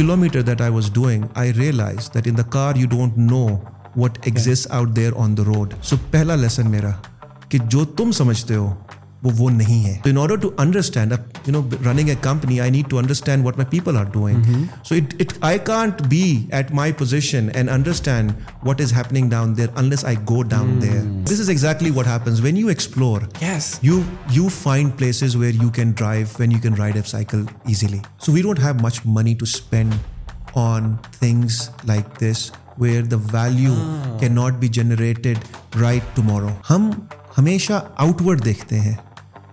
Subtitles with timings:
[0.00, 3.46] Kilo metre that I was doing I realise that in the car you don't know
[3.96, 6.90] what exit out there on the road so پہلا lesson میرا
[7.48, 8.72] کہ جو تم سمجھتے ہو
[9.22, 10.10] وہ وہ نہیں ہے تو
[12.60, 12.70] I
[12.70, 14.52] need to understand what my people are doing
[14.84, 16.22] so it I can't be
[16.52, 18.32] at my position and understand
[18.64, 18.80] what
[19.56, 23.56] there unless I go down there this is exactly what happens when you explore you
[23.82, 24.00] you
[24.32, 28.42] you find places where can drive when you can ride a cycle easily so we
[28.42, 29.92] don't have much money to spend
[30.54, 30.94] on
[31.18, 32.50] things like this
[32.78, 33.74] where the value
[34.20, 35.76] can not be generated
[35.80, 36.90] right tomorrow ہم
[37.38, 38.94] ہمیشہ outward دیکھتے ہیں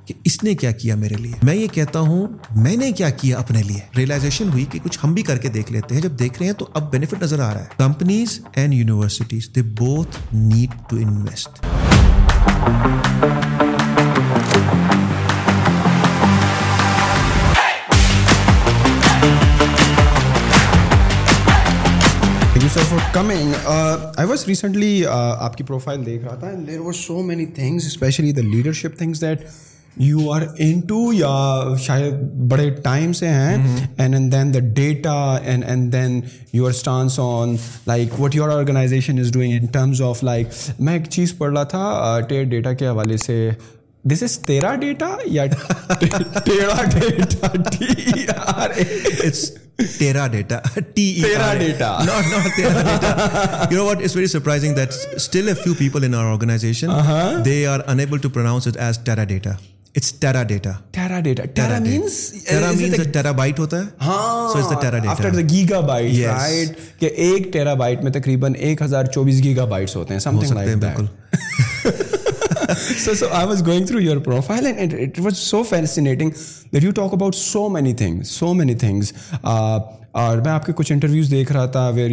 [0.08, 2.28] کہ اس نے کیا کیا میرے لیے میں یہ کہتا ہوں
[2.56, 5.72] میں نے کیا کیا اپنے لیے ریئلائزیشن ہوئی کہ کچھ ہم بھی کر کے دیکھ
[5.72, 8.74] لیتے ہیں جب دیکھ رہے ہیں تو اب بینیفٹ نظر آ رہا ہے companies and
[8.74, 10.98] universities they both need to
[23.14, 23.54] coming
[24.48, 29.40] recently آپ کی پروفائل دیکھ رہا تھا leadership things that
[30.00, 32.14] you are into یا شاید
[32.50, 33.84] بڑے ٹائم سے ہیں
[33.98, 36.22] and and then the data and and then
[36.54, 37.56] you are stance on
[37.88, 40.48] like what your organization is doing in terms of like
[40.80, 43.50] میں ایک چیز پڑھ رہا تھا ڈیٹا کے حوالے سے
[44.04, 45.46] دس از تیرا ڈیٹا یا
[45.46, 45.84] data
[50.32, 50.60] data
[55.54, 56.88] few people organization
[57.46, 59.52] they are it as data
[59.98, 61.02] میں
[80.52, 82.10] آپ کے کچھ انٹرویوز دیکھ رہا تھا where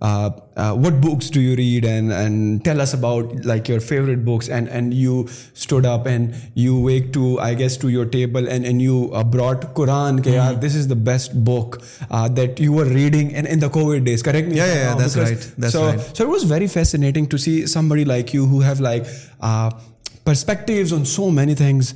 [0.00, 4.48] Uh, uh, what books do you read, and tell us about like your favorite books,
[4.48, 9.10] and you stood up and you wake to, I guess, to your table and you
[9.12, 10.20] uh, brought Quran.
[10.20, 10.60] Mm-hmm.
[10.60, 14.56] This is the best book that you were reading in the COVID days, correct me?
[14.56, 15.38] Yeah, that's right.
[15.68, 19.04] So it was very fascinating to see somebody like you who have like
[20.28, 21.94] perspectives on so many things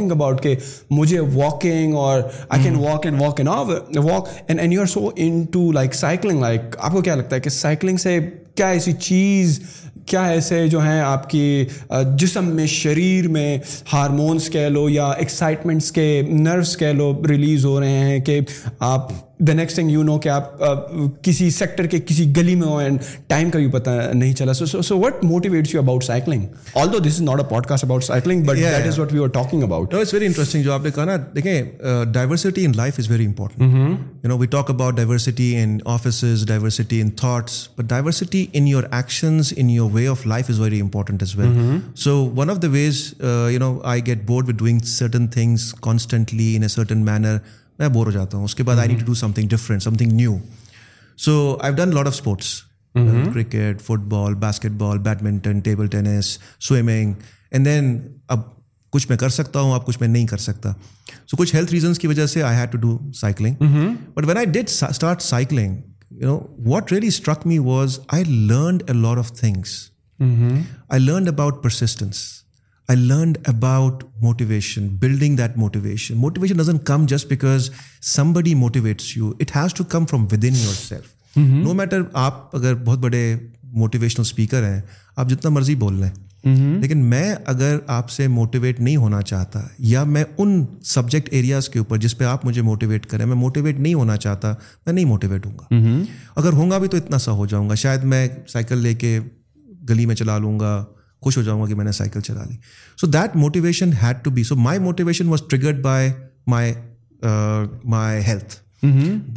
[0.00, 0.56] about کہ
[0.90, 5.10] مجھے walking اور I can walk and walk and walk and and you are so
[5.16, 8.18] into like cycling like آپ کو کیا لگتا ہے کہ cycling سے
[8.54, 9.60] کیا ایسی چیز
[10.06, 11.64] کیا ایسے جو ہیں آپ کی
[12.16, 13.58] جسم میں شریر میں
[13.92, 18.40] ہارمونس کہہ لو یا ایکسائٹمنٹس کے نروس کہہ لو ریلیز ہو رہے ہیں کہ
[18.78, 19.08] آپ
[19.40, 20.60] the next thing you know کہ آپ
[21.22, 24.82] کسی سیکٹر کے کسی گلی میں ہو اینڈ ٹائم کا بھی پتہ نہیں چلا so
[24.82, 26.44] so what motivates you about cycling
[26.74, 29.22] although this is not a podcast about cycling but that is what you
[29.22, 32.98] are talking about it's very interesting جو آپ نے کہا نا دیکھیں diversity in life
[32.98, 33.62] is very important
[34.24, 38.84] you know we talk about diversity in offices diversity in thoughts but diversity in your
[38.90, 42.70] actions in your way of life is very important as well so one of the
[42.70, 47.36] ways you know I get bored with doing certain things constantly in a certain manner
[47.78, 49.82] میں bore ہو جاتا ہوں اس کے بعد I need to do something different
[49.82, 50.36] something new
[51.18, 51.56] so
[51.62, 52.54] I done lot of sports
[53.32, 56.38] cricket football basketball badminton table tennis
[56.60, 57.14] swimming
[57.50, 57.98] and then
[58.28, 58.40] اب
[58.92, 60.72] کچھ میں کر سکتا ہوں اب کچھ میں نہیں کر سکتا
[61.26, 63.54] سو کچھ ہیلتھ ریزنس کی وجہ سے I had to do cycling
[64.14, 65.76] but when I did start cycling
[66.10, 69.74] you know what really struck me was I learn a lot of things
[70.88, 72.45] I learn about persistence
[72.88, 77.70] I learned about motivation building that motivation motivation doesn't come just because
[78.02, 82.02] somebody motivates you it has to come from within yourself no matter
[82.12, 83.36] آپ اگر بہت بڑے
[83.72, 84.80] motivational speaker ہیں
[85.16, 89.60] آپ جتنا مرضی بول رہے ہیں لیکن میں اگر آپ سے موٹیویٹ نہیں ہونا چاہتا
[89.78, 93.78] یا میں ان سبجیکٹ ایریاز کے اوپر جس پہ آپ مجھے موٹیویٹ کریں میں موٹیویٹ
[93.78, 94.54] نہیں ہونا چاہتا
[94.86, 95.74] میں نہیں موٹیویٹ ہوں گا
[96.36, 99.18] اگر ہوں گا بھی تو اتنا سا ہو جاؤں گا شاید میں سائیکل لے کے
[99.88, 100.84] گلی میں چلا لوں گا
[101.26, 102.56] خوش ہو جاؤں گا کہ میں نے سائیکل چلا لی
[102.98, 106.10] so that motivation had to be so my motivation was triggered by
[106.46, 106.74] my
[107.84, 108.56] my health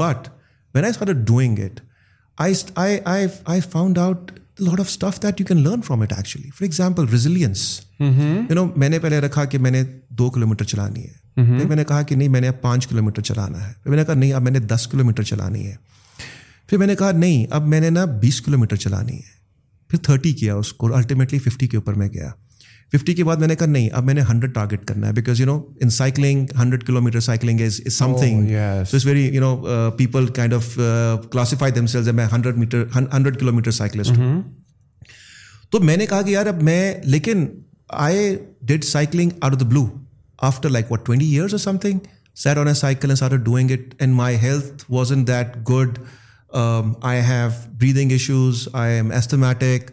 [0.00, 0.28] but
[0.75, 1.80] when I doing it
[2.38, 4.31] I found out
[4.60, 7.66] lot of stuff that you can learn from it actually for example resilience
[8.00, 9.84] you know میں نے پہلے رکھا کہ میں نے
[10.10, 12.88] دو کلو metre چلانی ہے پھر میں نے کہا کہ نہیں میں نے اب پانچ
[12.88, 15.24] کلو میٹر چلانا ہے پھر میں نے کہا نہیں اب میں نے دس کلو میٹر
[15.24, 15.75] چلانی ہے
[16.68, 19.38] پھر میں نے کہا نہیں اب میں نے نا بیس کلو میٹر چلانی ہے
[19.90, 22.30] پھر تھرٹی کیا اس کو الٹیمیٹلی ففٹی کے اوپر میں گیا
[22.94, 25.40] ففٹی کے بعد میں نے کہا نہیں اب میں نے ہنڈریڈ ٹارگیٹ کرنا ہے because
[25.40, 28.48] you know in cycling hundred kilometre cycling is is something
[28.90, 30.75] so is very you know people kind of
[31.31, 34.42] classify themselves میں hundred metre hundred kilometre cyclist ہوں
[35.69, 37.46] تو میں نے کہا کہ یار اب میں لیکن
[38.00, 38.36] I
[38.62, 39.86] did cycling or the blue
[40.40, 42.00] after like what twenty years or something
[42.36, 43.16] sat on a cycle
[43.44, 45.98] doing it and my health was in that good
[46.54, 47.50] I have
[47.80, 49.92] breathing issues I am asthmatic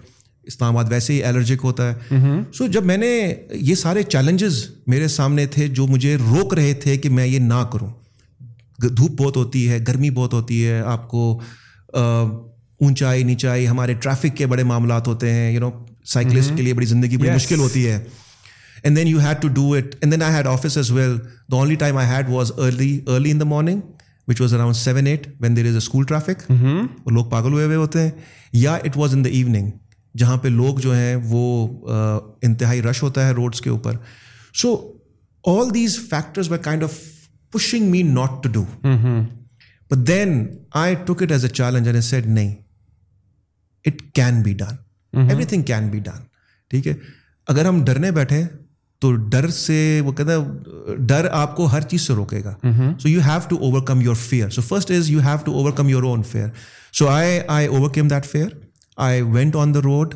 [0.44, 2.72] Islamabad ویسے ہی allergic ہوتا ہے سو mm-hmm.
[2.72, 3.34] جب میں نے
[3.50, 7.64] یہ سارے challenges میرے سامنے تھے جو مجھے روک رہے تھے کہ میں یہ نہ
[7.72, 7.88] کروں
[8.78, 11.40] دھوپ بہت ہوتی ہے گرمی بہت ہوتی ہے آپ کو
[11.94, 15.70] اونچائی نیچائی ہمارے ٹریفک کے بڑے معاملات ہوتے ہیں یو نو
[16.04, 17.98] سائیکلسٹ کے لیے بڑی زندگی بڑی مشکل ہوتی ہے
[18.82, 21.16] and then you had to do it and then I had office as well
[21.52, 23.80] the only time I had was early early in the morning
[24.28, 27.64] which was around seven eight when there is a school traffic اور لوگ پاگل ہوئے
[27.64, 28.10] ہوئے ہوتے ہیں
[28.52, 29.70] یا it was in the evening
[30.14, 31.66] جہاں پہ لوگ جو ہیں وہ
[32.42, 33.96] انتہائی رش ہوتا ہے روڈس کے اوپر
[34.54, 34.76] so
[35.44, 36.98] all these factors why kind of
[37.52, 38.64] pushing me not to do
[39.90, 40.46] but then
[40.74, 42.54] I took it as a challenge and a set نہیں
[43.84, 46.24] it can be done everything can be done
[46.70, 46.94] ٹھیک ہے
[47.48, 48.42] اگر ہم ڈرنے بیٹھے
[49.02, 52.54] تو ڈر سے وہ کہتے ہیں ڈر آپ کو ہر چیز سے روکے گا
[52.98, 55.72] so you have to overcome your fear so first is you have to over
[55.72, 56.48] come your own fear
[56.92, 58.48] so I I overcome that fear
[58.96, 60.14] I went on the road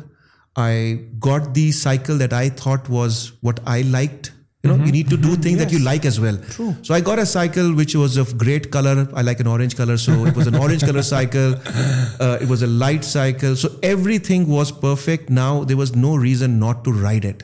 [0.55, 0.97] I
[1.25, 4.27] got the cycle that I thought was what I liked
[4.63, 7.73] you need to do thing that you like as well so I got a cycle
[7.75, 10.81] which was of great colour I like N orange colour so it was an orange
[10.81, 11.53] colour cycle
[12.19, 16.59] it was a light cycle so everything was perfect now there was no reason
[16.59, 17.43] not to ride it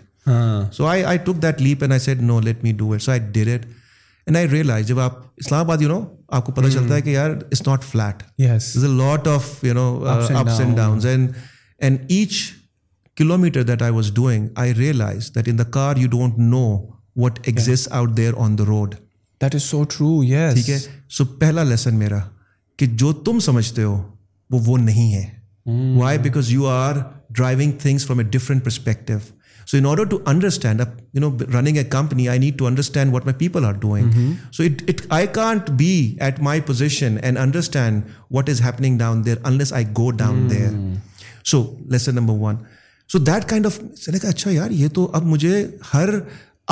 [0.71, 3.11] so I I took that leap and I said no let me do it so
[3.11, 6.03] I and I realise جب آپ اسلام آباد you know
[6.27, 6.73] آپ کو پتہ hmm.
[6.73, 10.39] چلتا ہے کہ یار it's not flat is a lot of you know ups and
[10.39, 11.05] and and downs
[12.09, 12.41] each
[13.17, 16.65] kilometre that I was doing I realise that in the car you don't know
[17.15, 18.95] what exit out there on the road
[19.41, 20.79] that is so true yes ٹھیک ہے
[21.09, 22.19] سو پہلا lesson میرا
[22.77, 24.01] کہ جو تم سمجھتے ہو
[24.49, 25.25] وہ وہ نہیں ہے
[25.99, 26.95] why because you are
[27.29, 29.13] driving things from a different perspective
[29.67, 30.81] so in order to understand
[30.81, 32.51] a company I
[35.33, 36.17] can't be
[36.19, 36.61] at my
[37.37, 38.49] understand what
[43.25, 43.79] that kind of
[44.23, 46.09] اچھا یار یہ تو اب مجھے ہر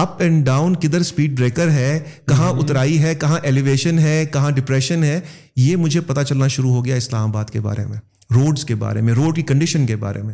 [0.00, 5.04] اپ اینڈ ڈاؤن کدھر اسپیڈ بریکر ہے کہاں اترائی ہے کہاں ایلیویشن ہے کہاں ڈپریشن
[5.04, 5.20] ہے
[5.56, 7.98] یہ مجھے پتا چلنا شروع ہو گیا اسلام آباد کے بارے میں
[8.32, 10.35] روڈس کے بارے میں روڈ کی کنڈیشن کے بارے میں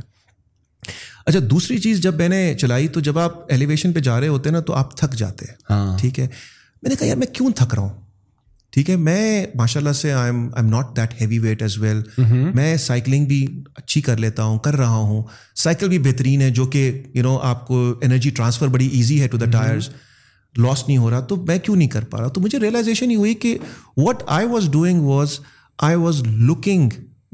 [1.27, 4.49] اچھا دوسری چیز جب میں نے چلائی تو جب آپ ایلیویشن پہ جا رہے ہوتے
[4.49, 6.27] ہیں نا تو آپ تھک جاتے ہیں ہاں۔ ٹھیک ہے
[6.83, 7.99] میں نے کہا یار میں کیوں تھک رہا ہوں
[8.73, 11.77] ٹھیک ہے میں ماشاء اللہ سے I am I M not that heavy weight as
[11.77, 12.01] well
[12.53, 13.45] میں سائیکلنگ بھی
[13.75, 15.21] اچھی کر لیتا ہوں کر رہا ہوں
[15.55, 19.27] سائیکل بھی بہترین ہے جو کہ یو نو آپ کو انرجی ٹرانسفر بڑی ایزی ہے
[19.27, 19.89] ٹو دا ٹائرز
[20.55, 23.15] لاس نہیں ہو رہا تو میں کیوں نہیں کر پا رہا تو مجھے ریئلائزیشن ہی
[23.15, 23.57] ہوئی کہ
[23.97, 25.39] what I was doing was
[25.79, 26.89] I was looking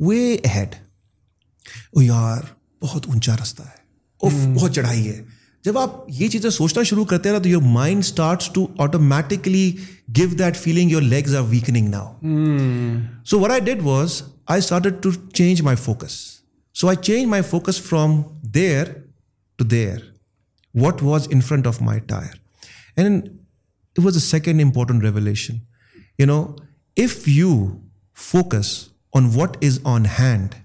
[0.00, 0.75] way ahead
[1.94, 3.86] او یار بہت اونچا رستہ ہے
[4.21, 5.21] اور بہت چڑھائی ہے
[5.65, 9.65] جب آپ یہ چیزیں سوچنا شروع کرتے ہیں تو your mind start to automatically
[10.18, 12.13] give that feeling your legs are weakening now
[13.25, 14.21] so what I did was
[14.48, 16.15] I started to change my focus
[16.75, 18.21] so I change my focus from
[18.54, 18.94] there
[19.59, 19.98] to there
[20.74, 22.36] what was in front of my tyre
[22.98, 23.27] and
[23.27, 25.57] it was a second important revolution
[26.19, 26.42] you know
[26.98, 27.54] if you
[28.18, 28.74] focus
[29.13, 30.56] on what is on hand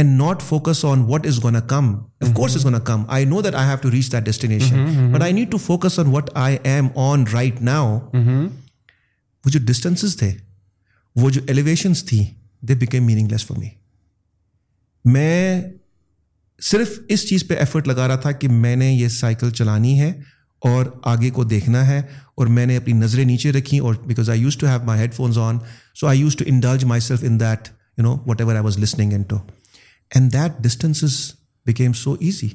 [0.00, 1.94] and not focus on what is gonna come
[2.20, 5.12] of course is gonna come I know that I have to reach the destination
[5.12, 10.16] but I need to focus on what I am on right now وہ جو distances
[10.16, 10.32] تھے
[11.16, 12.24] وہ جو elevations تھیں
[12.68, 13.68] they became meaningless for me
[15.04, 15.62] میں
[16.62, 20.12] صرف اس چیز پہ ایفرٹ لگا رہا تھا کہ میں نے یہ سائیکل چلانی ہے
[20.62, 22.00] اور آگے کو دیکھنا ہے
[22.34, 25.14] اور میں نے اپنی نظریں نیچے رکھیں اور because I use to have my head
[25.14, 25.58] phones on
[25.94, 28.78] so I use to indulge myself in that you know whatever I was
[28.78, 29.36] listening and to
[30.10, 31.16] and that distances
[31.66, 32.48] became so easy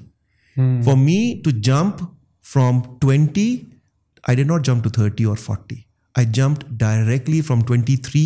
[0.86, 2.04] for me to jump
[2.46, 3.50] from twenty
[4.24, 5.76] I did not jump to thirty اور forty
[6.16, 8.24] I jump directly from twenty three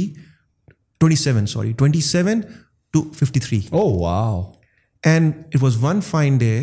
[1.01, 2.41] twenty seven sorry twenty seven
[2.93, 6.63] to fifty three and it was one fine day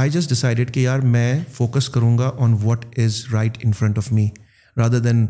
[0.00, 3.98] I just decided کہ یار میں focus کروں گا on what is right in front
[3.98, 4.28] of me
[4.76, 5.26] rather than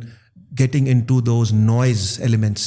[0.59, 2.67] getting into those noise elements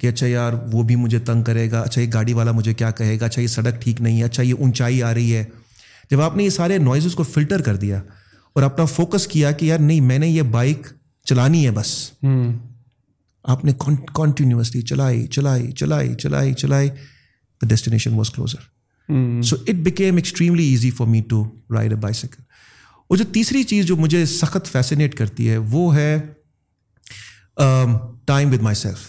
[0.00, 2.90] کہ اچھا یار وہ بھی مجھے تنگ کرے گا اچھا یہ گاڑی والا مجھے کیا
[2.90, 5.44] کہے گا اچھا یہ سڑک ٹھیک نہیں ہے اچھا یہ اونچائی آ رہی ہے
[6.10, 8.00] جب آپ نے یہ سارے نوائزز کو فلٹر کر دیا
[8.56, 10.86] اور اپنا فوکس کیا کہ یار نہیں میں نے یہ بائک
[11.26, 11.94] چلانی ہے بس
[13.44, 13.72] آپ نے
[14.14, 20.90] کانٹینیوسلی چلائی چلائی چلائی چلائی چلائی the destination was closer so it became extremely easy
[20.90, 21.44] for me to
[21.70, 22.42] ride a bicycle
[23.10, 26.18] اور جو تیسری چیز جو مجھے سخت فیسنیٹ کرتی ہے وہ ہے
[28.26, 29.06] time with myself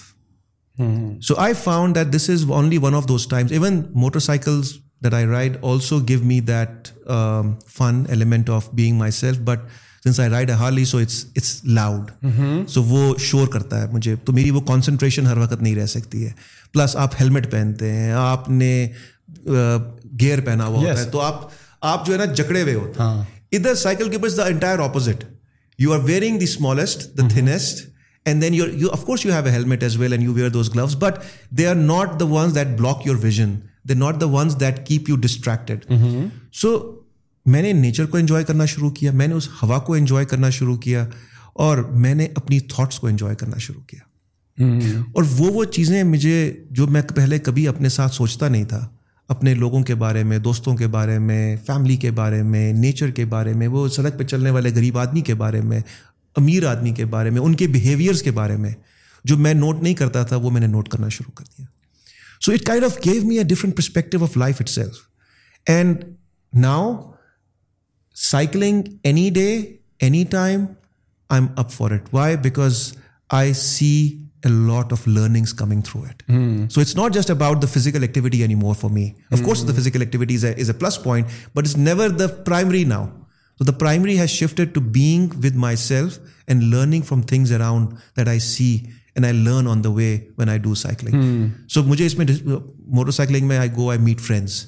[1.22, 4.72] so I found that this is only one of those time even motorcycles
[5.04, 6.88] that I ride also give me that
[7.68, 9.60] fun element of being myself but
[10.04, 12.12] since I ride a Harley so it's it's loud
[12.70, 16.26] so وہ شور کرتا ہے مجھے تو میری وہ concentration ہر وقت نہیں رہ سکتی
[16.26, 16.32] ہے
[16.74, 18.88] پلس آپ ہیلمٹ پہنتے ہیں آپ نے
[20.20, 21.48] گیئر پہنا ہوا ہوتا ہے تو آپ
[21.82, 23.24] آپ جو ہے نا جکڑے ہوئے ہوتے ہیں
[23.52, 25.24] ادھر سائیکل کے the entire opposite
[25.80, 27.88] you are wearing the smallest the thinnest
[28.30, 30.50] and then you you of course you have a helmet as well and you wear
[30.50, 31.14] those gloves but
[31.58, 33.54] they are not the ones that block your vision
[33.90, 35.92] they not the ones that keep you distracted
[36.54, 36.78] so
[37.46, 40.50] میں نے nature کو enjoy کرنا شروع کیا میں نے اس ہوا کو انجوائے کرنا
[40.50, 41.06] شروع کیا
[41.54, 44.10] اور میں نے اپنی تھاٹس کو انجوائے کرنا شروع کیا
[45.12, 46.54] اور وہ وہ چیزیں مجھے
[46.72, 48.88] جو میں پہلے کبھی اپنے ساتھ سوچتا نہیں تھا
[49.30, 53.26] اپنے لوگوں کے بارے میں دوستوں کے بارے میں فیملی کے بارے میں نیچر کے
[53.26, 55.82] بارے میں وہ سڑک پہ چلنے والے غریب آدمی کے بارے میں
[56.40, 58.72] امیر آدمی کے بارے میں ان کے بیہیویئرس کے بارے میں
[59.26, 61.66] جو میں نوٹ نہیں کرتا تھا وہ میں نے نوٹ کرنا شروع کر دیا
[62.42, 65.02] so it kind of gave me a different perspective of life itself
[65.68, 66.04] and
[66.54, 66.92] now
[68.18, 69.50] cycling any day
[70.00, 70.66] any time
[71.30, 72.82] I am up for it why because
[73.30, 73.92] I see
[74.46, 76.24] a lot of learnings coming through it
[76.72, 80.02] so it's not just about the physical activity anymore for me of course the physical
[80.02, 83.06] activities is a plus point but it's never the primary now
[83.60, 84.44] so the primary has
[84.76, 87.90] being with myself and learning from things around
[88.18, 88.78] that I see
[89.16, 90.20] and I learn on the way
[90.38, 94.20] when I do cycling so مجھے اس میں motor cycling میں آئی گو آئی meat
[94.20, 94.66] friends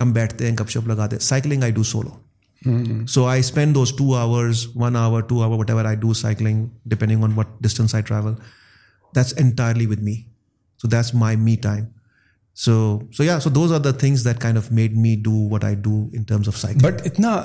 [0.02, 3.92] ہم بیٹھتے ہیں گپ شپ لگاتے ہیں cycling I do solo so I spend those
[3.98, 7.94] two hours one hour two hour whatever I do cycling depending on what distance
[7.94, 8.34] I travel
[9.16, 10.14] that's entirely with me
[10.78, 11.84] so that's my me time
[12.56, 12.72] so
[13.16, 15.74] so yeah so those are the things that kind of made me do what I
[15.74, 17.44] do in terms of cycle but اتنا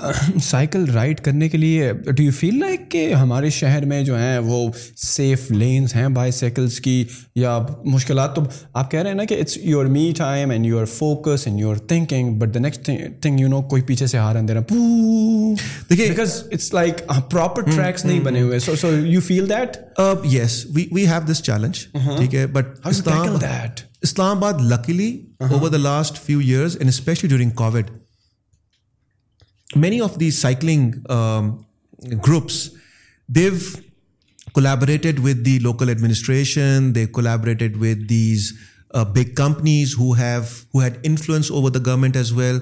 [0.44, 4.40] cycle ride کرنے کے لیے do you feel like کہ ہمارے شہر میں جو ہیں
[4.40, 4.60] وہ
[4.98, 7.04] سیف لینس ہیں بائی سائیکلس کی
[7.36, 8.42] یا مشکلات تو
[8.74, 11.76] آپ کہہ رہے ہیں نا کہ it's your me time and your focus and your
[11.88, 12.90] thinking but the next
[13.22, 14.74] thing you know کوئی پیچھے سے ہار اندے رہا
[15.90, 19.78] دیکھیے because it's like proper tracks نہیں بنے ہوئے so so you feel that
[20.26, 22.88] yes we have this challenge ٹھیک ہے but
[23.42, 25.56] that Islamabad, luckily, uh-huh.
[25.56, 27.90] over the last few years, and especially during COVID,
[29.76, 31.66] many of these cycling um,
[32.22, 32.70] groups,
[33.28, 33.76] they've
[34.54, 36.94] collaborated with the local administration.
[36.94, 38.58] They collaborated with these
[38.94, 42.60] uh, big companies who had influence over the government as well.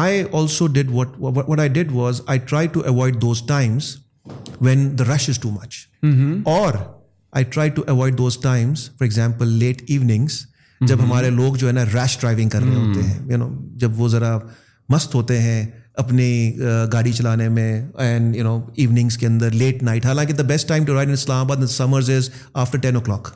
[0.00, 3.96] I also did what what I did was I try to avoid those times
[4.60, 5.76] when the rush is too much
[6.46, 6.74] اور
[7.32, 10.44] I try to avoid those times for example late evenings
[10.80, 13.48] جب ہمارے لوگ جو ہے نا ریش driving کر رہے ہوتے ہیں یو نو
[13.76, 14.38] جب وہ ذرا
[14.88, 15.64] مست ہوتے ہیں
[15.96, 16.56] اپنی
[16.92, 17.70] گاڑی چلانے میں
[17.98, 21.12] اینڈ یو نو ایوننگس کے اندر لیٹ نائٹ حالانکہ the best time to ride in
[21.12, 22.30] Islamabad summers is
[22.54, 23.28] after ten o'clock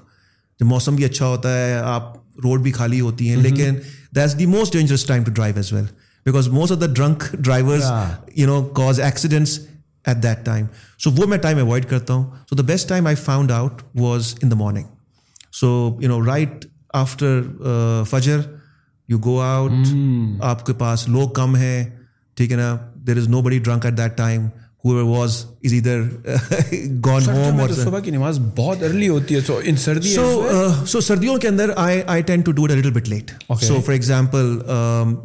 [0.61, 3.75] جب موسم بھی اچھا ہوتا ہے آپ روڈ بھی خالی ہوتی ہیں لیکن
[4.15, 5.87] that is the most dangerous time to drive as well
[6.27, 7.79] because most of the drunk driver
[10.07, 10.67] at that time
[10.99, 14.35] so وہ میں ٹائم اوائڈ کرتا ہوں so the best time I found out was
[14.43, 14.85] in the morning
[15.53, 15.69] so
[16.01, 16.65] you know right
[16.95, 17.43] after
[18.11, 18.41] فجر
[19.09, 19.87] you go out
[20.43, 21.85] آپ کے پاس لوگ کم ہیں
[22.37, 24.49] ٹھیک ہے نا دیر از نو بڑی drunk at that time
[24.95, 26.03] was is ادھر
[27.05, 29.77] گون ہوم اور صبح کی نماز بہت ارلی ہوتی ہے سو سو سو سو ان
[29.77, 30.17] سردی
[30.17, 34.59] uh, سردیوں کے اندر I I tend to do it little bit late for example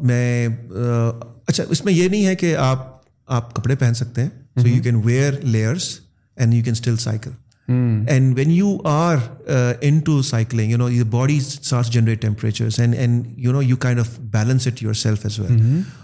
[0.00, 1.11] میں uh,
[1.47, 2.89] اچھا اس میں یہ نہیں ہے کہ آپ
[3.27, 4.29] آپ کپڑے پہن سکتے ہیں
[4.61, 5.99] so you can wear layers
[6.37, 7.31] and you can still cycle
[8.09, 9.17] and when you are
[9.81, 11.39] into cycling body
[11.91, 15.81] generate and and you know you kind of balance it yourself as well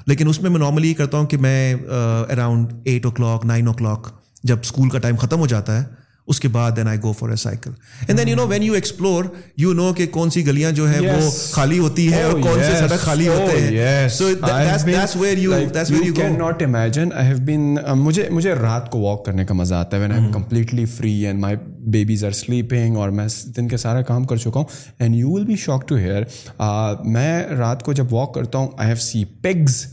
[0.05, 3.67] لیکن اس میں میں normally یہ کرتا ہوں کہ میں around eight o'clock nine
[3.67, 4.07] o'clock
[4.43, 6.06] جب اسکول کا ٹائم ختم ہو جاتا ہے
[6.27, 7.71] اس کے بعد then I go for a cycle
[8.07, 9.25] and then you know when you explore
[9.57, 12.59] you know کہ کون سی گلیاں جو ہیں وہ خالی ہوتی ہیں اور oh, کون
[12.59, 16.63] سے سڑک خالی ہوتے oh, ہیں so that's where you that's where you can not
[16.63, 20.11] imagine I have been مجھے مجھے رات کو واک کرنے کا مزہ آتا ہے when
[20.11, 21.55] I am completely free and my
[21.91, 25.45] babies are sleeping اور میں دن کے سارا کام کر چکا ہوں and you will
[25.45, 26.23] be shock to hear
[27.05, 29.85] میں رات کو جب واک کرتا ہوں I have C pigs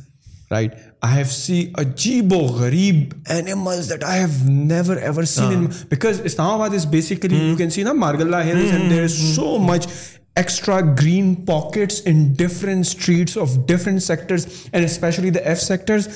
[0.50, 0.75] right
[1.04, 6.87] I have seen ajeebo-ghareeb animals that I have never ever seen in, because Islamabad is
[6.87, 9.87] basically, you can see Margalla Hills and there is so much
[10.35, 16.09] extra green pockets in different streets of different sectors, and especially the F sectors.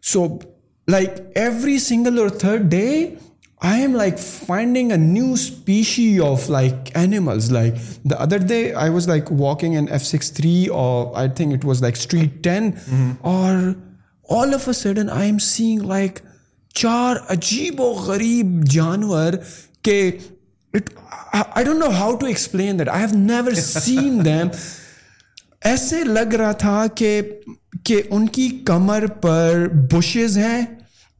[0.00, 0.40] So
[0.88, 3.18] like every single or third day,
[3.60, 7.52] I am like finding a new species of like animals.
[7.52, 11.82] Like the other day I was like walking in F63 or I think it was
[11.82, 13.76] like Street 10 or
[14.34, 16.18] all of a sudden I am seeing like
[16.74, 19.32] چار عجیب و غریب جانور
[19.82, 19.96] کہ
[20.74, 24.48] I don't know how to explain that I have never seen them
[25.62, 27.20] ایسے لگ رہا تھا کہ
[27.84, 30.64] کہ ان کی کمر پر بشز ہیں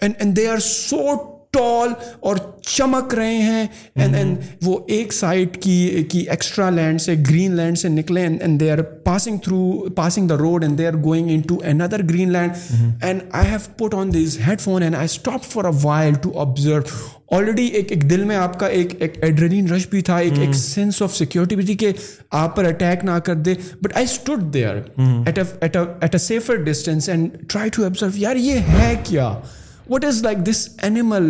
[0.00, 1.14] and and they are so
[1.52, 1.92] tall
[2.20, 3.66] اور چمک رہے ہیں
[3.94, 8.42] اینڈ اینڈ وہ ایک سائڈ کی کی ایکسٹرا لینڈ سے گرین لینڈ سے نکلے and
[8.42, 12.02] and they are passing through passing the road and they are going into اندر
[12.10, 15.76] green land and I have put on this headphone and I stop for a
[15.82, 16.80] while to observe
[17.30, 20.54] already ایک ایک دل میں آپ کا ایک ایک Adrian رش بھی تھا ایک ایک
[20.54, 21.92] سینس آف سیکورٹی بھی تھی کہ
[22.30, 24.76] آپ پر اٹیک نہ کر دے but I stood they are
[25.26, 26.14] at
[26.14, 29.32] a safer distance and try to observe یار یہ ہے کیا
[29.90, 31.22] what is like this animal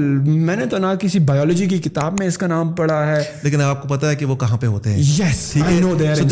[0.26, 3.60] میں نے تو نہ کسی بایولوجی کی کتاب میں اس کا نام پڑھا ہے لیکن
[3.60, 5.02] آپ کو پتا ہے کہ وہ کہاں پہ ہوتے ہیں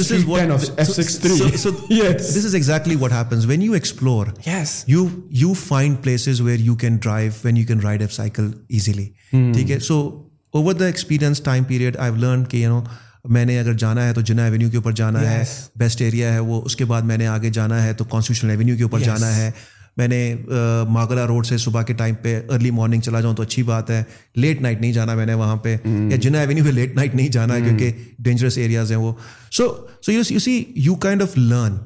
[0.00, 0.13] this
[2.37, 5.07] is exactly what happens when you explore yes you
[5.31, 9.71] you find places where you can drive when you can ride a cycle easily ٹھیک
[9.71, 10.01] ہے so
[10.51, 12.83] over the experience time period I learn کہ you know
[13.25, 15.45] میں نے اگر جانا ہے تو جنا ایونیو کے اوپر جانا ہے
[15.77, 18.77] بیسٹ ایریا ہے وہ اس کے بعد میں نے آگے جانا ہے تو کانسٹیٹیوشن ایونیو
[18.77, 19.51] کے اوپر جانا ہے
[20.01, 20.21] میں نے
[20.89, 24.03] ماگلا روڈ سے صبح کے ٹائم پہ ارلی مارننگ چلا جاؤں تو اچھی بات ہے
[24.37, 25.77] لیٹ نائٹ نہیں جانا میں نے وہاں پہ
[25.85, 27.93] یا جنا ایونیو پہ لیٹ نائٹ نہیں جانا ہے کیونکہ
[28.19, 29.13] ڈینجرس ایریاز ہیں وہ
[29.51, 29.69] so
[30.03, 31.77] so you see you kind of learn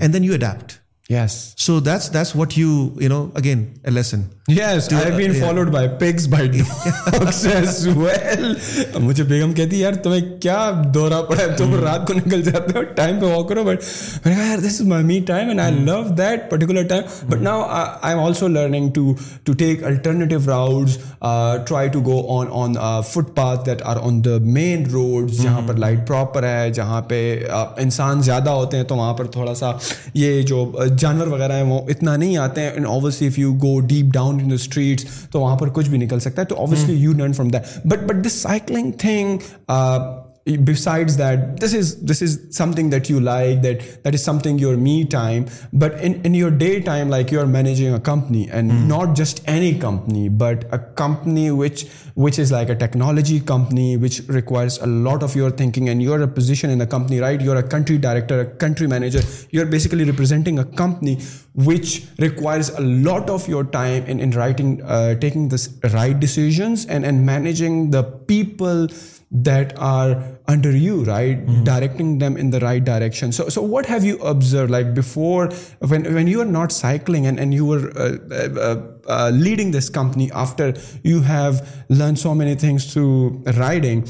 [0.00, 0.72] and then you adapt
[1.06, 1.84] fit
[23.34, 23.68] path
[24.42, 27.44] main road جہاں پر لائٹ پراپر ہے جہاں پہ
[27.78, 29.72] انسان زیادہ ہوتے ہیں تو وہاں پر تھوڑا سا
[30.14, 30.72] یہ جو
[30.98, 34.40] جانور وغیرہ ہیں وہ اتنا نہیں آتے ہیں and obviously if you go deep down
[34.40, 37.32] in the streets تو وہاں پر کچھ بھی نکل سکتا ہے تو obviously you learn
[37.32, 39.38] from that but but this cycling thing
[40.46, 45.46] Besides that, this is something that you like, that is something your me time.
[45.72, 48.86] But in your daytime, like you're managing a company, and hmm.
[48.86, 54.78] not just any company, but a company which is like a technology company, which requires
[54.78, 57.40] a lot of your thinking, and you're a position in the company, right?
[57.40, 59.22] You're a country director, a country manager.
[59.50, 61.18] You're basically representing a company
[61.54, 67.26] which requires a lot of your time in writing, uh, taking the right decisions and
[67.26, 68.86] managing the people
[69.30, 71.38] that are under you, right?
[71.38, 71.64] Mm-hmm.
[71.64, 73.32] Directing them in the right direction.
[73.32, 75.48] So what have you observed, like before,
[75.80, 80.74] when you are not cycling and you were uh, uh, uh, leading this company after
[81.02, 84.06] you have learned so many things through riding,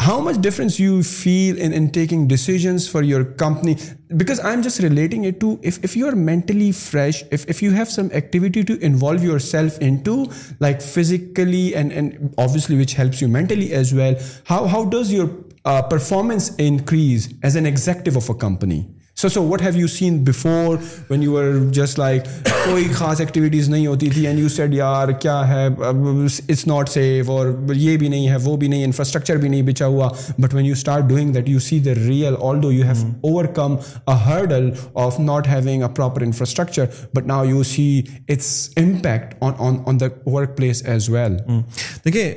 [0.00, 3.76] how much difference you feel in taking decisions for your company?
[4.16, 8.64] Because I'm just relating it to if you're mentally fresh, if you have some activity
[8.64, 10.30] to involve yourself into,
[10.58, 15.30] like physically and obviously which helps you mentally as well, how does your
[15.66, 18.88] uh, performance increase as an executive of a company?
[19.20, 20.76] So so what have you seen before
[21.10, 22.24] when you are just like
[22.44, 27.30] کوئی خاص activities نہیں ہوتی تھی and you said یار کیا ہے it's not safe
[27.30, 30.08] اور یہ بھی نہیں ہے وہ بھی نہیں انفراسٹرکچر بھی نہیں بچا ہوا
[30.38, 33.44] but when you start doing that you see the real although you have over
[33.54, 33.76] come
[34.06, 34.70] a hurdle
[34.94, 37.86] of not having a proper infrastructure but now you see
[38.28, 38.70] it's
[38.76, 39.34] impact
[39.60, 41.36] on the workplace as well
[42.04, 42.32] دیکھیے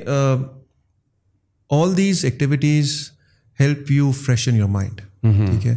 [1.70, 2.96] all these activities
[3.60, 5.74] help you freshen your mind ٹھیک ہے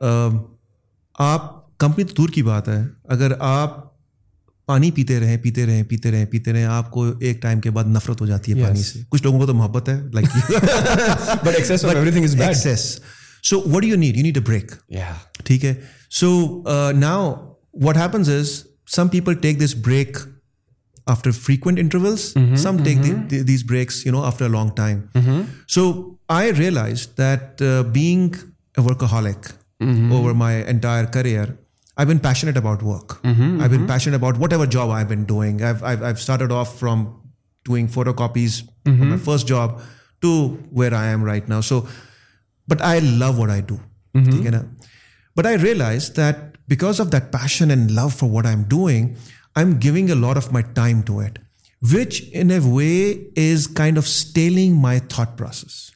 [0.00, 1.78] آپ
[1.78, 2.82] company تو دور کی بات ہے
[3.04, 3.92] اگر آپ
[4.66, 7.84] پانی پیتے رہیں پیتے رہیں پیتے رہیں پیتے رہیں آپ کو ایک ٹائم کے بعد
[7.84, 10.26] نفرت ہو جاتی ہے پانی سے کچھ لوگوں کو تو محبت ہے like
[13.42, 14.72] so what you need you need a break
[15.44, 15.74] ٹھیک ہے
[16.10, 16.62] so
[16.94, 17.32] now
[17.82, 18.50] what happens is
[18.90, 20.16] some people take this break
[21.06, 23.30] after frequent intervals some take
[23.30, 25.00] these breaks you know a long time
[25.68, 25.92] so
[26.28, 28.28] I realise that being
[28.76, 29.46] a hulk
[30.12, 31.50] over my entire career
[31.96, 37.04] I patient about work I patient about whatever job I doing started off from
[37.66, 38.62] doing photocopies
[39.24, 39.70] first job
[40.20, 40.32] to
[40.72, 41.80] where I am right now so
[42.68, 43.76] but I love what I do
[44.14, 44.62] ٹھیک ہے نا
[45.36, 49.08] but I realise that because of that passion and love for what I am doing
[49.54, 51.38] I am giving a lot of my time to it
[51.82, 53.14] which in a way
[53.36, 55.90] is kind of stealing my thought process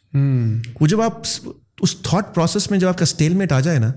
[0.81, 1.23] جب آپ
[1.79, 3.29] اس thought process میں جب آپ کا
[3.33, 3.93] meat آ جائے نا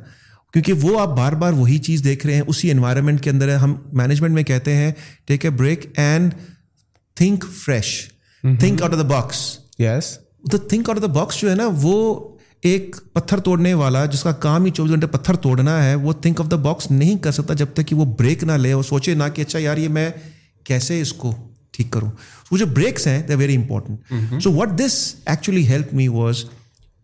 [0.53, 3.75] کیونکہ وہ آپ بار بار وہی چیز دیکھ رہے ہیں اسی انوائرمنٹ کے اندر ہم
[3.93, 4.91] مینجمنٹ میں کہتے ہیں
[5.25, 6.33] take a break and
[7.17, 7.91] think fresh
[8.43, 9.41] think out of the box
[9.79, 10.17] yes
[10.51, 11.97] the think out of the box جو ہے نا وہ
[12.61, 16.41] ایک پتھر توڑنے والا جس کا کام ہی چوبیس گھنٹے پتھر توڑنا ہے وہ تھنک
[16.41, 19.23] آف دا باکس نہیں کر سکتا جب تک کہ وہ بریک نہ لے سوچے نہ
[19.35, 20.09] کہ اچھا یار یہ میں
[20.65, 21.33] کیسے اس کو
[21.71, 22.09] ٹھیک کروں
[22.51, 26.43] وہ جو بریکس ہیں they very important so what this actually help me was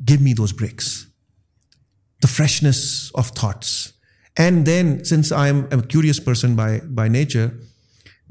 [0.00, 0.88] give me those breaks
[2.21, 3.11] the freshness
[3.13, 3.71] of thoughts
[4.35, 7.47] and then since I am a curious person by by nature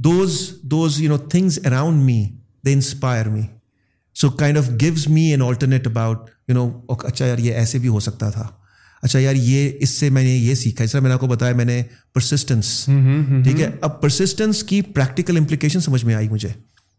[0.00, 2.25] those those you know things around me
[2.65, 3.43] they inspire me
[4.17, 6.81] so kind of gives me an alternate about you know
[6.89, 8.49] اچھا یار یہ ایسے بھی ہو سکتا تھا
[9.03, 11.27] اچھا یار یہ اس سے میں نے یہ سیکھا اس طرح میں نے آپ کو
[11.27, 11.83] بتایا میں نے
[12.13, 12.85] پرسسٹنس
[13.45, 16.49] ٹھیک ہے اب پرسسٹنس کی پریکٹیکل امپلیکیشن سمجھ میں آئی مجھے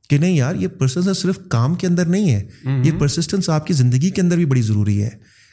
[0.09, 3.73] کہ نہیں یار یہ پرسنس صرف کام کے اندر نہیں ہے یہ پرسسٹنس آپ کی
[3.73, 5.09] زندگی کے اندر بھی بڑی ضروری ہے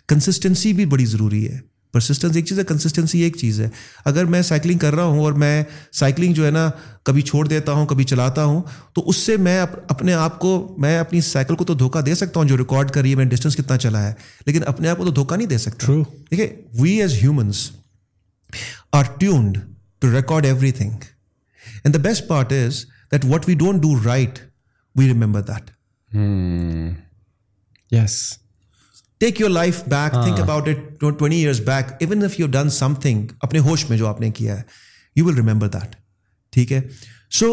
[0.09, 1.59] کنسسٹنسی بھی بڑی ضروری ہے
[1.95, 3.69] پرسسٹنس ایک چیز ہے کنسسٹنسی ایک چیز ہے
[4.05, 5.63] اگر میں سائیکلنگ کر رہا ہوں اور میں
[5.93, 6.71] سائیکلنگ جو ہے نا
[7.03, 8.63] کبھی چھوڑ دیتا ہوں کبھی چلاتا ہوں
[8.95, 12.41] تو اس سے میں اپنے آپ کو میں اپنی سائیکل کو تو دھوکا دے سکتا
[12.41, 14.13] ہوں جو ریکارڈ ہے میں ڈسٹینس کتنا چلا ہے
[14.47, 15.93] لیکن اپنے آپ کو تو دھوکہ نہیں دے سکتا
[16.31, 16.49] دیکھئے
[16.81, 17.71] we as humans
[18.93, 19.59] are tuned
[20.01, 21.05] to record everything
[21.85, 22.85] and the best part is
[23.13, 24.39] what we don't do right
[24.97, 25.71] we remember that
[27.93, 28.39] yes
[29.19, 32.95] take your life back think about it twenty years back even if you done some
[32.95, 34.63] thing اپنے ہوش میں جو آپ نے کیا ہے
[35.17, 35.97] you will remember that
[36.53, 36.81] ٹھیک ہے
[37.31, 37.53] سو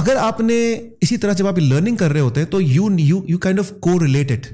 [0.00, 0.80] اگر آپ نے
[1.00, 3.72] اسی طرح جب آپ لرننگ کر رہے ہوتے ہیں تو you you you kind of
[3.80, 4.46] کو related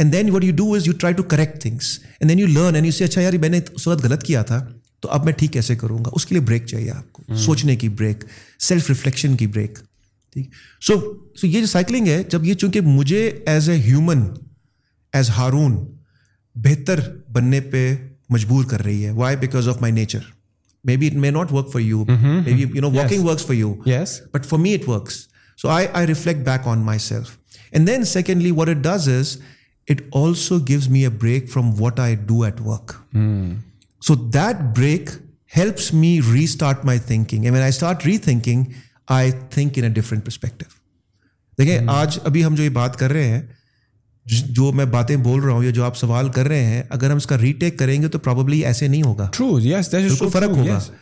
[0.00, 2.74] and then what you do is you try to correct things and then you learn
[2.74, 4.66] and you see اچھا یار میں نے اس وقت غلط کیا تھا
[5.02, 7.76] تو اب میں ٹھیک کیسے کروں گا اس کے لیے بریک چاہیے آپ کو سوچنے
[7.76, 8.24] کی بریک
[8.58, 9.78] سیلف ریفلیکشن کی بریک
[10.32, 10.50] ٹھیک
[10.80, 10.94] سو
[11.34, 14.22] سو یہ جو سائیکلنگ ہے جب یہ چونکہ مجھے as a human
[15.12, 15.76] as Haroon
[16.54, 17.00] بہتر
[17.32, 17.96] بننے پہ
[18.30, 20.18] مجبور کر رہی ہے why because of my nature
[20.84, 23.54] maybe it may not work for you maybe you know walking works for
[23.54, 25.14] you yes but for me it works
[25.58, 27.30] so I I reflect back on myself
[27.70, 29.36] and then secondly what it does is
[29.88, 32.92] it also gives me a break from what I do at work
[34.02, 35.10] so that break
[35.56, 38.64] helps me restart my thinking and I I start rethinking
[39.50, 40.64] think in a different perspective
[41.58, 43.42] دیکھیں آج ابھی ہم جو یہ بات کر رہے ہیں
[44.26, 47.16] جو میں باتیں بول رہا ہوں یا جو آپ سوال کر رہے ہیں اگر ہم
[47.16, 49.30] اس کا ریٹیک کریں گے تو پرابلی ایسے نہیں ہوگا
[50.32, 50.92] فرق ہوگا so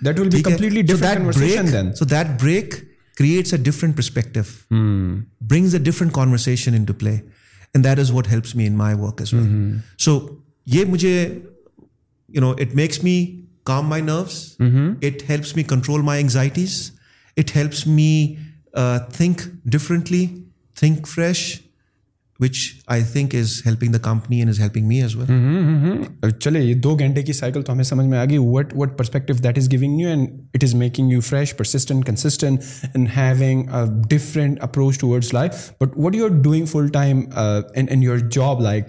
[0.05, 2.75] that that break
[3.17, 4.75] creates a a different different perspective
[5.41, 5.77] brings
[6.69, 7.19] in to play
[7.75, 9.23] and is what helps me in my work
[9.99, 10.37] سو
[10.67, 11.39] یہ مجھے
[12.29, 13.25] you know it makes me
[13.65, 16.81] calm my nerves it helps me control my anxieties
[17.37, 18.35] it helps me
[19.13, 19.41] think
[19.65, 20.27] differently
[20.77, 21.45] think fresh
[22.41, 22.59] which
[22.87, 26.95] I think is helping the company and is helping me as well چلے یہ دو
[26.99, 30.01] گھنٹے کی cycle تو ہمیں سمجھ میں آ گئی what what perspective that is giving
[30.01, 33.63] you and it is making you fresh persistent consistent and having
[34.11, 37.23] different approach towards life but what you are doing full time
[37.77, 38.85] in your job like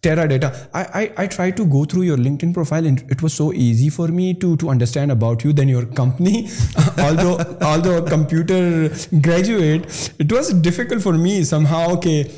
[0.00, 0.68] Teradata.
[0.74, 4.34] I tried to go through your LinkedIn profile and it was so easy for me
[4.34, 6.48] to understand about you than your company.
[6.98, 11.90] although a computer graduate, it was difficult for me somehow.
[11.96, 12.30] Okay,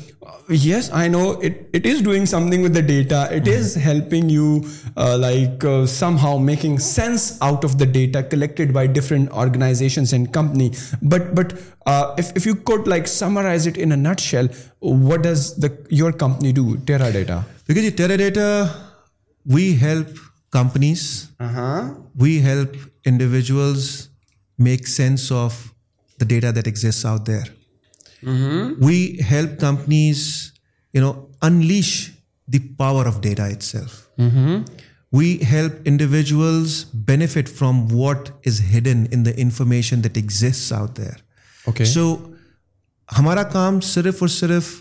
[0.49, 3.29] Yes, I know it is doing something with the data.
[3.31, 3.81] It is mm-hmm.
[3.81, 10.13] helping you uh, uh, somehow making sense out of the data collected by different organizations
[10.13, 10.73] and company.
[11.01, 11.59] But
[11.85, 14.47] uh, if you could summarize it in a nutshell,
[14.79, 15.63] what does
[15.89, 17.45] your company do, Teradata?
[17.65, 18.75] Because Teradata,
[19.45, 20.07] we help
[20.51, 21.93] companies, uh-huh.
[22.15, 22.75] we help
[23.05, 24.09] individuals
[24.57, 25.73] make sense of
[26.19, 27.45] the data that exists out there.
[28.23, 29.17] We
[29.31, 30.27] help companies
[30.93, 31.11] you know
[31.41, 32.09] unleash
[32.47, 34.19] the power of data itself
[35.13, 41.19] we help individuals benefit from what is hidden in the information that exist out there
[41.65, 42.15] okay so
[43.17, 44.69] ہمارا کام صرف اور صرف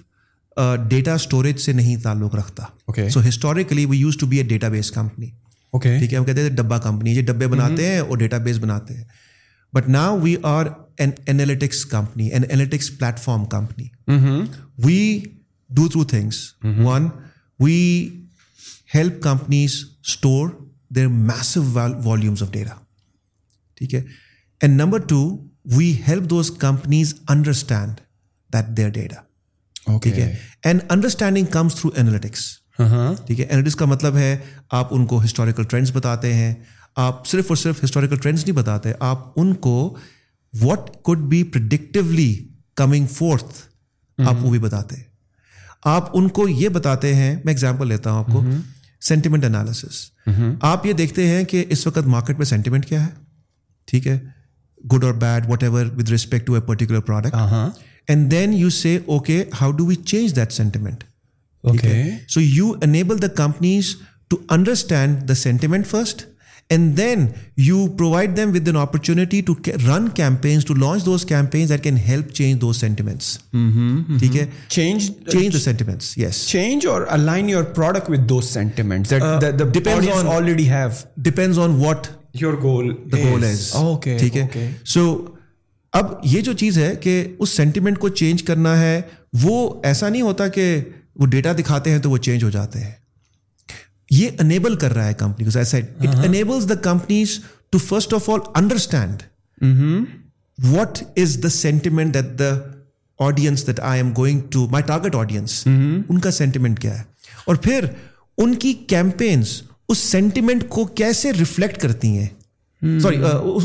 [0.89, 4.91] data storage سے نہیں تعلق رکھتا so historically we use to be a database
[4.91, 5.31] company
[5.73, 7.93] okay ہم کہتے ہیں ڈبا کمپنی یہ ڈبے بناتے mm-hmm.
[7.93, 9.05] ہیں اور ڈیٹا بیس بناتے ہیں
[9.73, 10.67] but now we are
[10.97, 13.85] an analytics company an analytics platform company
[14.85, 15.21] we
[15.71, 16.43] do three things
[16.63, 17.09] one
[17.61, 18.09] we
[18.95, 19.85] help companies
[20.07, 20.49] store
[20.95, 22.75] their massive volumes of data
[23.77, 24.03] ٹھیک ہے
[24.61, 25.47] and number two
[25.65, 28.01] we help those companies understand
[28.51, 34.37] that their data ٹھیک ہے and understanding comes through analytics کا مطلب ہے
[34.71, 36.55] آپ ان کو ہسٹوریکل ٹرینڈس بتاتے ہیں
[36.97, 39.97] آپ صرف اور صرف ہسٹوریکل ٹرینڈس نہیں بتاتے آپ ان کو
[40.55, 42.35] what could be predictively
[42.77, 43.63] coming forth
[44.19, 44.97] آپ وہ بھی بتاتے
[45.85, 48.43] آپ ان کو یہ بتاتے ہیں میں ایگزامپل لیتا ہوں آپ کو
[49.03, 50.11] سینٹیمنٹ انالیسس
[50.61, 53.11] آپ یہ دیکھتے ہیں کہ اس وقت مارکیٹ میں سینٹیمنٹ کیا ہے
[53.87, 54.19] ٹھیک ہے
[54.93, 58.97] گڈ اور bad whatever with respect to a particular product and then you see
[59.07, 61.05] okay how do we change that
[61.65, 62.03] okay
[62.29, 63.95] so you enable the companies
[64.29, 66.23] to understand the sentiment first
[66.71, 67.27] and then
[67.57, 69.55] you provide them with an opportunity to
[69.67, 72.85] run campaigns to launch those campaigns that can help change those
[83.75, 85.25] okay ٹھیک ہے سو
[85.93, 89.01] اب یہ جو چیز ہے کہ اس sentiment کو change کرنا ہے
[89.43, 89.75] وہ
[89.83, 90.81] ایسا نہیں ہوتا کہ
[91.17, 93.00] وہ ڈیٹا دکھاتے ہیں تو وہ چینج ہو جاتے ہیں
[94.11, 95.59] یہ انیبل کر رہا ہے کمپنی کو
[95.59, 97.39] it enables the companies
[97.71, 99.23] to first of all understand
[100.59, 102.51] what is the sentiment that the
[103.21, 107.05] audience that I am going to my target audience ان کا سینٹیمنٹ کیا ہے
[107.47, 107.85] اور پھر
[108.39, 112.29] ان کی کیمپینس اس سینٹیمنٹ کو کیسے ریفلیکٹ کرتی ہیں
[113.01, 113.17] سوری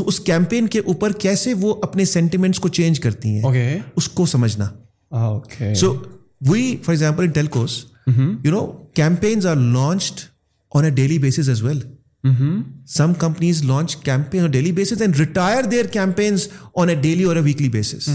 [0.06, 4.68] اس کیمپین کے اوپر کیسے وہ اپنے سینٹیمنٹس کو چینج کرتی ہیں اس کو سمجھنا
[5.74, 5.94] so
[6.48, 7.84] we for example in telcos
[8.06, 10.20] you know campaigns are launched
[10.76, 11.80] on a daily basis as well
[12.86, 16.48] some companies launch campaign daily basis and retire their campaigns
[16.74, 18.08] on a daily or a weekly basis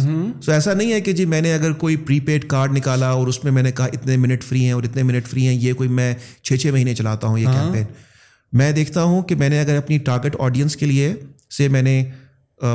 [0.46, 3.28] so ایسا نہیں ہے کہ جی میں نے اگر کوئی prepaid card نکالا اور
[3.28, 5.74] اس میں میں نے کہا اتنے منٹ فری ہیں اور اتنے منٹ فری ہیں یہ
[5.74, 7.84] کوئی میں چھ چھ مہینے چلاتا ہوں یہ کیمپین
[8.54, 11.14] میں دیکھتا ہوں کہ میں نے اگر اپنی ٹارگیٹ آڈینس کے لیے
[11.58, 12.04] سے میں نے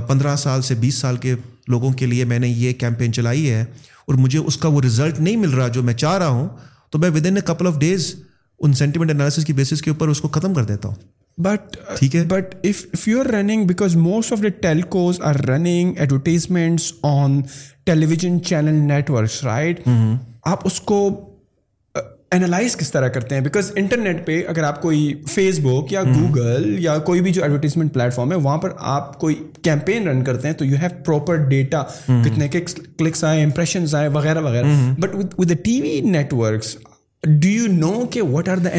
[0.00, 1.34] پندرہ سال سے بیس سال کے
[1.68, 3.64] لوگوں کے لیے میں نے یہ کیمپین چلائی ہے
[4.06, 6.48] اور مجھے اس کا وہ رزلٹ نہیں مل رہا جو میں چاہ رہا ہوں
[6.90, 8.14] تو میں with in a couple of days
[8.60, 10.94] in sentiment analysis کی بیسس کے اوپر اس کو ختم کر دیتا ہوں
[11.38, 15.40] بٹ ٹھیک ہے but if if you are running because most of the telcos are
[15.48, 17.40] running advertisements on
[17.84, 19.88] television channel networks right
[20.44, 21.08] آپ اس کو
[22.32, 26.02] انالائز uh, کس طرح کرتے ہیں بیکاز انٹرنیٹ پہ اگر آپ کوئی فیس بک یا
[26.02, 26.80] گوگل mm-hmm.
[26.80, 30.48] یا کوئی بھی جو ایڈورٹیزمنٹ پلیٹ فارم ہے وہاں پر آپ کوئی کیمپین رن کرتے
[30.48, 32.60] ہیں تو یو ہیو پراپر ڈیٹا کتنے کے
[32.98, 36.76] کلکس آئے امپریشنز آئے وغیرہ وغیرہ but with T V networks
[37.26, 38.70] do you know کہ what are the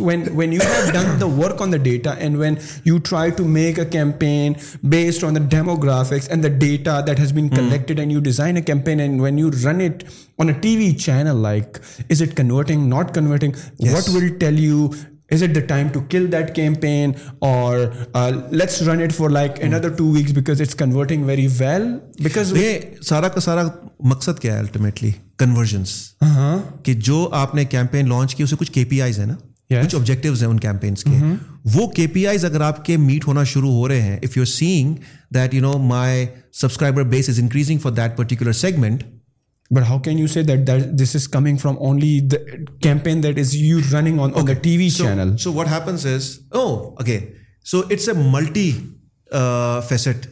[0.00, 3.44] when when you have done the work on the data and when you try to
[3.48, 4.52] make a campaign
[4.82, 8.62] based on the demographics and the data that has been collected and you design a
[8.62, 10.04] campaign and when you run it
[10.38, 11.78] on a T V channel like
[12.10, 13.52] is it converting not converting
[13.80, 14.88] what will tell you
[15.30, 17.12] is it the time to kill that campaign
[17.38, 17.78] or
[18.50, 21.86] let's run it like another two weeks because it's converting very well
[22.22, 23.68] because یہ سارا کا سارا
[24.04, 25.92] مقصد کیا ہے ultimately convergence
[26.24, 26.58] uh-huh.
[26.82, 29.36] کہ جو آپ نے کیمپین لانچ کی اسے کچھ کے پی آئیز ہیں نا
[29.70, 31.34] کچھ آبجیکٹو ہیں ان کیمپینس کے mm-hmm.
[31.74, 34.44] وہ کے پی آئیز اگر آپ کے میٹ ہونا شروع ہو رہے ہیں if you
[34.44, 34.94] saying
[35.34, 36.26] that you know my
[36.60, 39.02] subscriber base is increasing for that particular segment
[39.70, 40.66] but how can you see that
[41.00, 42.18] this is coming from only
[42.82, 46.66] campaign that is you running on the T V channel so what happens is oh
[46.76, 47.20] okay
[47.64, 48.70] so it's a multi
[49.88, 50.26] fest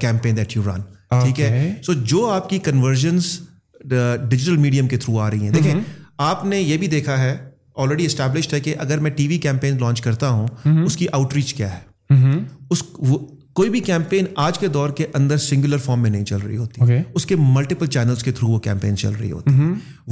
[0.00, 0.80] campaign that you run
[1.22, 3.38] ٹھیک ہے so جو آپ کی convergence
[3.84, 5.74] digital medium کے through آ رہی ہیں دیکھیں
[6.18, 7.36] آپ نے یہ بھی دیکھا ہے
[7.76, 11.34] آلریڈی اسٹیبلشڈ ہے کہ اگر میں ٹی وی کیمپین لانچ کرتا ہوں اس کی آؤٹ
[11.34, 12.20] ریچ کیا ہے
[12.70, 12.82] اس
[13.52, 16.92] کوئی بھی کیمپین آج کے دور کے اندر سنگولر فارم میں نہیں چل رہی ہوتی
[17.14, 19.54] اس کے ملٹیپل چینلس کے تھرو وہ کیمپین چل رہی ہوتی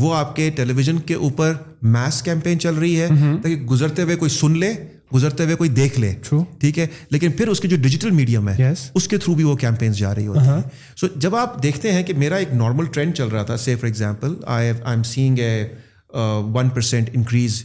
[0.00, 1.52] وہ آپ کے ٹیلی ویژن کے اوپر
[1.82, 3.08] میس کیمپین چل رہی ہے
[3.42, 4.72] تاکہ گزرتے ہوئے کوئی سن لے
[5.14, 6.12] گزرتے ہوئے کوئی دیکھ لے
[6.60, 9.56] ٹھیک ہے لیکن پھر اس کے جو ڈیجیٹل میڈیم ہے اس کے تھرو بھی وہ
[9.56, 10.60] کیمپینس جا رہی ہوتی ہیں
[10.96, 13.86] سو جب آپ دیکھتے ہیں کہ میرا ایک نارمل ٹرینڈ چل رہا تھا see for
[13.86, 15.52] example I am seeing a
[16.54, 17.62] one percent increase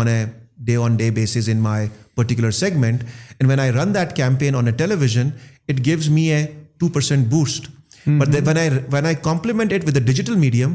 [0.00, 0.24] on a
[0.58, 3.02] day on day basis in my particular segment
[3.02, 5.28] and when I run that campaign on television
[5.68, 6.44] it gives me a
[6.78, 7.68] two percent boost
[8.06, 10.74] but when when I I complement with a digital medium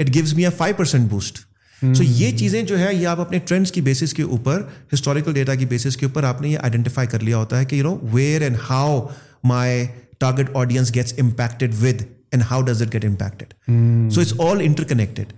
[0.00, 1.38] it gives me a five percent boost
[1.82, 2.12] so hmm.
[2.16, 4.62] یہ چیزیں جو ہے یہ آپ اپنے trends کی basis کے اوپر
[4.94, 7.76] ہسٹوریکل ڈیٹا کی بیسس کے اوپر آپ نے یہ آئیڈینٹیفائی کر لیا ہوتا ہے کہ
[7.76, 9.00] you know where and how
[9.44, 9.86] my
[10.18, 13.54] target audience gets impacted with and how does it get impacted
[14.12, 15.32] so it's all interconnected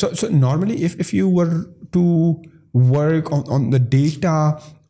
[0.00, 1.46] so so normally if if you were
[1.90, 2.04] to
[2.74, 4.36] work on the data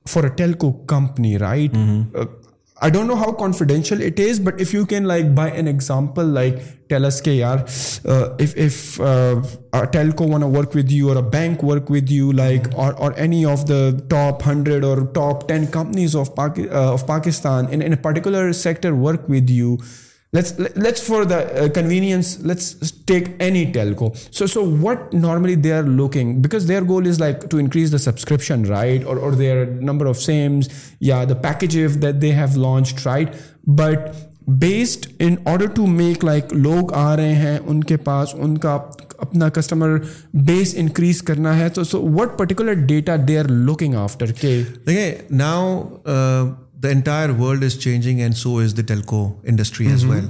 [0.09, 4.85] for a telco company right I don't know how confidential it is but if you
[4.85, 6.55] can like by an example like
[6.93, 7.57] tell us, "Hey, yaar,
[8.15, 9.01] uh, if
[9.01, 12.87] uh, a telco wanna work with you or a bank work with you, like hmm.
[13.07, 13.83] or any of the
[14.15, 19.59] top 100 or top 10 companies of uh, Pakistan in a particular sector work with
[19.59, 19.77] you."
[20.35, 21.71] Let's for the
[21.75, 24.07] convenience, let's take any telco.
[24.35, 28.65] So what normally they are looking, because their goal is like to increase the subscription,
[28.65, 29.05] right?
[29.05, 30.71] Or their number of SIMs,
[31.01, 33.35] the package that they have launched, right?
[33.67, 34.32] But
[34.47, 38.75] based in order to make like لوگ آ رہے ہیں ان کے پاس ان کا
[39.19, 39.99] اپنا customer
[40.47, 45.13] base increase کرنا ہے تو so what particular data they are looking after کے دیکھیں
[45.31, 45.83] now
[46.83, 50.25] the entire world is changing and so is the telco industry as well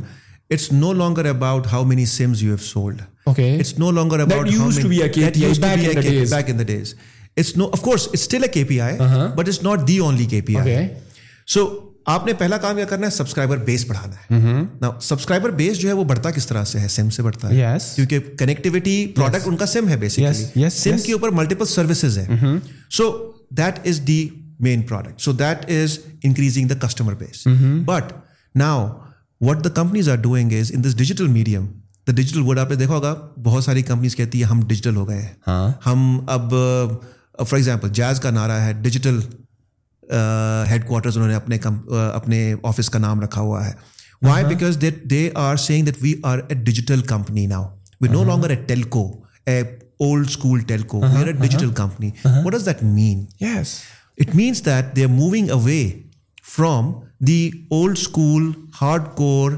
[0.51, 4.49] it's no longer about how many SIMs you have sold okay it's no longer about
[6.31, 6.95] back in days
[7.37, 8.99] it's no of course it's still a K P I
[9.37, 10.87] but it's not the only K P آئی
[11.47, 11.67] سو
[12.07, 15.93] آپ نے پہلا کام کیا کرنا ہے subscriber بیس بڑھانا ہے subscriber بیس جو ہے
[15.93, 19.67] وہ بڑھتا کس طرح سے ہے سم سے بڑھتا ہے کیونکہ کنیکٹوٹی پروڈکٹ ان کا
[19.67, 22.27] سم ہے بیسکلی سم کے اوپر ملٹیپل سروسز ہے
[22.91, 23.11] so
[23.53, 24.29] that is the
[24.61, 27.47] main product so that is increasing the customer base
[27.85, 28.13] but
[28.55, 28.89] now
[29.41, 31.67] what the companies are doing is in this digital medium
[32.07, 35.21] the digital آپ نے دیکھا ہوگا بہت ساری کمپنیز کہتی ہیں ہم ڈیجیٹل ہو گئے
[35.21, 36.55] ہیں ہاں۔ ہم اب
[37.39, 39.19] فار ایگزامپل جیز کا نعرہ ہے ڈیجیٹل
[40.71, 41.59] ہیڈ کوارٹرز انہوں نے اپنے
[42.13, 43.73] اپنے آفس کا نام رکھا ہوا ہے
[44.23, 47.65] why because that they are seeing that we are a digital company now
[48.01, 49.11] we no longer a telco
[49.47, 52.11] a old school telco we are a digital company
[52.45, 53.79] what does that mean yes
[54.19, 55.83] it means that they are moving away
[56.57, 56.93] from
[57.27, 59.53] the old school hardcore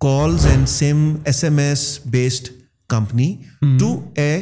[0.00, 2.48] calls and some S M S based
[2.90, 3.34] company
[3.78, 4.42] to a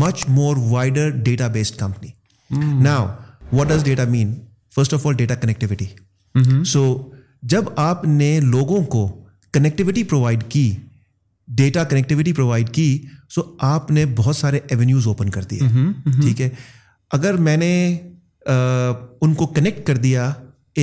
[0.00, 2.08] much more wider data based company
[2.82, 3.06] now
[3.52, 4.34] what does data main
[4.72, 5.86] first of all data connectivity
[6.64, 6.84] so
[7.42, 9.06] جب آپ نے لوگوں کو
[9.54, 10.70] connectivity provide کی
[11.48, 12.90] data connectivity provide کی
[13.30, 15.86] so آپ نے بہت سارے ایونیوز اوپن کر دیے mm-hmm.
[15.86, 16.20] Mm-hmm.
[16.20, 16.48] ٹھیک ہے
[17.10, 17.72] اگر میں نے
[19.20, 20.32] ان کو کنیکٹ کر دیا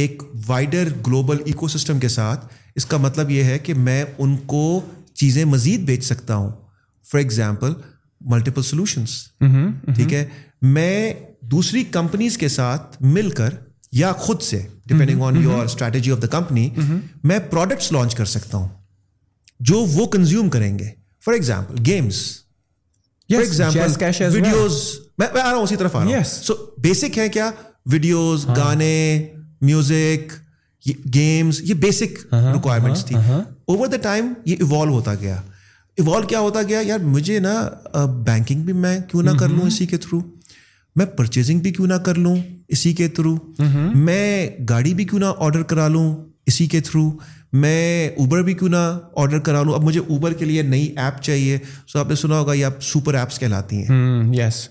[0.00, 2.45] ایک وائڈر گلوبل اکو سسٹم کے ساتھ
[2.75, 4.82] اس کا مطلب یہ ہے کہ میں ان کو
[5.13, 6.49] چیزیں مزید بیچ سکتا ہوں
[7.06, 7.73] فار ایگزامپل
[8.21, 9.15] ملٹیپل سلوشنس
[9.95, 10.25] ٹھیک ہے
[10.62, 11.13] میں
[11.41, 13.53] دوسری کمپنیز کے ساتھ مل کر
[13.93, 16.69] یا خود سے depending on your strategy of the company
[17.23, 18.67] میں پروڈکٹس لانچ کر سکتا ہوں
[19.60, 20.89] جو وہ کنزیوم کریں گے
[21.23, 22.19] for example games
[23.30, 24.82] for example videos
[25.17, 25.95] میں آ آ رہا رہا ہوں ہوں اسی طرف
[26.25, 27.49] سو بیسک ہے کیا
[27.86, 28.56] ویڈیوز ہاں.
[28.56, 29.27] گانے
[29.62, 30.34] میوزک
[31.13, 35.36] گیمس یہ بیسک ریکوائرمنٹس ہاں، ہاں، تھی اوور دا ٹائم یہ ایوالو ہوتا گیا
[35.97, 39.58] ایوالو کیا ہوتا گیا یار مجھے نا بینکنگ بھی میں کیوں نہ کر mm-hmm.
[39.58, 40.19] لوں اسی کے تھرو
[40.95, 42.36] میں پرچیزنگ بھی کیوں نہ کر لوں
[42.69, 43.36] اسی کے تھرو
[43.95, 46.15] میں گاڑی بھی کیوں نہ آڈر کرا لوں
[46.45, 47.10] اسی کے تھرو
[47.53, 48.99] میں اوبر بھی کیوں نہ
[49.15, 52.39] آرڈر کرا لوں اب مجھے اوبر کے لیے نئی ایپ چاہیے سو آپ نے سنا
[52.39, 54.67] ہوگا یہ آپ ایپس کہلاتی ہیں yes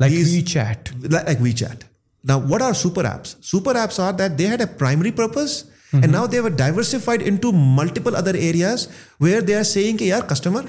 [0.00, 1.84] like WeChat like WeChat
[2.24, 5.62] نا what are super apps super apps are that they had a primary purpose
[5.92, 8.86] and now they diversified into multiple other areas
[9.20, 10.66] where they are seeing کہ یار customer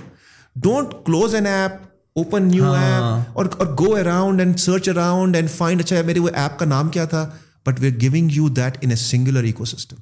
[0.55, 1.86] don't close an app
[2.17, 6.29] open new app اور اور go around and search around and find اچھا میرے وہ
[6.33, 7.29] app کا نام کیا تھا
[7.65, 9.95] but we are giving you that in a singular ecosystem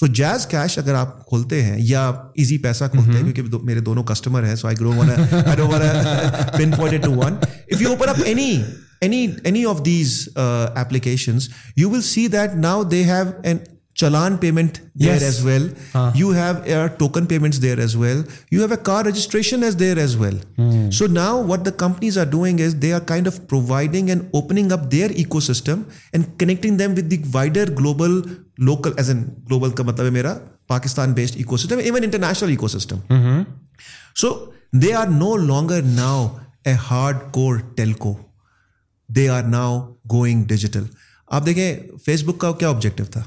[0.00, 2.06] so Gs cash اگر آپ کھولتے ہیں یا
[2.34, 5.08] ایزی پیسہ کھولتے ہیں کیونکہ میرے دونوں کسٹمر ہیں so I grow one
[6.58, 8.62] pin point two one if you open up any
[9.00, 13.58] any any of these applications you will see that now they have an
[13.96, 14.78] challan payment
[15.00, 15.68] as well
[16.14, 20.16] you have token payment there as well you have a car registration as there as
[20.16, 20.38] well
[20.92, 24.72] so now what the companies are doing is they are kind of providing and opening
[24.72, 28.20] up their ecosystem and connecting them with the wider global
[28.58, 30.34] local as an global کا مطلب ہے میرا
[30.66, 32.98] Pakistan based ecosystem even international ecosystem
[34.20, 34.34] so
[34.72, 36.26] they are no longer now
[36.64, 38.14] a hard core telco
[39.08, 39.80] they are now
[40.10, 40.84] going digital
[41.26, 43.22] آپ دیکھیں Facebook کا کیا objective تھا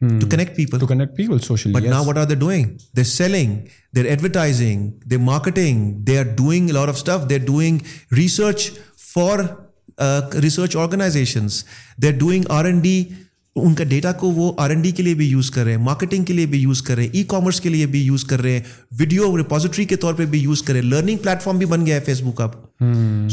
[0.00, 3.56] to connect people to connect people social but now what are they doing they selling
[3.96, 7.78] they advertising they marketing they are doing lot of stuff they are doing
[8.16, 8.70] research
[9.14, 9.38] for
[10.42, 11.64] research organisations
[12.02, 13.04] they are doing R N D
[13.56, 15.78] ان کا data کو وہ R N D کے لیے بھی use کر رہے ہیں
[15.78, 18.40] مارکیٹنگ کے لیے بھی یوز کر رہے ہیں ای کامرس کے لیے بھی یوز کر
[18.42, 18.60] رہے ہیں
[18.98, 21.96] ویڈیو ریپوزٹری کے طور پہ بھی یوز کر رہے ہیں لرننگ پلیٹفارم بھی بن گیا
[21.96, 22.54] ہے فیس بک اب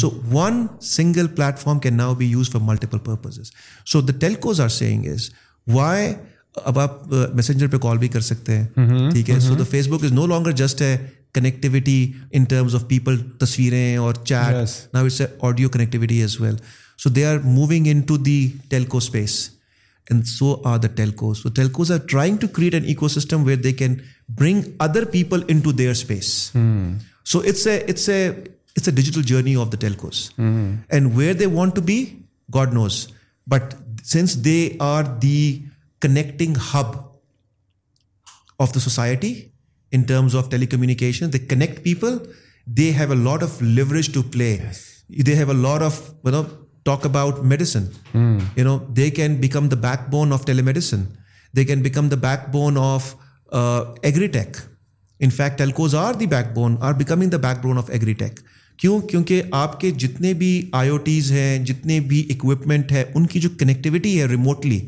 [0.00, 3.51] so one single platform can now be use for multiple purposes
[3.85, 5.29] so the telcos are seeing is
[5.67, 6.13] why
[6.65, 10.03] اب آپ میسنجر پہ کال بھی کر سکتے ہیں ٹھیک ہے so the Facebook
[10.03, 10.97] is no longer just ہے
[11.33, 17.03] connectivity in terms of people تصویریں اور chat now it's audio connectivity as well so
[17.03, 19.39] so they are are are moving in to the telco space
[20.07, 20.25] and
[20.83, 23.95] the telcos telcos trying to create an ecosystem where they can
[24.29, 26.33] bring other people in to their space
[27.25, 28.81] so it's it's it's a a
[28.81, 32.03] a digital journey of the telcos and where they want to be
[32.53, 33.05] God knows
[33.47, 33.73] but
[34.05, 35.37] since they are the
[36.01, 36.95] connecting hub
[38.59, 39.33] of the society
[39.91, 42.17] in terms of telecommunication they connect people
[42.67, 44.57] they have a lot of leverage to play
[45.25, 46.01] they have a lot of
[46.83, 47.85] talk about medicine
[48.57, 51.03] you know they can become the backbone of telemedicine
[51.53, 53.15] they can become the backbone of
[54.01, 54.57] agritech
[55.19, 58.39] in fact telcos are the backbone are becoming the backbone of agritech
[58.79, 63.25] کیوں کیونکہ آپ کے جتنے بھی آئی او Ts ہیں جتنے بھی equipment ہیں ان
[63.25, 64.79] کی جو کنیکٹیوٹی ہے ریموٹلی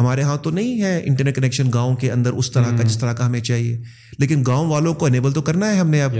[0.00, 2.84] ہمارے ہاں تو نہیں ہے انٹرنیٹ کنیکشن گاؤں کے اندر اس طرح کا hmm.
[2.84, 3.82] جس طرح کا ہمیں چاہیے
[4.18, 6.12] لیکن گاؤں والوں کو انیبل تو کرنا ہے ہم نے اب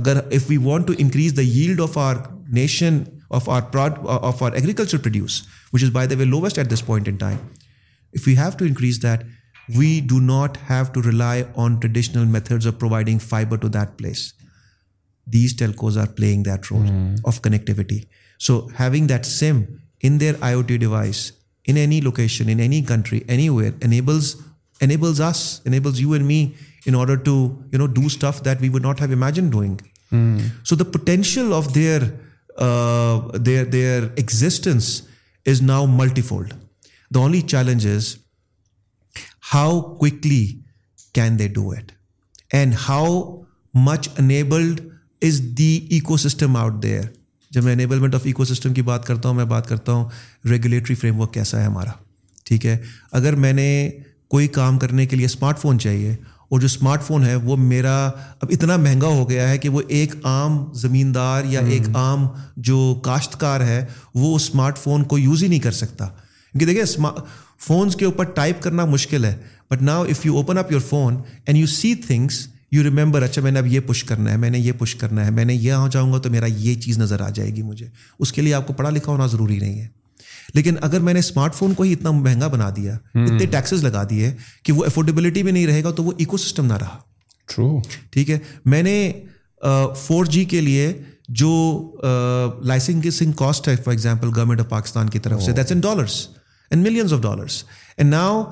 [0.00, 2.16] اگر if we want to increase the yield of our
[2.48, 2.98] nation
[3.30, 3.76] of of
[3.76, 5.42] our our agriculture produce
[5.72, 7.36] which is by the way lowest at this point in time
[8.14, 9.24] if you have to increase that
[9.68, 14.32] we do not have to rely on traditional methods of providing fibre to that place
[15.32, 16.86] these telcos are that role
[17.24, 17.98] of connectivity
[18.40, 19.62] so having that same
[20.66, 21.32] device
[21.66, 27.16] in any location, in any country, anywhere, enables us, enables you and me in order
[27.16, 29.80] to, do stuff that we would not have imagined doing.
[30.12, 30.50] Mm.
[30.62, 31.76] So the potential of
[32.56, 35.02] uh, their existence
[35.44, 36.54] is now multifold.
[37.10, 38.18] The only challenge is
[39.40, 40.60] how quickly
[41.12, 41.92] can they do it,
[42.52, 44.80] and how much enabled
[45.20, 47.12] is the ecosystem out there
[47.50, 50.08] جب میں enablement of eco system بات کرتا ہوں میں بات کرتا ہوں
[50.48, 51.90] regulatory framework کیسا ہے ہمارا
[52.44, 52.76] ٹھیک ہے
[53.12, 53.90] اگر میں نے
[54.28, 56.16] کوئی کام کرنے کے لیے اسمارٹ فون چاہیے
[56.48, 57.96] اور جو اسمارٹ فون ہے وہ میرا
[58.40, 62.26] اب اتنا مہنگا ہو گیا ہے کہ وہ ایک عام زمیندار یا ایک عام
[62.56, 63.84] جو کاشتکار ہے
[64.14, 66.06] وہ اسمارٹ فون کو یوز ہی نہیں کر سکتا
[66.06, 66.84] کیونکہ دیکھیے
[67.66, 69.34] فونس کے اوپر ٹائپ کرنا مشکل ہے
[69.70, 73.42] but now if you open up your phone and you see things you remember اچھا
[73.42, 75.54] میں نے اب یہ پش کرنا ہے میں نے یہ پش کرنا ہے میں نے
[75.54, 77.88] یہ آ جاؤں گا تو میرا یہ چیز نظر آ جائے گی مجھے
[78.18, 79.88] اس کے لیے آپ کو پڑھا لکھا ہونا ضروری نہیں ہے
[80.54, 83.24] لیکن اگر میں نے اسمارٹ فون کو ہی اتنا مہنگا بنا دیا hmm.
[83.26, 84.32] اتنے ٹیکسز لگا دیے
[84.62, 86.98] کہ وہ افورڈیبلٹی بھی نہیں رہے گا تو وہ اکو سسٹم نہ رہا
[87.48, 89.12] ٹرو ٹھیک ہے میں نے
[89.96, 90.92] فور جی کے لیے
[91.28, 91.50] جو
[92.62, 96.28] لائسنسنگ کاسٹ ہے for example government of Pakistan کی طرف سے that's in dollars dollars
[96.70, 98.44] and millions of now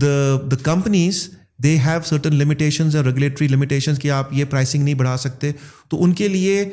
[0.00, 1.28] the companies
[1.64, 5.52] they have certain limitations یا ریگولیٹری لمیٹیشنز کہ آپ یہ پرائسنگ نہیں بڑھا سکتے
[5.88, 6.64] تو ان کے لیے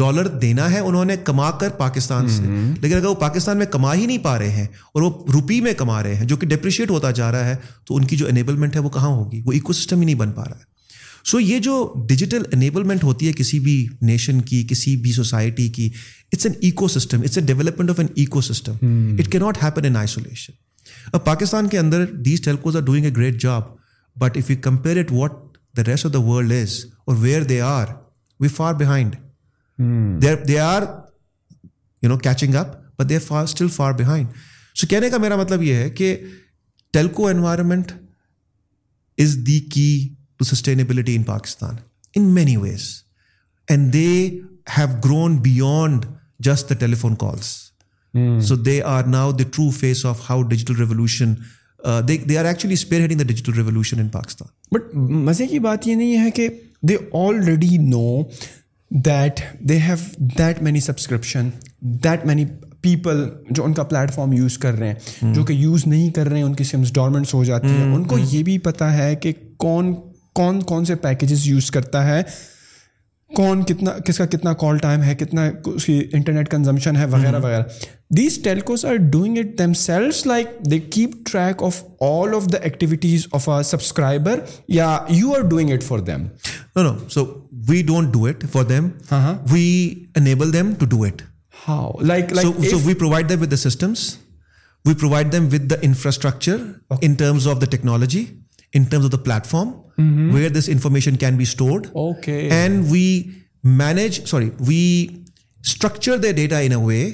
[0.00, 2.42] ڈالر دینا ہے انہوں نے کما کر پاکستان سے
[2.42, 5.72] لیکن اگر وہ پاکستان میں کما ہی نہیں پا رہے ہیں اور وہ روپی میں
[5.74, 7.56] کما رہے ہیں جو کہ ڈپریشیٹ ہوتا جا رہا ہے
[7.86, 10.32] تو ان کی جو انیبلمنٹ ہے وہ کہاں ہوگی وہ ایکو سسٹم ہی نہیں بن
[10.32, 10.66] پا رہا ہے
[11.24, 12.04] سو so, یہ جو
[12.08, 13.86] ڈیجیٹل انیبلمنٹ ہوتی ہے کسی بھی
[14.02, 15.88] نیشن کی کسی بھی سوسائٹی کی
[16.32, 19.84] it's an ecosystem it's a development of an ecosystem it کی ناٹ ہیپن
[19.84, 23.76] ان آئسولیشن اب پاکستان کے اندر these telcos are doing a great job
[24.18, 25.32] but if you compare it what
[25.76, 27.86] the rest of the world is اور where they are
[28.40, 29.16] we far behind
[30.48, 30.82] they are
[32.02, 34.28] you know catching up but they far still far behind
[34.76, 36.16] so کہنے کا میرا مطلب یہ ہے کہ
[36.94, 37.92] telco environment
[39.18, 40.08] is the key
[40.36, 41.76] to sustainability in Pakistan
[42.14, 42.90] in many ways
[43.68, 44.08] and they
[44.78, 46.06] have grown beyond
[46.38, 47.56] just the telephone calls
[48.48, 51.34] so they are now the true face of how digital revolution
[52.08, 54.94] they they are actually spearheading the digital revolution in Pakistan but
[54.94, 56.48] مزے کی بات یہ نہیں ہے کہ
[56.82, 58.22] they already know
[58.90, 59.96] that they have
[60.38, 61.48] that many subscription
[61.80, 62.44] that many
[62.80, 65.34] people جو ان کا پلیٹ فارم یوز کر رہے ہیں hmm.
[65.34, 67.94] جو کہ یوز نہیں کر رہے ہیں ان کی سمس ڈارمنٹس ہو جاتی ہیں hmm.
[67.94, 68.26] ان کو hmm.
[68.30, 69.32] یہ بھی پتہ ہے کہ
[69.56, 69.94] کون
[70.32, 72.22] کون کون سے پیکیجز یوز کرتا ہے
[73.30, 77.40] کون کتنا کس کا کتنا کال ٹائم ہے کتنا اس کی انٹرنیٹ کنزمپشن ہے وغیرہ
[77.42, 77.62] وغیرہ
[78.10, 80.48] doing it them sales like
[80.92, 82.86] keep track of all of data
[86.76, 87.24] know so
[87.68, 88.88] we don't do it for them
[89.50, 89.94] we
[90.16, 91.22] enable them to do it
[92.02, 92.32] like
[93.40, 94.16] with the systems
[94.84, 96.56] we provide them the infrastructure
[97.70, 98.24] technology
[99.24, 101.86] platform where this information can be stored
[102.26, 103.22] and we
[103.64, 105.06] manage sorry we
[105.64, 107.10] structure the data in a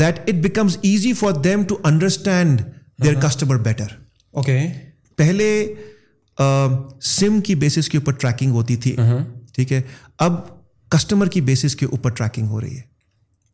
[0.00, 2.62] that it becomes easy for them to understand
[3.04, 3.96] their customer better
[4.34, 4.60] okay
[5.18, 5.50] پہلے
[7.00, 9.24] SIM کی basis کے اوپر tracking ہوتی تھی uh-huh.
[9.54, 9.80] ٹھیک ہے
[10.18, 10.34] اب
[10.90, 12.88] customer کی بیسس کے اوپر ٹریکنگ ہو رہی ہے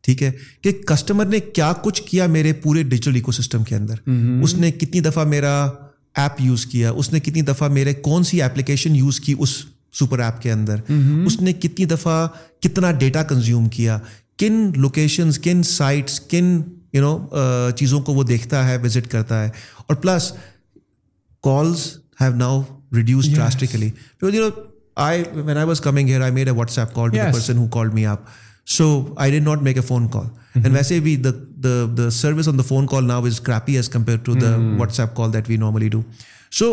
[0.05, 0.31] ٹھیک ہے
[0.62, 4.43] کہ کسٹمر نے کیا کچھ کیا میرے پورے ڈیجیٹل ایکو سسٹم کے اندر mm-hmm.
[4.43, 5.55] اس نے کتنی دفعہ میرا
[6.14, 9.57] ایپ یوز کیا اس نے کتنی دفعہ میرے کون سی ایپلیکیشن یوز کی اس
[9.93, 11.27] سپر ایپ کے اندر mm-hmm.
[11.27, 12.27] اس نے کتنی دفعہ
[12.61, 13.99] کتنا ڈیٹا کنزیوم کیا
[14.39, 16.61] کن لوکیشنز کن سائٹس کن
[16.93, 19.51] یو نو چیزوں کو وہ دیکھتا ہے وزٹ کرتا ہے
[19.87, 20.33] اور plus
[21.43, 21.87] calls
[22.20, 22.62] have now
[24.97, 28.05] I WhatsApp call call person who me
[28.66, 29.14] so
[29.18, 31.16] done not make a phone call and ویسے بھی
[32.11, 35.33] service on the phone call now is creepy as compare to the WhatsApp call
[35.33, 36.03] that we normally do
[36.53, 36.73] so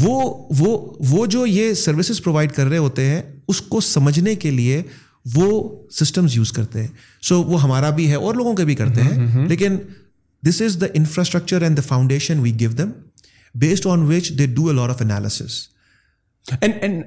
[0.00, 0.46] وہ
[1.08, 4.82] وہ جو یہ services provide کر رہے ہوتے ہیں اس کو سمجھنے کے لیے
[5.24, 5.76] وہ
[5.90, 6.88] سسٹمز یوز کرتے ہیں
[7.22, 9.76] سو وہ ہمارا بھی ہے اور لوگوں کے بھی کرتے ہیں لیکن
[10.42, 12.90] this is the infrastructure and the foundation we give them
[13.54, 15.68] based on which they do a lot of analysis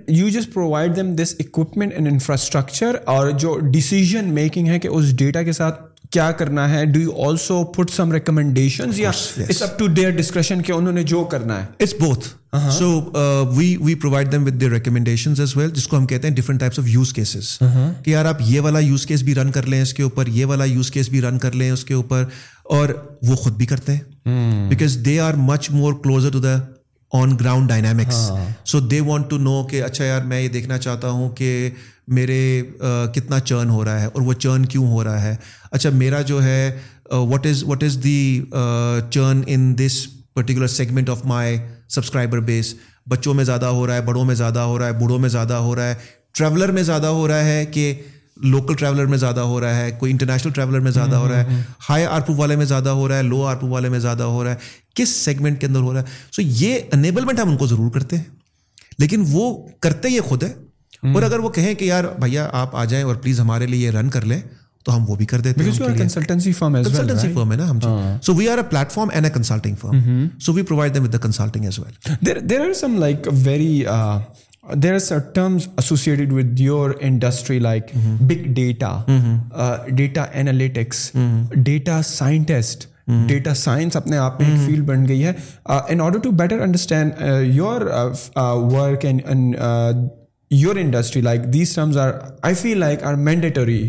[0.07, 5.17] you جس provide them this equipment and infrastructure اور جو ڈیسیجن میکنگ ہے کہ اس
[5.17, 5.90] ڈیٹا کے ساتھ
[6.11, 10.93] کیا کرنا ہے do you also put some recommendation up to their discretion کہ انہوں
[10.93, 12.27] نے جو کرنا ہے it's both
[12.71, 12.89] so
[13.51, 16.59] we we provide them with their recommendation as well جس کو ہم کہتے ہیں different
[16.59, 17.57] types of use cases
[18.03, 20.45] کہ یار آپ یہ والا یوز کیس بھی رن کر لیں اس کے اوپر یہ
[20.45, 22.25] والا یوز کیس بھی رن کر لیں اس کے اوپر
[22.71, 22.89] اور
[23.27, 26.57] وہ خود بھی کرتے ہیں because they are much more closer to the
[27.11, 28.31] on ground dynamics
[28.65, 31.69] so they want to know کہ اچھا یار میں یہ دیکھنا چاہتا ہوں کہ
[32.11, 32.63] میرے
[33.13, 35.35] کتنا چرن ہو رہا ہے اور وہ چرن کیوں ہو رہا ہے
[35.71, 36.79] اچھا میرا جو ہے
[37.11, 38.41] what is what is the
[39.09, 40.05] churn in this
[40.33, 41.57] particular segment of my
[41.89, 42.73] subscriber base
[43.09, 45.53] بچوں میں زیادہ ہو رہا ہے بڑوں میں زیادہ ہو رہا ہے بوڑھوں میں زیادہ
[45.53, 45.95] ہو رہا ہے
[46.33, 47.93] ٹریولر میں زیادہ ہو رہا ہے کہ
[48.37, 51.61] لوکل ٹریولر میں زیادہ ہو رہا ہے کوئی انٹرنیشنل ٹریولر میں زیادہ ہو رہا ہے
[51.89, 54.51] ہائی آرپو والے میں زیادہ ہو رہا ہے لو آرپو والے میں زیادہ ہو رہا
[54.51, 54.57] ہے
[54.95, 58.17] کس سیگمنٹ کے اندر ہو رہا ہے سو یہ انیبلمنٹ ہم ان کو ضرور کرتے
[58.17, 58.23] ہیں
[58.99, 59.67] لیکن وہ
[59.79, 60.53] کرتے یہ خود ہے
[61.03, 64.09] اور اگر وہ کہیں کہ یار بھیا آپ آ جائیں اور پلیز ہمارے لیے رن
[64.09, 64.41] کر لیں
[64.85, 65.71] تو ہم وہ بھی کر دیتے ہیں
[65.71, 70.95] ہے نا so we are a platform and a consulting firm so we provide
[70.95, 73.83] them with consulting as well there are some like very
[74.75, 77.95] there are sir terms associated with your industry like
[78.21, 78.97] big data
[79.87, 81.11] data analytics
[81.55, 82.87] data scientist
[83.27, 85.33] data science اپنے آپ میں ایک field بن گئی ہے
[85.65, 87.21] in order to better understand
[87.45, 87.81] your
[88.71, 89.55] work and
[90.51, 92.11] your industry like these terms are
[92.41, 93.81] I feel like are mandatory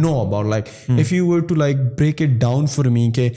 [0.00, 0.68] know about like
[0.88, 3.28] if you were to like break it down for me کہ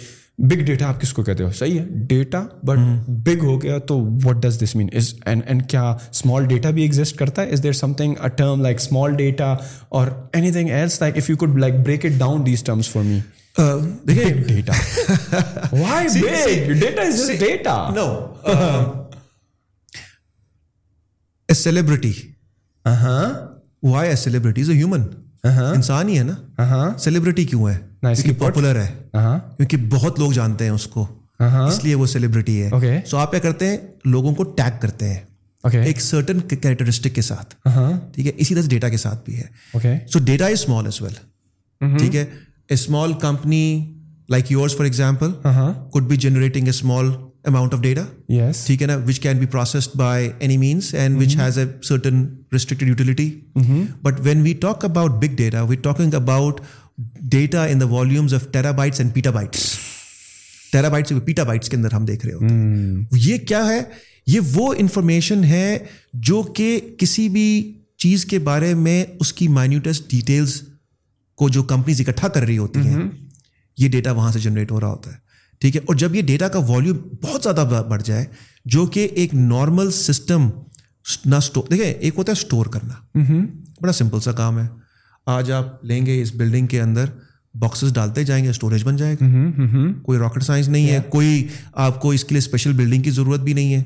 [0.39, 2.79] big data آپ کس کو کہتے ہو صحیح ہے data but
[3.25, 6.81] big ہو گیا تو what does this mean is and and کیا اسمال ڈیٹا بھی
[6.81, 9.55] ایگزٹ کرتا ہے is there something a term like small data
[9.89, 13.03] اور anything else like if you could like break it down these terms for
[13.03, 13.19] me
[14.05, 14.73] data
[16.79, 18.07] data is data no
[21.49, 22.11] a celebrity
[22.85, 25.03] why are celebrities human
[25.43, 30.87] انسان ہی ہے نا celebrity کیوں ہے popular ہے کیونکہ بہت لوگ جانتے ہیں اس
[30.87, 31.05] کو
[31.39, 33.77] اس لیے وہ سیلیبریٹی ہے سو آپ کیا کرتے ہیں
[34.05, 35.83] لوگوں کو ٹیگ کرتے ہیں
[35.83, 37.55] ایک سرٹن کیریکٹرسٹک کے ساتھ
[38.13, 41.97] ٹھیک ہے اسی طرح ڈیٹا کے ساتھ بھی ہے so data is small as well
[41.97, 42.25] ٹھیک ہے
[42.69, 43.63] small company
[44.29, 45.31] like yours for example
[45.91, 47.11] could be generating a small
[47.45, 48.03] amount of data
[48.65, 52.25] ٹھیک ہے نا which can be processed by any means and which has a certain
[52.55, 53.29] restricted utility
[54.01, 56.61] but when we talk about big data we talking about
[57.29, 59.69] data in the volumes of terabytes and petabytes
[60.71, 63.03] terabytes petabytes کے اندر ہم دیکھ رہے ہوتے ہیں mm.
[63.21, 63.81] یہ کیا ہے
[64.27, 65.77] یہ وہ انفارمیشن ہے
[66.21, 67.47] جو کہ کسی بھی
[67.97, 70.61] چیز کے بارے میں اس کی مائنیوٹس ڈیٹیلس
[71.37, 73.23] کو جو کمپنیز اکٹھا کر رہی ہوتی ہیں mm-hmm.
[73.77, 75.17] یہ ڈیٹا وہاں سے جنریٹ ہو رہا ہوتا ہے
[75.61, 78.25] ٹھیک ہے اور جب یہ ڈیٹا کا والیوم بہت زیادہ بڑھ جائے
[78.65, 80.49] جو کہ ایک نارمل سسٹم
[81.25, 81.35] نہ
[81.71, 83.21] دیکھیں ایک ہوتا ہے اسٹور کرنا
[83.81, 84.67] بڑا سمپل سا کام ہے
[85.27, 87.05] آج آپ لیں گے اس بلڈنگ کے اندر
[87.55, 91.47] باکسز ڈالتے جائیں گے اسٹوریج بن جائے گا کوئی راکٹ سائنس نہیں ہے کوئی
[91.73, 93.83] آپ کو اس کے لیے اسپیشل بلڈنگ کی ضرورت بھی نہیں ہے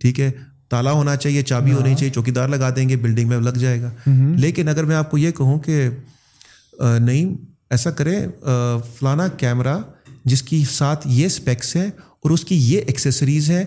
[0.00, 0.30] ٹھیک ہے
[0.68, 3.82] تالا ہونا چاہیے چابی ہونی چاہیے چوکی دار لگا دیں گے بلڈنگ میں لگ جائے
[3.82, 3.90] گا
[4.36, 5.88] لیکن اگر میں آپ کو یہ کہوں کہ
[6.80, 7.34] نہیں
[7.70, 8.26] ایسا کریں
[8.98, 9.78] فلانا کیمرہ
[10.24, 13.64] جس کی ساتھ یہ اسپیکس ہیں اور اس کی یہ ایکسیسریز ہیں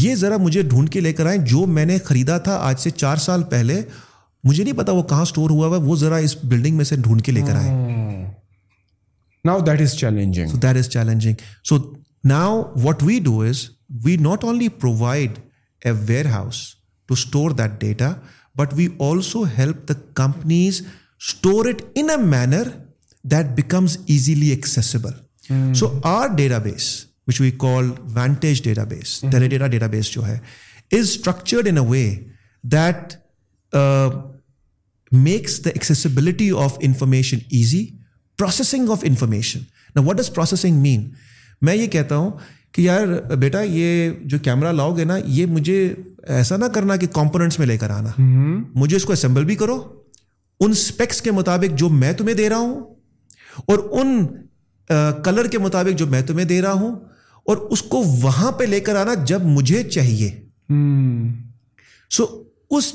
[0.00, 2.90] یہ ذرا مجھے ڈھونڈ کے لے کر آئیں جو میں نے خریدا تھا آج سے
[2.92, 3.80] چار سال پہلے
[4.44, 7.22] مجھے نہیں پتا وہ کہاں اسٹور ہوا ہوا وہ ذرا اس بلڈنگ میں سے ڈھونڈ
[7.22, 7.72] کے لے کر آئیں
[9.44, 11.78] now that is challenging that is challenging so
[12.24, 13.64] now what we do is
[14.04, 15.38] we not only provide
[15.82, 16.62] a warehouse
[17.08, 18.12] to store that data
[18.56, 20.82] but we also help the companies
[20.82, 22.68] store it in a manner
[23.24, 26.92] that becomes easily accessible so our database
[27.28, 29.20] which we call vantage database
[29.30, 32.04] database جو ہے is structured in a way
[32.64, 33.14] that
[35.12, 37.86] makes the accessibility of information easy
[38.38, 41.08] processing of information what does processing mean
[41.62, 42.30] میں یہ کہتا ہوں
[42.72, 43.34] کہ یار
[43.36, 45.94] بیٹا یہ جو کیمرہ لاؤ گے نا یہ مجھے
[46.28, 48.62] ایسا نہ کرنا کہ کمپوننٹس میں لے کر آنا mm-hmm.
[48.74, 49.76] مجھے اس کو اسمبل بھی کرو
[50.60, 52.80] ان اسپیکس کے مطابق جو میں تمہیں دے رہا ہوں
[53.66, 54.26] اور ان
[55.24, 56.94] کلر uh, کے مطابق جو میں تمہیں دے رہا ہوں
[57.46, 60.30] اور اس کو وہاں پہ لے کر آنا جب مجھے چاہیے
[62.10, 62.42] سو so,
[62.70, 62.92] اس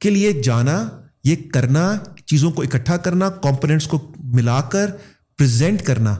[0.00, 0.88] کے لیے جانا
[1.24, 1.96] یہ کرنا
[2.26, 4.12] چیزوں کو اکٹھا کرنا کمپوننٹس کو
[4.18, 4.90] ملا کر
[5.38, 6.16] پرزینٹ کرنا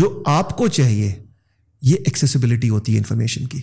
[0.00, 1.14] جو آپ کو چاہیے
[1.82, 3.58] یہ ایکسیسبلٹی ہوتی ہے انفارمیشن کی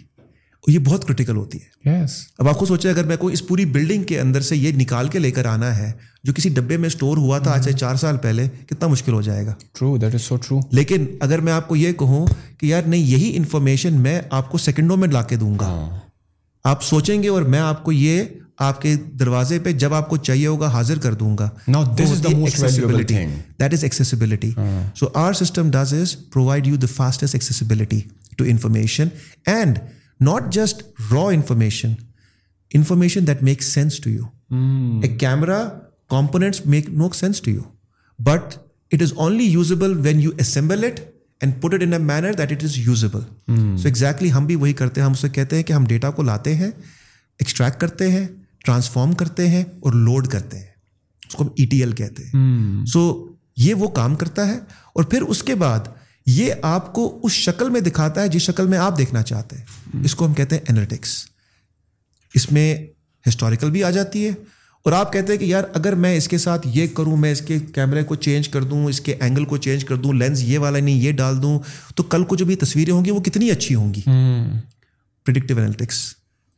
[0.00, 2.12] اور یہ بہت کرٹیکل ہوتی ہے yes.
[2.40, 5.20] اب آپ کو سوچا اگر میں کوئی پوری بلڈنگ کے اندر سے یہ نکال کے
[5.20, 5.92] لے کر آنا ہے
[6.24, 7.78] جو کسی ڈبے میں اسٹور ہوا تھا آج سے hmm.
[7.78, 11.40] چار سال پہلے کتنا مشکل ہو جائے گا true true that is so لیکن اگر
[11.40, 12.28] میں آپ کو یہ کہوں
[12.60, 16.00] کہ یار نہیں یہی انفارمیشن میں آپ کو سیکنڈوں میں لا کے دوں گا ہاں۔
[16.66, 18.24] آپ سوچیں گے اور میں آپ کو یہ
[18.60, 21.50] آپ کے دروازے پہ جب آپ کو چاہیے ہوگا حاضر کر دوں گا
[21.68, 24.52] that is accessibility
[24.96, 28.02] so our system does is provide you the fastest accessibility
[28.38, 29.08] to information
[29.48, 29.80] and
[30.22, 34.24] not just raw information that make sense to you
[35.04, 35.70] a camera
[36.14, 37.62] components make no sense to you
[38.20, 38.58] but
[38.92, 41.00] it is only usable when you assemble it
[41.42, 43.20] and put it in a manner that it is usable
[43.78, 46.24] so exactly ہم بھی وہی کرتے ہیں ہم اسے کہتے ہیں کہ ہم ڈیٹا کو
[46.24, 46.72] لاتے ہیں
[47.40, 48.26] ایکسٹریکٹ کرتے ہیں
[48.66, 50.72] ٹرانسفارم کرتے ہیں اور لوڈ کرتے ہیں
[51.24, 53.04] اس کو ہم ای ٹی ایل کہتے ہیں سو
[53.58, 54.58] یہ وہ کام کرتا ہے
[54.96, 55.88] اور پھر اس کے بعد
[56.26, 60.04] یہ آپ کو اس شکل میں دکھاتا ہے جس شکل میں آپ دیکھنا چاہتے ہیں
[60.04, 61.16] اس کو ہم کہتے ہیں انالیٹکس
[62.34, 62.68] اس میں
[63.26, 64.32] ہسٹوریکل بھی آ جاتی ہے
[64.86, 67.42] اور آپ کہتے ہیں کہ یار اگر میں اس کے ساتھ یہ کروں میں اس
[67.42, 70.60] کے کیمرے کو چینج کر دوں اس کے اینگل کو چینج کر دوں لینس یہ
[70.60, 71.58] والا نہیں یہ ڈال دوں
[71.96, 74.02] تو کل کو جو بھی تصویریں ہوں گی وہ کتنی اچھی ہوں گی
[75.26, 76.00] پرڈکٹیو انالٹکس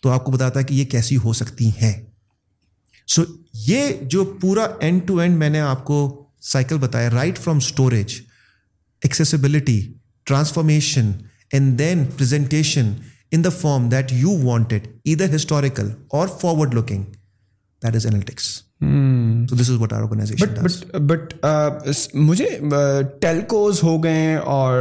[0.03, 1.93] تو آپ کو بتاتا ہے کہ یہ کیسی ہو سکتی ہیں
[3.09, 3.27] سو so,
[3.67, 5.97] یہ جو پورا اینڈ ٹو اینڈ میں نے آپ کو
[6.43, 8.13] سائیکل بتایا right from storage
[9.01, 9.79] accessibility
[10.27, 11.11] transformation
[11.51, 12.91] and then presentation
[13.31, 17.03] in the form that you wanted ادھر ہسٹوریکل اور forward looking
[17.86, 18.53] that is analytics
[19.51, 21.45] this is what are organization but but
[22.13, 22.49] مجھے
[23.21, 24.77] telcos uh, ہو گئے اور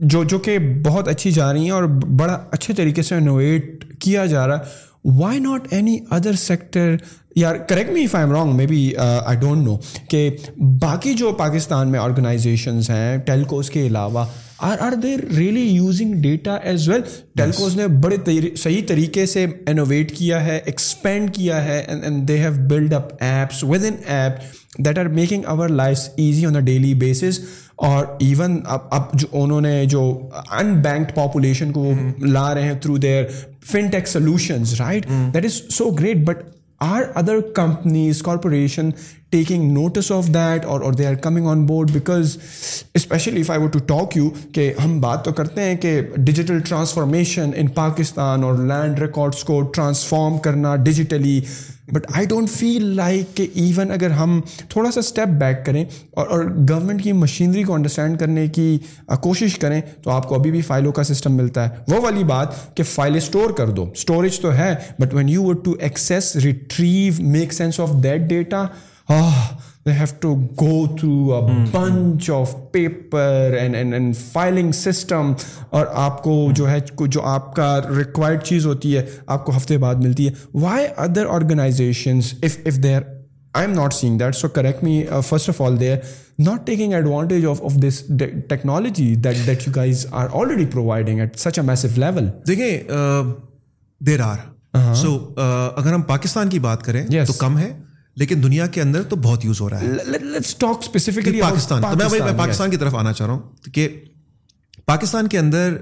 [0.00, 1.84] جو جو کہ بہت اچھی جا رہی ہیں اور
[2.18, 6.96] بڑا اچھے طریقے سے انوویٹ کیا جا رہا ہے why not any other sector
[7.36, 9.76] یار correct me if I am wrong maybe I don't know
[10.10, 10.28] کہ
[10.80, 14.24] باقی جو پاکستان میں آرگنائزیشنز ہیں ٹیلکوز کے علاوہ
[14.60, 17.02] are are there really using data as well
[17.36, 18.16] telcos نے بڑے
[18.56, 21.82] صحیح طریقے سے انوویٹ کیا ہے ایکسپینڈ کیا ہے
[22.28, 26.56] they have build up apps with in app that are making our life easy on
[26.56, 27.40] a daily basis
[27.76, 30.02] اور ایون اب اب جو انہوں نے جو
[30.50, 31.92] ان بینکڈ پاپولیشن کو
[32.18, 33.24] لا رہے ہیں through their
[33.62, 36.42] fintechs solutions right that is so great but
[36.80, 38.90] are other companies corporation
[39.30, 42.36] taking notice of that اور they are coming on board because
[42.94, 46.60] especially if I vote to talk you کہ ہم بات تو کرتے ہیں کہ digital
[46.60, 51.40] transformation in Pakistan اور land records کو ٹرانسفارم کرنا digitally
[51.88, 55.84] but I don't feel like کہ ایون اگر ہم تھوڑا سا اسٹیپ بیک کریں
[55.84, 58.78] اور اور گورنمنٹ کی مشینری کو انڈرسٹینڈ کرنے کی
[59.20, 62.54] کوشش کریں تو آپ کو ابھی بھی فائلوں کا سسٹم ملتا ہے وہ والی بات
[62.76, 67.52] کہ فائلیں اسٹور کر دو اسٹوریج تو ہے but when you to access retrieve make
[67.52, 68.66] sense of that data
[69.92, 73.56] have to go through of paper
[75.70, 79.78] اور آپ کو جو ہے جو آپ کا ریکوائرڈ چیز ہوتی ہے آپ کو ہفتے
[79.78, 85.02] بعد ملتی ہے why other organizations if if I am not that so correct me
[85.28, 85.94] first of all they
[86.38, 88.02] not taking advantage of of this
[88.48, 92.80] technology that that you guys are already providing at such a massive level دیکھیں
[94.00, 97.72] there are so اگر ہم پاکستان کی بات کریں تو کم ہے
[98.18, 101.40] لیکن دنیا کے اندر تو بہت یوز ہو رہا ہے
[101.40, 101.82] پاکستان
[101.82, 103.88] میں پاکستان کی طرف آنا چاہ رہا ہوں کہ
[104.86, 105.76] پاکستان کے اندر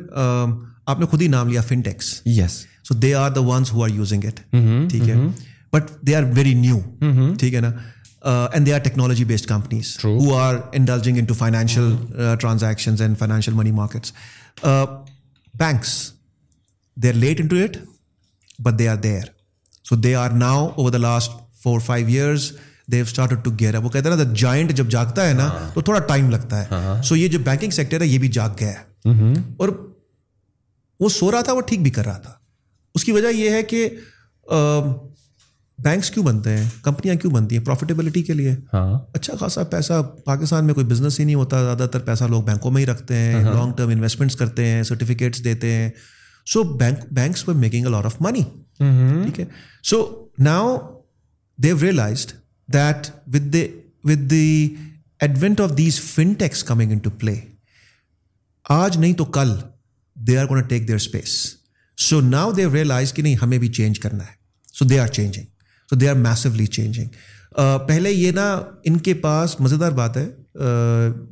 [0.86, 2.64] آپ نے خود ہی نام لیا fintechs yes
[2.84, 4.40] so they are the ones who are using it
[4.90, 5.14] ٹھیک ہے
[5.72, 6.80] but they are very new
[7.38, 7.70] ٹھیک ہے نا
[8.24, 11.94] and they are technology based companies who are indulging into influential
[12.40, 14.12] transaction money markets
[15.54, 15.96] banks
[16.96, 17.76] they are late into it
[18.58, 19.34] but they are there
[19.88, 22.50] so they are now over the last four five years
[22.92, 25.70] they've to gear وہ کہتے ہیں نا نا جب جاگتا ہے ہاں.
[25.74, 27.16] تو تھوڑا ٹائم لگتا ہے سو ہاں.
[27.16, 29.68] یہ جو بینکنگ سیکٹر ہے یہ بھی جاگ گیا ہے اور
[31.00, 32.32] وہ سو رہا تھا وہ ٹھیک بھی کر رہا تھا
[32.94, 33.88] اس کی وجہ یہ ہے کہ
[35.78, 38.98] بینکس کیوں بنتے ہیں کمپنیاں کیوں بنتی ہیں پروفیٹیبلٹی کے لیے ہاں.
[39.14, 42.70] اچھا خاصا پیسہ پاکستان میں کوئی بزنس ہی نہیں ہوتا زیادہ تر پیسہ لوگ بینکوں
[42.70, 45.90] میں ہی رکھتے ہیں لانگ ٹرم انویسٹمنٹس کرتے ہیں سرٹیفکیٹس دیتے ہیں
[46.46, 46.62] so
[47.12, 48.42] banks making a of money
[48.78, 49.44] ٹھیک ہے
[49.84, 50.04] so
[50.38, 50.76] now
[51.58, 52.32] they've realized
[52.68, 53.56] that with
[54.04, 54.74] with the
[55.20, 57.34] advent of these fintechs coming in to play
[58.64, 59.52] آج نہیں تو کل
[60.16, 61.34] they are gone take their space
[61.98, 64.34] so now they've realize کہ نہیں ہمیں بھی چینج کرنا ہے
[64.74, 65.44] so they are changing
[65.90, 68.62] so they are massively changing پہلے یہ نا
[68.84, 70.26] ان کے پاس مزیدار بات ہے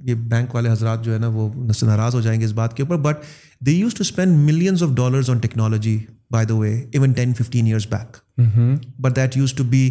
[0.04, 2.76] یہ بینک والے حضرات جو ہے نا وہ نثر ناراض ہو جائیں گے اس بات
[2.76, 3.16] کے اوپر but
[3.66, 5.98] they use to spend millions of dollars on technology
[6.30, 9.91] by the way even ten fifteen years back but that use to be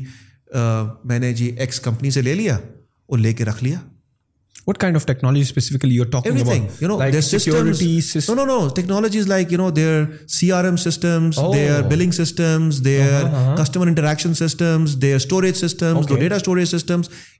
[1.03, 2.55] میں نے جی ایکس کمپنی سے لے لیا
[3.05, 3.79] اور لے کے رکھ لیا
[4.67, 4.71] یہ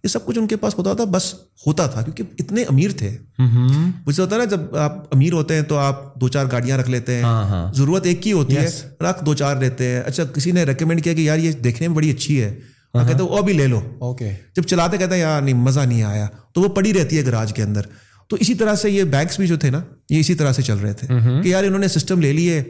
[0.08, 1.34] سب کچھ ان کے پاس ہوتا تھا بس
[1.68, 3.18] ہوتا تھا کیونکہ اتنے امیر تھے
[3.42, 3.90] mm-hmm.
[4.08, 6.90] مجھے ہوتا ہے نا جب آپ امیر ہوتے ہیں تو آپ دو چار گاڑیاں رکھ
[6.90, 7.74] لیتے ہیں uh-huh.
[7.74, 8.68] ضرورت ایک ہی ہوتی ہے
[9.02, 12.10] رکھ دو چار لیتے اچھا کسی نے ریکمینڈ کیا کہ یار یہ دیکھنے میں بڑی
[12.10, 12.56] اچھی ہے
[12.94, 15.80] ہاں کہتے ہاں وہ بھی لے لو اوکے جب چلاتے کہتے ہے یار نہیں مزہ
[15.82, 17.86] نہیں آیا تو وہ پڑی رہتی ہے گراج کے اندر
[18.30, 20.78] تو اسی طرح سے یہ بینکس بھی جو تھے نا یہ اسی طرح سے چل
[20.78, 22.62] رہے تھے ہاں۔ کہ یار انہوں نے سسٹم لے لیے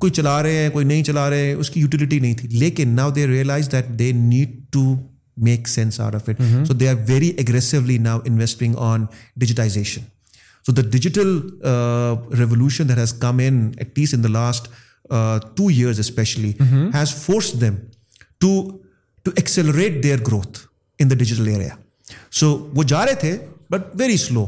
[0.00, 2.88] کوئی چلا رہے ہیں کوئی نہیں چلا رہے ہیں اس کی یوٹیلیٹی نہیں تھی لیکن
[2.96, 4.84] now they realise that they need to
[5.38, 9.04] make sense out of it so they are very aggressively now investing on
[9.36, 10.02] digitisation
[10.66, 11.38] so the digital
[12.32, 14.68] revolution that has come in at least in the last
[15.56, 16.52] two years especially
[16.94, 17.74] has force them
[18.40, 18.50] to
[19.28, 20.58] to accelerate their growth
[20.98, 21.74] in the digital area
[22.30, 23.36] so وہ جا رہے تھے
[23.70, 24.46] but very slow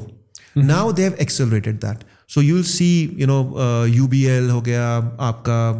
[0.56, 2.04] now they have accelerated that
[2.28, 3.08] so you see
[3.16, 5.72] you know you be L ہو گیا آپ کا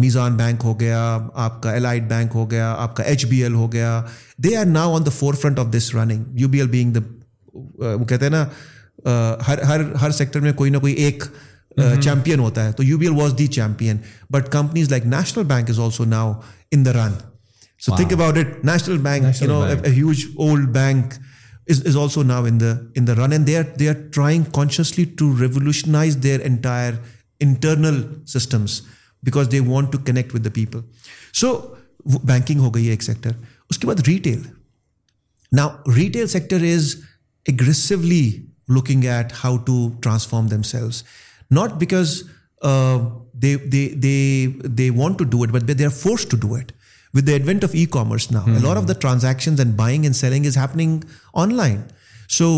[0.00, 1.18] Meezan bank ہو گیا
[1.34, 4.02] آپ کا ایل بینک ہو گیا آپ کا ایچ بی ایل ہو گیا
[4.38, 7.00] they are now on the forefront of this running you be L being the
[7.94, 11.24] وہ کہتے ہیں نا uh, ہر ہر ہر سیکٹر میں کوئی نہ کوئی ایک
[11.76, 12.38] چیمپئن uh, mm-hmm.
[12.38, 13.96] ہوتا ہے تو you be L was the champion
[14.30, 16.32] but companies like national bank is also now
[16.70, 17.12] in the run
[17.82, 18.36] so think about
[25.46, 26.94] revolutionize their entire
[27.40, 28.02] internal
[28.26, 28.80] systems
[29.22, 30.80] because they want to connect the people
[31.34, 31.52] so
[32.24, 33.30] banking ہو گئی ہے ایک sector
[33.70, 34.40] اس کے بعد retail
[35.52, 36.94] now retail sector is
[37.46, 38.24] aggressively
[38.68, 41.02] looking at how to transform themselves
[41.50, 42.22] not because
[47.14, 48.44] advent of e commerce نا
[49.00, 49.56] transaction
[52.28, 52.57] so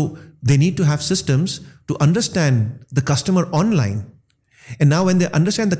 [0.49, 3.01] they need to have understand the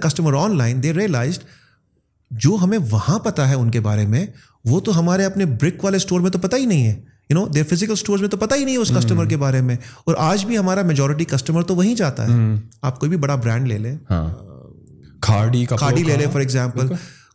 [0.00, 1.43] customer online they realised
[2.31, 4.25] جو ہمیں وہاں پتا ہے ان کے بارے میں
[4.65, 7.01] وہ تو ہمارے اپنے برک والے اسٹور میں تو پتہ ہی نہیں ہے
[7.29, 9.61] you know they physical store میں تو پتا ہی نہیں ہے اس کسٹمر کے بارے
[9.61, 12.55] میں اور آج بھی ہمارا میجورٹی کسٹمر تو وہیں جاتا ہے
[12.81, 13.97] آپ کوئی بھی بڑا برانڈ لے لیں
[15.21, 16.87] کھاڑی کھاڑی لے لیں فار ایگزامپل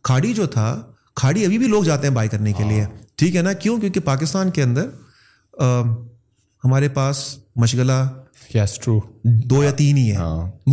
[0.03, 0.81] کھاڑی جو تھا
[1.17, 3.79] کھاڑی ابھی بھی لوگ جاتے ہیں بائی کرنے کے لیے ہاں۔ ٹھیک ہے نا کیوں
[3.79, 4.87] کیونکہ پاکستان کے اندر
[6.63, 7.23] ہمارے پاس
[7.55, 8.01] مشغلہ
[9.23, 10.45] دو یا تین ہی ہاں۔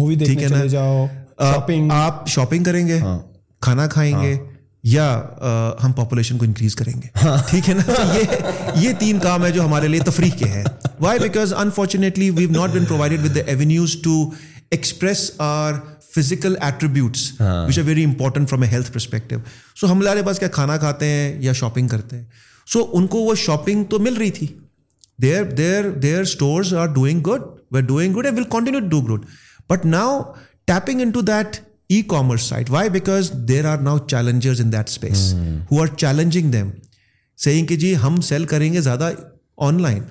[1.38, 3.18] ہے آپ شاپنگ کریں گے ہاں۔
[3.62, 4.36] کھانا کھائیں گے
[4.84, 5.06] یا
[5.84, 7.08] ہم پاپولیشن کو انکریز کریں گے
[7.50, 10.64] ٹھیک ہے نا یہ تین کام ہے جو ہمارے لیے تفریح کے ہیں
[11.00, 14.14] why because unfortunately we've not been provided with the avenues to
[14.70, 15.74] express our
[16.16, 19.36] physical attributes which are very important from a health perspective
[19.80, 22.24] so ہم لارے پاس کیا کھانا کھاتے ہیں یا شاپنگ کرتے ہیں
[22.68, 24.46] سو so, ان کو وہ شاپنگ تو مل رہی تھی
[25.22, 27.42] دیر دیر دیر stores are doing good
[27.72, 29.24] we are doing good will continue do good
[29.70, 30.20] but now
[30.66, 31.56] tapping into that
[31.90, 35.32] e commerce site why because there are now challengers in that space
[35.70, 36.70] who are challenging them
[37.38, 39.10] seeing کہ جی ہم sell کریں گے زیادہ
[39.56, 40.02] online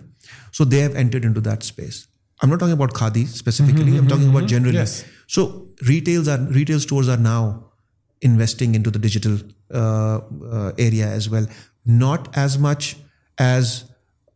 [0.54, 3.92] so they have entered into that space I am not talking about khadi specifically
[3.92, 4.86] M talking about generally
[5.30, 5.65] so
[5.82, 7.72] Retail stores are now
[8.22, 9.38] investing into the digital
[9.74, 11.48] uh, uh, area as well.
[11.86, 12.98] Not as much
[13.38, 13.86] as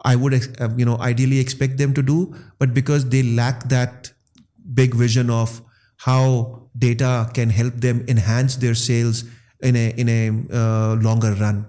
[0.04, 4.12] I would, uh, ideally expect them to do, but because they lack that
[4.74, 5.62] big vision of
[5.98, 9.24] how data can help them enhance their sales
[9.62, 11.66] in a longer run.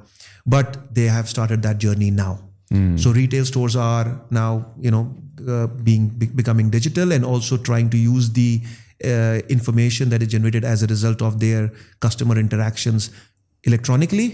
[0.47, 2.41] But they have started that journey now.
[2.71, 2.97] Hmm.
[2.97, 8.61] So retail stores are now becoming digital and also trying to use the
[9.05, 11.67] information that is generated as a result of their
[12.01, 13.09] customer interactions
[13.65, 14.29] electronically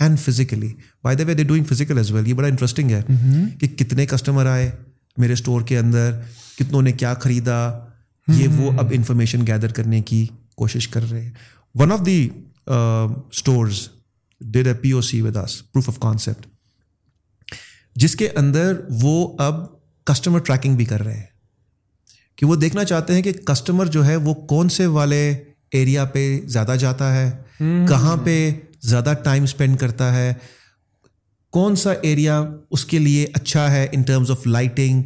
[0.00, 0.72] and physically
[1.04, 3.48] by the way they doing physical as well یہ بڑا interesting ہے mm-hmm.
[3.58, 4.70] کہ کتنے customer آئے
[5.16, 6.20] میرے store کے اندر
[6.58, 7.58] کتنوں نے کیا خریدا
[8.28, 8.78] یہ وہ mm-hmm.
[8.78, 10.26] اب انفارمیشن گیدر کرنے کی
[10.54, 11.30] کوشش کر رہے ہیں
[11.74, 12.28] one of the
[12.66, 13.88] stores
[14.40, 16.46] a P O C with us proof of concept
[17.96, 19.64] جس کے اندر وہ اب
[20.06, 21.33] کسٹمر ٹریکنگ بھی کر رہے ہیں
[22.38, 25.22] کہ وہ دیکھنا چاہتے ہیں کہ کسٹمر جو ہے وہ کون سے والے
[25.70, 26.40] ایریا پہ
[26.46, 27.30] زیادہ جاتا ہے
[27.88, 28.52] کہاں پہ
[28.82, 30.32] زیادہ ٹائم اسپینڈ کرتا ہے
[31.52, 32.42] کون سا ایریا
[32.70, 35.02] اس کے لیے اچھا ہے ان ٹرمز آف لائٹنگ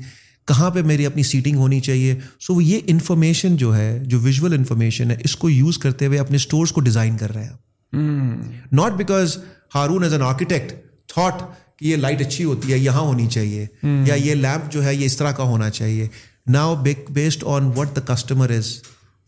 [0.49, 4.53] کہاں پہ میری اپنی سیٹنگ ہونی چاہیے سو so, یہ انفارمیشن جو ہے جو ویژول
[4.53, 8.37] انفارمیشن ہے اس کو یوز کرتے ہوئے اپنے اسٹورس کو ڈیزائن کر رہے ہیں
[8.73, 9.37] not because
[9.75, 10.73] Haroon as an architect
[11.09, 11.43] thought
[11.79, 13.67] کہ یہ لائٹ اچھی ہوتی ہے یہاں ہونی چاہیے
[13.83, 16.09] یا یہ لیمپ جو ہے یہ اس طرح کا ہونا چاہیے
[16.49, 18.73] now back based on what the customer is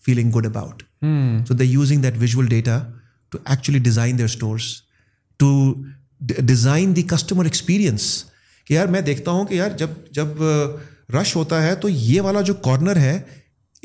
[0.02, 0.82] feeling good about
[1.48, 2.78] so that visual data
[3.32, 4.72] to actually design their stores
[5.40, 5.72] to
[6.20, 8.12] design the customer experience
[8.66, 10.42] کہ یار میں دیکھتا ہوں کہ یار جب جب
[11.14, 13.18] رش ہوتا ہے تو یہ والا جو کارنر ہے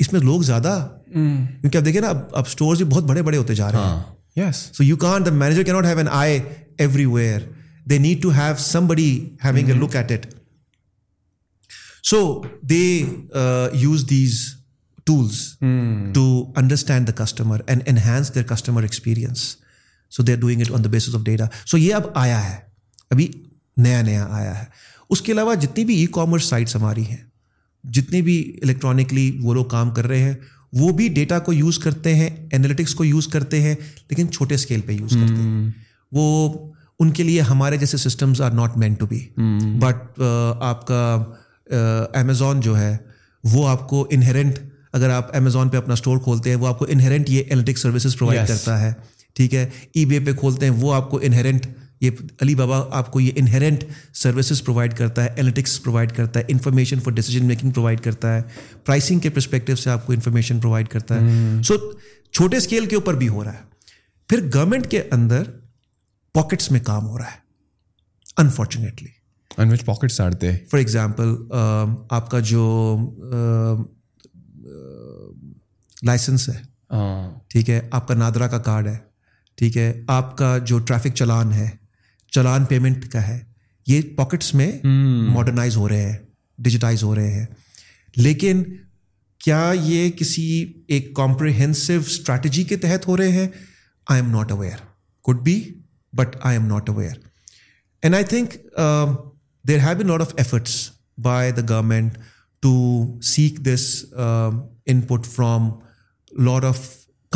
[0.00, 0.74] اس میں لوگ زیادہ
[1.12, 4.46] کیونکہ اب دیکھیے نا اب اب اسٹورز بھی بہت بڑے بڑے ہوتے جا رہے ہیں
[4.46, 6.38] یس so you can the manager کی not have an eye
[6.78, 7.40] everywhere
[7.90, 9.08] they need to have somebody
[9.44, 10.26] having a look at it
[12.06, 12.42] so
[12.62, 12.84] they
[13.74, 14.40] use these
[15.06, 15.38] tools
[16.14, 16.52] to
[16.56, 19.40] understand the customer and enhance their customer experience
[20.12, 22.56] so they are doing it on the basis of data so یہ اب آیا ہے
[23.10, 23.28] ابھی
[23.76, 24.64] نیا نیا آیا ہے
[25.10, 27.16] اس کے علاوہ جتنی بھی ای کامرس سائٹس ہماری ہیں
[27.84, 30.34] جتنی بھی الیکٹرانکلی وہ لوگ کام کر رہے ہیں
[30.72, 33.74] وہ بھی ڈیٹا کو یوز کرتے ہیں انالیٹکس کو یوز کرتے ہیں
[34.10, 35.70] لیکن چھوٹے اسکیل پہ یوز کرتے ہیں
[36.12, 36.52] وہ
[36.98, 39.26] ان کے لیے ہمارے جیسے systems are not meant to be
[39.80, 40.20] but
[40.60, 41.24] آپ کا
[41.70, 42.96] امیزون جو ہے
[43.44, 44.58] وہ آپ کو انہیرنٹ
[44.92, 48.16] اگر آپ امیزون پہ اپنا اسٹور کھولتے ہیں وہ آپ کو انہیرنٹ یہ الیکٹرک سروسز
[48.18, 48.92] پرووائڈ کرتا ہے
[49.36, 51.66] ٹھیک ہے ای بے پہ کھولتے ہیں وہ آپ کو انہیرنٹ
[52.00, 52.10] یہ
[52.42, 53.84] علی بابا آپ کو یہ انہیرنٹ
[54.14, 58.42] سروسز پرووائڈ کرتا ہے انلیٹکس پرووائڈ کرتا ہے information for decision making provide کرتا ہے
[58.84, 61.92] پرائسنگ کے پرسپیکٹیو سے آپ کو انفارمیشن پرووائڈ کرتا ہے سو hmm.
[62.34, 63.64] چھوٹے اسکیل کے اوپر بھی ہو رہا ہے
[64.28, 65.42] پھر گورنمنٹ کے اندر
[66.34, 67.44] پاکٹس میں کام ہو رہا ہے
[68.36, 69.15] unfortunately
[69.58, 69.72] in
[70.20, 71.34] are they for example
[72.10, 72.64] آپ کا جو
[76.02, 76.62] لائسنس ہے
[77.48, 78.96] ٹھیک ہے آپ کا نادرا کا کارڈ ہے
[79.58, 81.68] ٹھیک ہے آپ کا جو ٹریفک چلان ہے
[82.32, 83.38] چلان پیمنٹ کا ہے
[83.86, 86.16] یہ پاکٹس میں ماڈرنائز ہو رہے ہیں
[86.58, 87.46] ڈیجیٹائز ہو رہے ہیں
[88.16, 88.62] لیکن
[89.40, 90.72] کیا یہ کسی
[90.86, 93.48] ایک کمپریہنسو اسٹریٹجی کے تحت ہو رہے ہیں
[94.06, 94.84] I am not aware
[95.24, 95.60] could be
[96.12, 97.14] but I am not aware
[98.02, 98.54] and I think
[99.68, 100.74] there have been lot of efforts
[101.18, 102.18] by the government
[102.62, 102.74] to
[103.22, 104.04] seek this
[104.14, 105.70] input from
[106.32, 106.80] lot of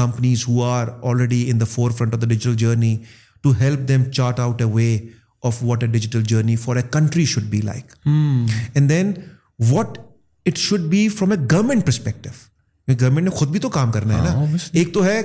[0.00, 2.97] companies who are already in the forefront of the digital journey
[3.43, 4.99] to help them chart out a way
[5.43, 9.13] of what a digital journey for a country should be like and then
[9.71, 9.99] what
[10.47, 14.23] it should be from a government perspective government نے خود بھی تو کام کرنا ہے
[14.23, 15.21] نا ah, ایک تو ہے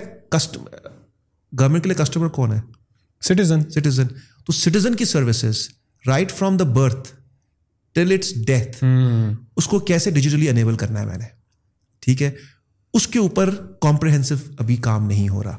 [1.54, 2.60] گورنمنٹ کے لیے کسٹمر کون ہے
[3.22, 4.08] سٹیزن سٹیزن
[4.54, 5.68] سٹیزن تو کی services
[6.08, 7.14] right from the birth
[7.94, 8.84] till its death
[9.58, 11.26] اس کو کیسے ڈیجیٹلی انیبل کرنا ہے میں نے
[12.02, 12.32] ٹھیک ہے
[12.94, 13.50] اس کے اوپر
[13.82, 15.58] کمپریہنسو ابھی کام نہیں ہو رہا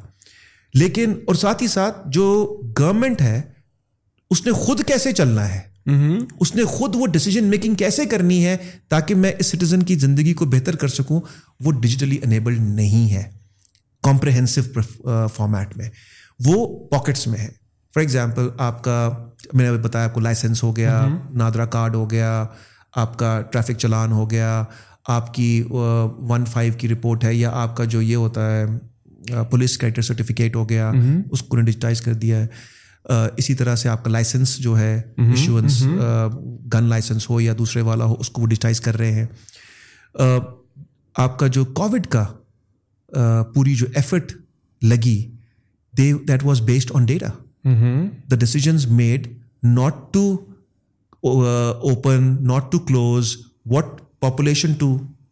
[0.75, 2.27] لیکن اور ساتھ ہی ساتھ جو
[2.79, 3.41] گورمنٹ ہے
[4.31, 5.61] اس نے خود کیسے چلنا ہے
[6.41, 8.57] اس نے خود وہ ڈیسیجن میکنگ کیسے کرنی ہے
[8.89, 11.21] تاکہ میں اس سٹیزن کی زندگی کو بہتر کر سکوں
[11.61, 13.23] وہ ڈیجیٹلی انیبلڈ نہیں ہے
[14.03, 14.63] کمپریہنسو
[15.35, 15.91] فارمیٹ میں
[16.47, 16.89] وہ
[16.89, 17.49] پاکٹس میں ہے
[17.95, 19.26] فار ایگزامپل آپ کا
[19.53, 21.09] میں نے ابھی بتایا آپ کو لائسنس ہو گیا
[21.35, 22.45] نادرا کارڈ ہو گیا
[22.95, 24.65] آپ کا ٹریفک چلان ہو گیا
[25.07, 25.63] آپ کی
[25.71, 30.57] ون فائیو کی رپورٹ ہے یا آپ کا جو یہ ہوتا ہے پولیس کریکٹر سرٹیفکیٹ
[30.57, 30.93] ہو گیا
[31.31, 31.73] اس کو نے
[32.05, 32.47] کر دیا ہے
[33.37, 35.03] اسی طرح سے آپ کا لائسنس جو ہے
[35.17, 35.83] ایشوئنس
[36.75, 39.27] گن لائسنس ہو یا دوسرے والا ہو اس کو وہ ڈیجیٹائز کر رہے ہیں
[41.17, 42.25] آپ کا جو کووڈ کا
[43.55, 44.33] پوری جو ایفٹ
[44.83, 45.33] لگی
[45.95, 47.29] that was based on data
[47.67, 48.09] Mm-hmm.
[48.29, 49.41] the decisions made
[49.63, 50.25] not to
[51.25, 54.01] uh, open, not to close, what
[54.21, 55.07] population to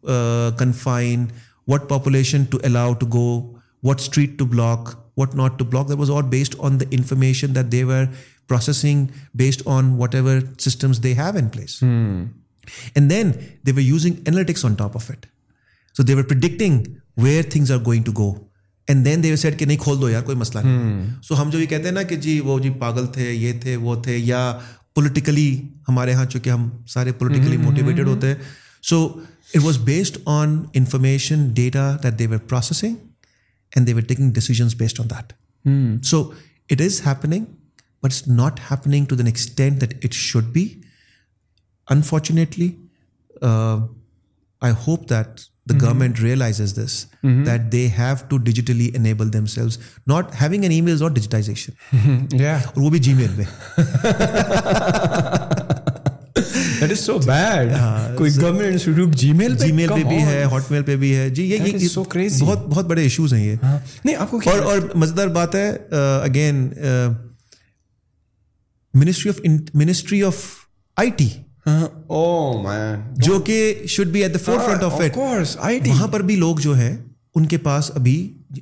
[0.09, 1.31] uh, confine,
[1.66, 5.87] what population to allow to go, what street to block, what not to block.
[5.89, 8.09] That was all based on the information that they were
[8.47, 11.81] processing based on whatever systems they have in place.
[11.81, 12.25] Hmm.
[12.97, 15.27] And then they were using analytics on top of it.
[15.93, 18.49] So they were predicting where things are going to go.
[18.89, 21.61] And then they set کہ نہیں کھول دو یار کوئی مسئلہ نہیں سو ہم جو
[21.61, 24.41] یہ کہتے ہیں نا کہ جی وہ جی پاگل تھے یہ تھے وہ تھے یا
[24.95, 25.49] پولیٹیکلی
[25.89, 28.35] ہمارے یہاں چونکہ ہم سارے پولیٹیکلی موٹیویٹیڈ ہوتے ہیں
[28.85, 29.07] so
[29.55, 32.95] it was based on information data that they were processing
[33.72, 36.22] and they were taking decisions based on that so
[36.70, 37.45] it is happening
[38.03, 40.68] but it's not happening to then extend that it should be
[41.89, 42.70] unfortunately
[43.43, 45.41] I hope that
[45.72, 47.07] government ریئلاز this
[47.22, 49.31] that they have to digitally enable
[50.07, 51.70] not ہی mail ڈیجیٹن
[52.77, 53.43] وہ بھی Gmail پہ
[56.95, 57.72] so bad
[58.16, 59.16] کوئی government
[59.16, 62.66] Gmail Gmail پہ بھی ہے hot میل پہ بھی ہے جی یہ بہت
[62.66, 63.57] بہت بڑے ایشوز ہیں یہ
[64.05, 64.41] نہیں آپ کو
[64.47, 65.77] اور مزے دار بات ہے
[66.22, 66.68] again
[68.95, 69.41] ministry of
[69.75, 70.35] ministry of
[70.97, 71.29] I T
[71.66, 76.37] ہاں۔ oh, جو کہ should be at the forefront of it وہاں پر بھی
[76.37, 76.97] لوگ جو ہیں
[77.35, 78.16] ان کے پاس ابھی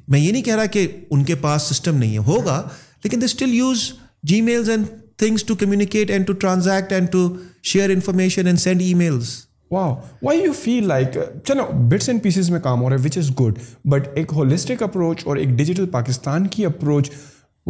[0.08, 2.62] میں یہ نہیں کہہ رہا کہ ان کے پاس سسٹم نہیں ہے ہوگا
[3.04, 3.90] لیکن they still use
[4.22, 4.86] G meals and
[5.18, 7.28] things to communicate and to transact and to
[7.62, 9.34] share information and send e mails
[9.70, 13.18] wow why you feel like چلو بٹس اینڈ پیسز میں کام ہو رہا ہے وچ
[13.18, 13.58] از گڈ
[13.84, 17.10] بٹ ایک holistic approach اور ایک digital Pakistan کی approach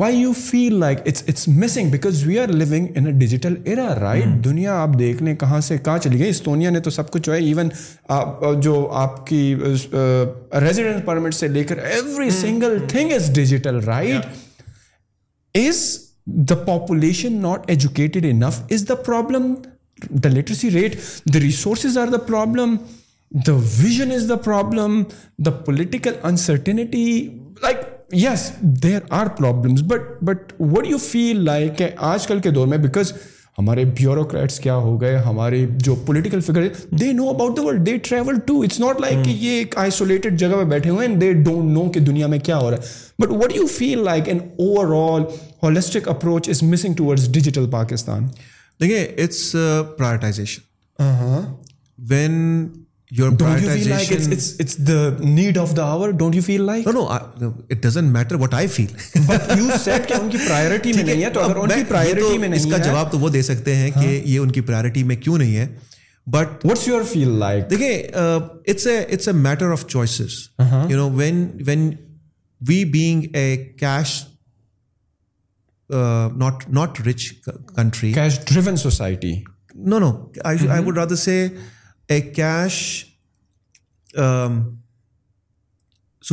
[0.00, 3.88] why you feel like it's it's missing because we are living in a digital era
[4.00, 7.22] right دنیا آپ دیکھ لیں کہاں سے کہاں چلی گئی استونیا نے تو سب کچھ
[7.22, 13.30] جو ہے ایون جو آپ کی ریزیڈنس پرمٹ سے لے کر every single thing is
[13.34, 14.26] digital right
[15.54, 15.84] is
[16.48, 19.54] the population not educated enough is the problem
[20.22, 20.96] the literacy rate
[21.34, 22.76] the resources are the problem
[23.32, 25.02] the vision is the problem
[25.38, 27.06] the political uncertainty
[27.62, 28.50] like yes
[28.82, 32.78] there are problems but but what you feel like کہ آج کل کے دور میں
[32.78, 33.12] because
[33.58, 36.68] ہمارے bureaucrats کیا ہو گئے ہمارے جو political figure
[36.90, 40.38] they know about the world they travel to it's not like کہ یہ ایک آئسولیٹڈ
[40.38, 43.32] جگہ پہ بیٹھے ہوئے ہیں ڈونٹ نو کہ دنیا میں کیا ہو رہا ہے but
[43.42, 45.24] what you feel like an overall
[45.62, 48.28] holistic approach is missing toward digital Pakistan
[48.80, 49.50] دیکھیے اٹس
[49.98, 51.02] پرائرٹائزیشن
[51.98, 52.68] وین
[53.18, 53.34] یہ ان
[64.52, 65.16] کی پرائرٹی میں
[73.78, 74.24] cash
[76.36, 77.32] not not rich
[77.76, 79.32] country society
[79.74, 80.24] no no
[80.44, 81.48] I would rather say
[82.20, 83.04] cash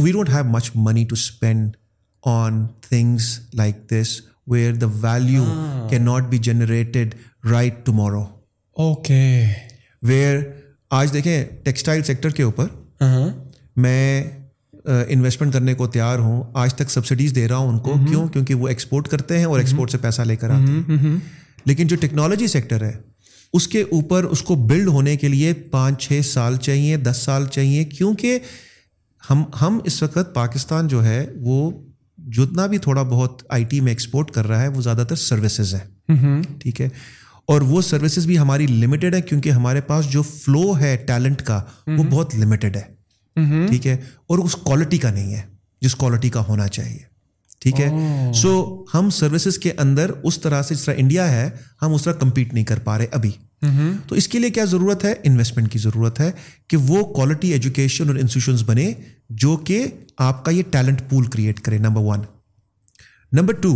[0.00, 1.76] we don't have much money to spend
[2.24, 4.20] on things like this
[4.48, 6.30] where the value value not ah.
[6.30, 6.98] Be be right
[7.52, 8.26] right tomorrow.
[8.76, 9.46] Okay
[10.02, 10.40] where
[10.90, 12.68] آج دیکھیں textile sector کے اوپر
[13.76, 14.24] میں
[14.86, 18.54] investment کرنے کو تیار ہوں آج تک سبسڈیز دے رہا ہوں ان کو کیوں کیونکہ
[18.54, 20.96] وہ ایکسپورٹ کرتے ہیں اور ایکسپورٹ سے پیسہ لے کر آتے
[20.96, 21.18] ہیں
[21.66, 22.92] لیکن جو ٹیکنالوجی سیکٹر ہے
[23.54, 27.46] اس کے اوپر اس کو بلڈ ہونے کے لیے پانچ چھ سال چاہیے دس سال
[27.48, 28.40] چاہیے کیونکہ
[29.24, 31.72] ہم ہم اس وقت پاکستان جو ہے وہ
[32.32, 35.74] جتنا بھی تھوڑا بہت آئی ٹی میں ایکسپورٹ کر رہا ہے وہ زیادہ تر سروسز
[35.74, 36.90] ہیں ٹھیک ہے
[37.46, 41.62] اور وہ سروسز بھی ہماری لمیٹیڈ ہے کیونکہ ہمارے پاس جو فلو ہے ٹیلنٹ کا
[41.88, 43.94] وہ بہت لمیٹیڈ ہے ٹھیک ہے
[44.28, 45.42] اور اس کوالٹی کا نہیں ہے
[45.82, 47.00] جس کوالٹی کا ہونا چاہیے
[47.62, 48.52] ٹھیک ہے سو
[48.94, 51.50] ہم سروسز کے اندر اس طرح سے جس طرح انڈیا ہے
[51.82, 53.32] ہم اس طرح کمپیٹ نہیں کر پا رہے ابھی
[54.08, 56.32] تو اس کے لیے کیا ضرورت ہے انویسٹمنٹ کی ضرورت ہے
[56.68, 58.92] کہ وہ کوالٹی ایجوکیشن اور انسٹیٹیوشن بنے
[59.30, 59.86] جو کہ
[60.18, 62.22] آپ کا یہ ٹیلنٹ پول کریٹ کرے نمبر ون
[63.32, 63.76] نمبر ٹو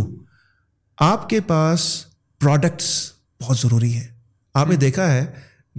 [0.98, 2.06] آپ کے پاس
[2.40, 2.86] پروڈکٹس
[3.40, 4.06] بہت ضروری ہے
[4.54, 5.24] آپ نے دیکھا ہے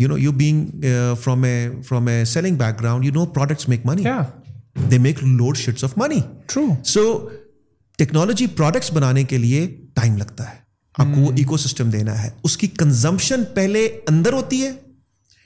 [0.00, 0.86] you know you being
[1.22, 4.04] from a from a selling background you know products make money
[4.92, 6.20] they make load sheets of money
[6.48, 7.04] true so
[7.98, 10.64] technology products بنانے کے لیے ٹائم لگتا ہے
[10.96, 11.64] آپ کو وہ اکو hmm.
[11.64, 14.72] سسٹم دینا ہے اس کی کنزمپشن پہلے اندر ہوتی ہے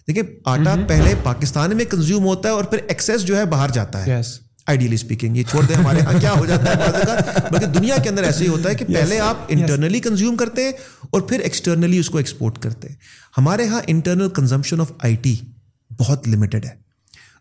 [0.08, 0.88] دیکھیں آٹا hmm.
[0.88, 4.22] پہلے پاکستان میں کنزیوم ہوتا ہے اور پھر ایکسیس جو ہے باہر جاتا ہے
[4.68, 8.24] آئیڈیلی اسپیکنگ یہ چھوڑ دیں ہمارے یہاں کیا ہو جاتا ہے بلکہ دنیا کے اندر
[8.24, 10.72] ایسے ہی ہوتا ہے کہ پہلے آپ انٹرنلی کنزیوم کرتے ہیں
[11.10, 12.96] اور پھر ایکسٹرنلی اس کو ایکسپورٹ کرتے ہیں
[13.38, 15.36] ہمارے یہاں internal consumption of I T
[15.92, 16.76] بہت لمیٹڈ ہے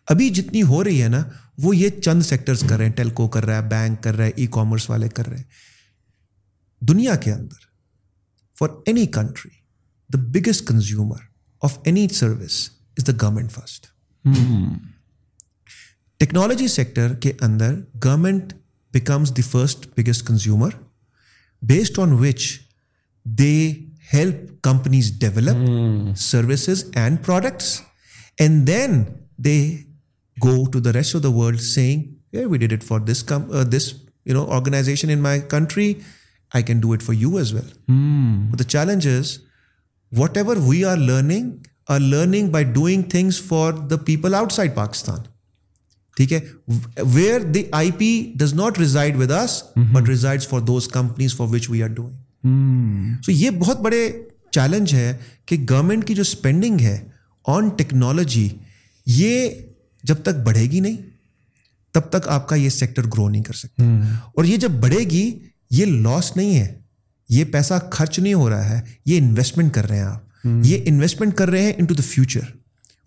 [0.09, 1.23] ابھی جتنی ہو رہی ہے نا
[1.57, 4.31] وہ یہ چند سیکٹرز کر رہے ہیں ٹیلکو کر رہا ہے بینک کر رہا ہے
[4.35, 7.67] ای کامرس والے کر رہے ہیں دنیا کے اندر
[8.55, 9.49] for any country
[10.09, 11.19] the biggest consumer
[11.61, 12.69] of any service
[12.97, 13.87] is the government first
[16.19, 18.53] technology sector کے اندر government
[18.93, 20.69] becomes the first biggest consumer
[21.61, 22.49] based on which
[23.25, 23.53] they
[24.13, 27.79] help companies develop services and products
[28.37, 29.03] and then
[29.37, 29.59] they
[30.43, 33.25] go to the rest of the world seeing we did it for this
[33.71, 33.93] this
[34.25, 35.93] you know organization in my country
[36.51, 39.37] I can do it for you as well the challenge is
[40.11, 41.49] whatever we are learning
[41.87, 45.19] are learning by doing things for the people outside Pakistan
[46.17, 46.39] ٹھیک ہے
[47.13, 48.11] where the I P
[48.35, 49.61] does not reside with us
[49.93, 54.09] but reside for those companies for which we are doing so یہ بہت بڑے
[54.51, 55.13] challenge ہے
[55.45, 56.97] کہ government کی جو spending ہے
[57.45, 58.47] آن ٹیکنالوجی
[59.07, 59.49] یہ
[60.09, 60.97] جب تک بڑھے گی نہیں
[61.93, 63.83] تب تک آپ کا یہ سیکٹر گرو نہیں کر سکتا
[64.35, 65.23] اور یہ جب بڑھے گی
[65.71, 66.67] یہ لاس نہیں ہے
[67.29, 68.81] یہ پیسہ خرچ نہیں ہو رہا ہے
[69.05, 72.45] یہ انویسٹمنٹ کر رہے ہیں آپ یہ انویسٹمنٹ کر رہے ہیں into the future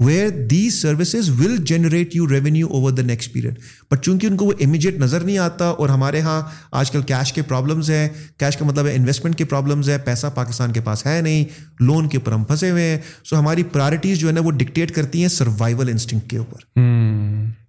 [0.01, 3.59] where these services will generate you revenue over the next period
[3.91, 6.43] but چونکہ ان کو وہ امیجیٹ نظر نہیں آتا اور ہمارے یہاں
[6.71, 10.73] آج کل کیش کے پرابلمز ہیں کیش کا مطلب انویسٹمنٹ کے پرابلمز ہیں پیسہ پاکستان
[10.73, 11.45] کے پاس ہے نہیں
[11.81, 12.99] لون کے اوپر ہم پھنسے ہوئے ہیں
[13.25, 16.81] سو ہماری پرائرٹیز جو ہے نا وہ ڈکٹیٹ کرتی ہیں سروائول انسٹنگ کے اوپر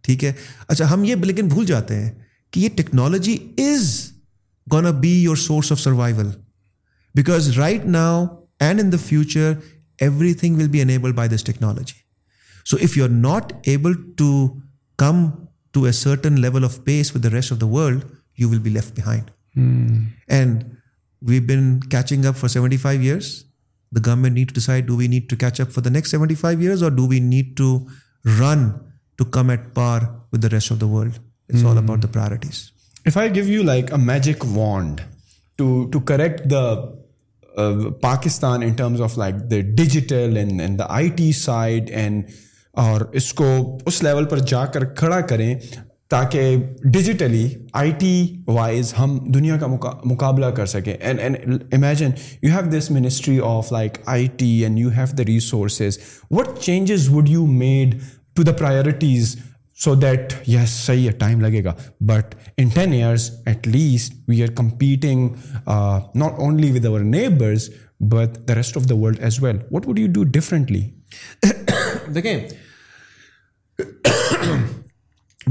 [0.01, 0.33] ٹھیک ہے
[0.67, 2.11] اچھا ہم یہ لیکن بھول جاتے ہیں
[2.51, 4.11] کہ یہ technology is
[4.71, 6.29] gonna be your source of survival
[7.15, 8.25] because right now
[8.59, 9.53] and in the future
[9.99, 12.02] everything will be enable by this technology
[12.63, 14.61] So if you're not able to
[14.97, 18.59] come to a certain level of pace with the rest of the world, you will
[18.59, 19.31] be left behind.
[19.53, 20.05] Hmm.
[20.27, 20.77] And
[21.21, 23.45] we've been catching up for 75 years.
[23.91, 26.61] The government needs to decide, do we need to catch up for the next 75
[26.61, 27.87] years or do we need to
[28.25, 28.91] run
[29.17, 31.19] to come at par with the rest of the world?
[31.49, 32.71] It's all about the priorities.
[33.05, 35.03] If I give you like a magic wand
[35.57, 36.97] to correct the
[37.55, 42.33] uh, Pakistan in terms of like the digital and the IT side and
[42.73, 43.45] اور اس کو
[43.85, 45.55] اس level پر جا کر کھڑا کریں
[46.09, 46.55] تاکہ
[46.83, 47.47] ڈیجیٹلی
[47.73, 48.43] آئی ٹی
[48.47, 49.67] وائز ہم دنیا کا
[50.05, 52.11] مقابلہ کر سکیں and and imagine
[52.41, 55.97] you have this ministry of like I T and you have the resources
[56.31, 57.95] what changes would you made
[58.35, 59.35] to the priorities
[59.79, 61.73] so that یہ صحیح ہے ٹائم لگے گا
[62.01, 65.27] but in ten years at least we are competing
[66.15, 67.69] not only with our neighbours
[68.11, 70.87] but the rest of the world as well what would you do differently
[72.13, 72.62] دیکھیں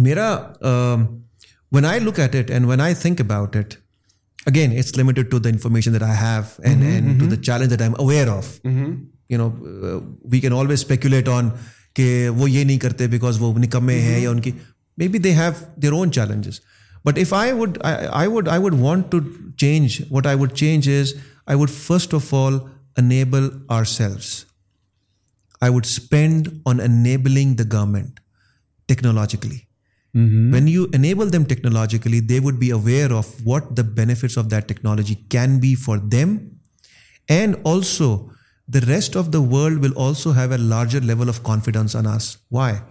[0.00, 0.28] میرا
[1.72, 3.74] one I look at it and when I think about it
[4.47, 7.80] again it's limited to the information that I have and and to the challenge that
[7.80, 9.51] I am aware of you know
[10.24, 11.49] we can always speculate on
[11.95, 12.28] کہ
[12.28, 14.53] وہ یہ نہیں کرتے because وہ نکمے ہیں یا ان کی
[14.99, 15.53] maybe they have
[15.82, 16.61] their own challenges
[17.05, 19.20] but if I would I would I would want to
[19.57, 21.12] change what I would change is
[21.47, 22.59] I would first of all
[22.97, 23.49] enable
[23.68, 24.45] ourselves
[25.62, 28.20] I would spend on enabling the government
[28.88, 29.68] technologically.
[30.14, 30.53] Mm-hmm.
[30.53, 34.68] When you enable them technologically, they would be aware of what the benefits of that
[34.68, 36.61] technology can be for them.
[37.28, 38.32] And also,
[38.68, 42.38] the rest of the world will also have a larger level of confidence on us.
[42.49, 42.82] Why?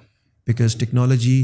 [0.46, 1.44] Because technology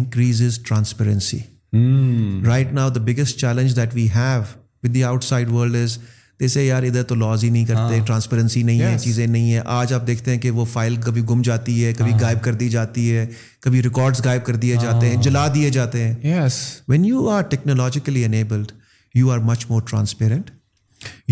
[0.00, 1.50] increases transparency.
[1.72, 2.46] Mm.
[2.46, 5.98] Right now, the biggest challenge that we have with the outside world is
[6.40, 9.92] جیسے یار ادھر تو laws ہی نہیں کرتے transparency نہیں ہے چیزیں نہیں ہیں آج
[9.94, 13.10] آپ دیکھتے ہیں کہ وہ فائل کبھی گم جاتی ہے کبھی غائب کر دی جاتی
[13.16, 13.26] ہے
[13.60, 16.48] کبھی ریکارڈس غائب کر دیے جاتے ہیں جلا دیے جاتے ہیں
[16.88, 18.72] when you are technologically enabled
[19.14, 20.50] you are much more transparent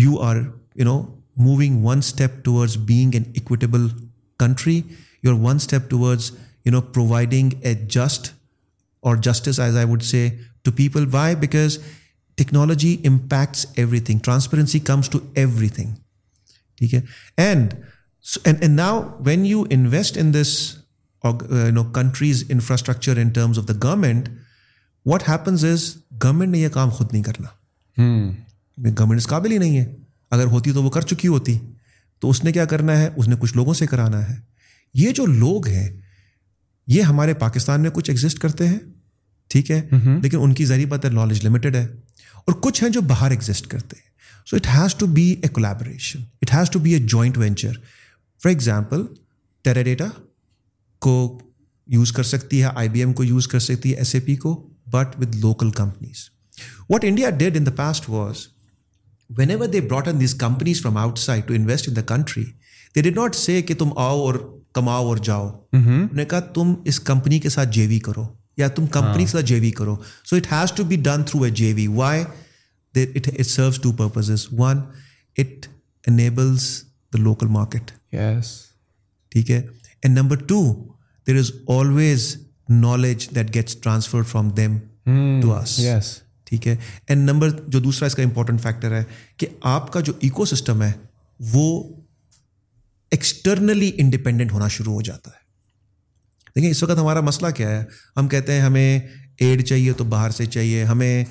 [0.00, 1.01] you are you know
[1.37, 3.87] moving one step towards being an equitable
[4.39, 4.81] country
[5.23, 6.31] you are one step towards
[6.65, 8.31] you know providing a just
[9.03, 10.29] اور justice as I would say
[10.63, 11.77] to people why because
[12.37, 15.93] technology impacts everything transparency comes to everything
[16.77, 17.01] ٹھیک ہے
[17.37, 17.73] and
[18.69, 20.53] now when you invest in this
[21.71, 24.29] no countries infrastructure in terms of the government
[25.05, 25.95] what happens is
[26.23, 27.47] government نے یہ کام خود نہیں کرنا
[27.97, 29.17] government hmm.
[29.17, 29.85] اس قابل ہی نہیں ہے
[30.31, 31.57] اگر ہوتی تو وہ کر چکی ہوتی
[32.21, 34.35] تو اس نے کیا کرنا ہے اس نے کچھ لوگوں سے کرانا ہے
[34.95, 35.89] یہ جو لوگ ہیں
[36.87, 38.79] یہ ہمارے پاکستان میں کچھ ایگزسٹ کرتے ہیں
[39.51, 40.21] ٹھیک ہے mm-hmm.
[40.21, 41.87] لیکن ان کی ذریعہ پتھر نالج لمیٹیڈ ہے
[42.47, 44.11] اور کچھ ہیں جو باہر ایگزسٹ کرتے ہیں
[44.47, 47.77] so it has to be a collaboration it has to be a joint venture
[48.41, 49.05] for example
[49.65, 50.07] Teradata
[51.01, 51.15] کو
[51.87, 54.35] یوز کر سکتی ہے آئی بی ایم کو یوز کر سکتی ہے ایس اے پی
[54.35, 54.55] کو
[54.91, 56.29] but with local companies
[56.89, 58.47] what India did in the past was
[59.29, 62.43] whenever they brought in these companies from outside to invest in the country
[62.95, 64.35] they did not say کہ تم آؤ اور
[64.73, 65.87] کماؤ اور جاؤ mm-hmm.
[65.91, 68.25] انہوں نے کہا تم اس کمپنی کے ساتھ جے وی کرو
[68.57, 69.95] یا تم کمپنی ساتھ جے وی کرو
[70.25, 72.23] so it has to be done through a J V why
[73.43, 74.81] service two purposes one
[75.37, 75.67] it
[76.07, 76.83] enables
[77.13, 78.51] the local market yes
[79.31, 79.61] ٹھیک ہے
[80.03, 80.63] and number two
[81.27, 82.35] there is always
[82.69, 84.77] knowledge that gets transfer from them
[85.41, 86.17] to us yes
[86.45, 86.75] ٹھیک ہے
[87.07, 89.03] and number جو دوسرا اس کا important factor ہے
[89.37, 90.91] کہ آپ کا جو اکو سسٹم ہے
[91.39, 91.83] وہ
[93.11, 95.42] ایکسٹرنلی انڈیپینڈنٹ ہونا شروع ہو جاتا ہے
[96.55, 97.83] دیکھیں اس وقت ہمارا مسئلہ کیا ہے
[98.17, 98.99] ہم کہتے ہیں ہمیں
[99.39, 101.23] ایڈ چاہیے تو باہر سے چاہیے ہمیں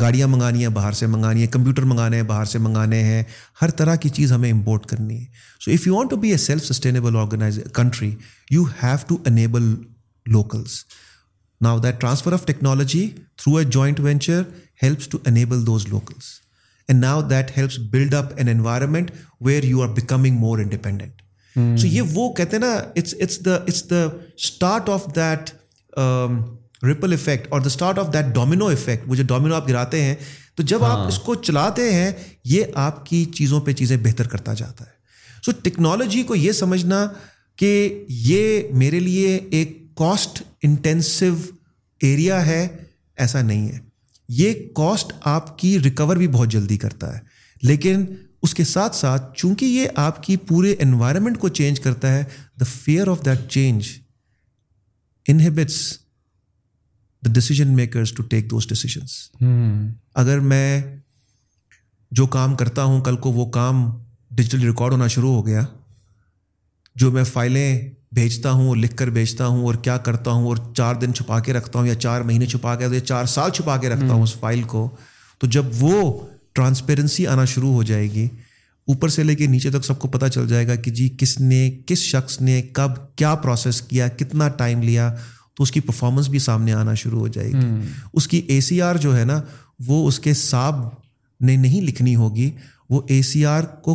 [0.00, 3.22] گاڑیاں منگانی ہیں باہر سے منگانی ہیں کمپیوٹر منگانے ہیں باہر سے منگانے ہیں
[3.62, 5.26] ہر طرح کی چیز ہمیں امپورٹ کرنی ہے
[5.60, 8.14] so if you want to be a self sustainable organise country
[8.50, 9.74] you have to enable
[10.26, 10.84] locals
[11.60, 13.08] now that transfer of technology
[13.36, 14.42] through a joint venture
[14.82, 16.30] helps to enable those locals
[16.88, 19.10] and now that helps build up an environment
[19.40, 21.21] where you are becoming more independent
[21.56, 24.04] so یہ وہ کہتے ہیں نا it's it's the it's the
[24.36, 25.50] start of that
[26.82, 30.14] ripple effect اور the start of that domino effect وہ جو domino آپ گراتے ہیں
[30.56, 32.10] تو جب آپ اس کو چلاتے ہیں
[32.44, 35.40] یہ آپ کی چیزوں پہ چیزیں بہتر کرتا جاتا ہے
[35.42, 37.06] سو ٹیکنالوجی کو یہ سمجھنا
[37.58, 38.04] کہ
[38.08, 41.34] یہ میرے لیے ایک کاسٹ انٹینسو
[42.00, 42.66] ایریا ہے
[43.16, 43.78] ایسا نہیں ہے
[44.28, 47.20] یہ کاسٹ آپ کی ریکور بھی بہت جلدی کرتا ہے
[47.62, 48.04] لیکن
[48.42, 52.24] اس کے ساتھ ساتھ چونکہ یہ آپ کی پورے انوائرمنٹ کو چینج کرتا ہے
[52.60, 53.88] the fear of that change
[55.26, 55.80] inhibits
[57.22, 59.12] the makers to take those decisions
[60.14, 60.82] اگر میں
[62.12, 63.90] جو کام کرتا ہوں کل کو وہ کام
[64.30, 65.64] ڈیجیٹل ریکارڈ ہونا شروع ہو گیا
[66.96, 70.56] جو میں فائلیں بھیجتا ہوں اور لکھ کر بھیجتا ہوں اور کیا کرتا ہوں اور
[70.76, 73.76] چار دن چھپا کے رکھتا ہوں یا چار مہینے چھپا کے یا چار سال چھپا
[73.76, 74.88] کے رکھتا ہوں اس فائل کو
[75.38, 76.02] تو جب وہ
[76.54, 78.28] ٹرانسپیرنسی آنا شروع ہو جائے گی
[78.88, 81.38] اوپر سے لے کے نیچے تک سب کو پتہ چل جائے گا کہ جی کس
[81.40, 85.14] نے کس شخص نے کب کیا پروسیس کیا کتنا ٹائم لیا
[85.54, 88.80] تو اس کی پرفارمنس بھی سامنے آنا شروع ہو جائے گی اس کی اے سی
[88.82, 89.40] آر جو ہے نا
[89.86, 90.88] وہ اس کے صاب
[91.40, 92.50] نے نہیں لکھنی ہوگی
[92.90, 93.94] وہ اے سی آر کو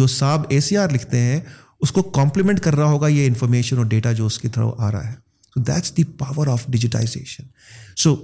[0.00, 1.40] جو صاب اے سی آر لکھتے ہیں
[1.80, 4.90] اس کو کمپلیمنٹ کر رہا ہوگا یہ انفارمیشن اور ڈیٹا جو اس کے تھرو آ
[4.92, 5.14] رہا ہے
[5.56, 7.44] so that's the power of digitisation
[7.96, 8.16] so